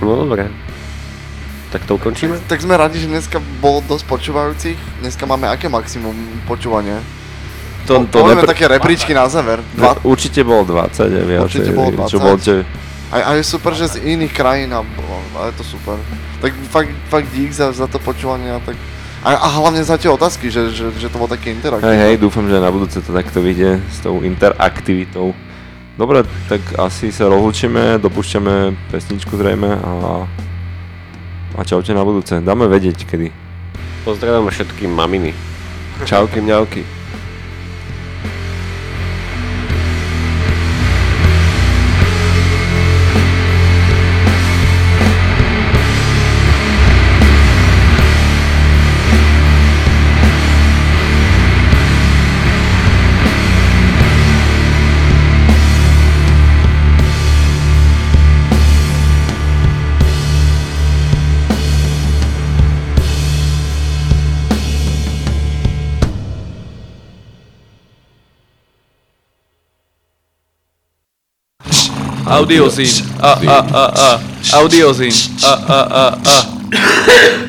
No 0.00 0.24
dobre. 0.24 0.48
Tak 1.68 1.84
to 1.84 2.00
ukončíme? 2.00 2.40
Tak 2.48 2.64
sme 2.64 2.80
radi, 2.80 2.96
že 2.96 3.12
dneska 3.12 3.44
bolo 3.60 3.84
dosť 3.84 4.04
počúvajúcich. 4.08 4.78
Dneska 5.04 5.28
máme 5.28 5.52
aké 5.52 5.68
maximum 5.68 6.16
počúvania? 6.48 6.96
To, 7.84 8.08
to 8.08 8.24
Povieme 8.24 8.40
nepr- 8.40 8.52
také 8.56 8.64
rebríčky 8.72 9.12
na 9.12 9.28
záver. 9.28 9.60
Dva... 9.76 9.96
Dva, 9.96 10.04
Určite 10.08 10.40
bolo 10.48 10.64
20 10.64 11.12
a 11.12 11.24
viacej. 11.28 11.44
Určite 11.44 11.70
bolo 11.76 11.90
Čo 12.08 12.18
20. 12.20 12.24
bol, 12.24 12.36
že... 12.40 12.54
a, 13.12 13.16
a 13.20 13.30
je 13.36 13.44
super, 13.44 13.72
že 13.76 13.84
z 13.88 13.96
iných 14.00 14.32
krajín 14.32 14.72
a, 14.72 14.80
a 15.36 15.40
je 15.52 15.54
to 15.60 15.64
super. 15.64 16.00
Tak 16.40 16.56
fakt, 16.72 16.92
fakt 17.12 17.28
dík 17.36 17.52
za, 17.52 17.68
za 17.76 17.84
to 17.84 18.00
počúvanie 18.00 18.48
a 18.48 18.60
tak... 18.64 18.76
A, 19.26 19.34
a 19.34 19.48
hlavne 19.58 19.82
za 19.82 19.98
tie 19.98 20.06
otázky, 20.06 20.46
že, 20.46 20.70
že, 20.70 20.94
že 20.94 21.10
to 21.10 21.18
bolo 21.18 21.30
také 21.30 21.50
interaktívne. 21.50 21.90
Hej, 21.90 21.98
hej, 21.98 22.14
dúfam, 22.22 22.46
že 22.46 22.62
na 22.62 22.70
budúce 22.70 23.02
to 23.02 23.10
takto 23.10 23.42
vyjde 23.42 23.82
s 23.90 23.98
tou 23.98 24.22
interaktivitou. 24.22 25.34
Dobre, 25.98 26.22
tak 26.46 26.62
asi 26.78 27.10
sa 27.10 27.26
rozlučíme, 27.26 27.98
dopúšťame 27.98 28.74
pesničku 28.94 29.34
zrejme 29.34 29.70
a... 29.82 29.92
A 31.58 31.66
čaute 31.66 31.90
na 31.90 32.06
budúce. 32.06 32.38
Dáme 32.38 32.70
vedieť 32.70 33.02
kedy. 33.02 33.34
Pozdravujeme 34.06 34.46
všetkým 34.46 34.94
maminy. 34.94 35.34
Čauky, 36.06 36.38
mňauky. 36.38 36.97
Audiozín. 72.28 73.06
A, 73.20 73.32
a, 73.46 73.58
a, 73.72 73.84
a. 74.12 74.20
Audiozín. 74.58 75.12
A, 75.42 75.48
a, 75.48 75.80
a, 75.80 76.18
a. 76.26 77.47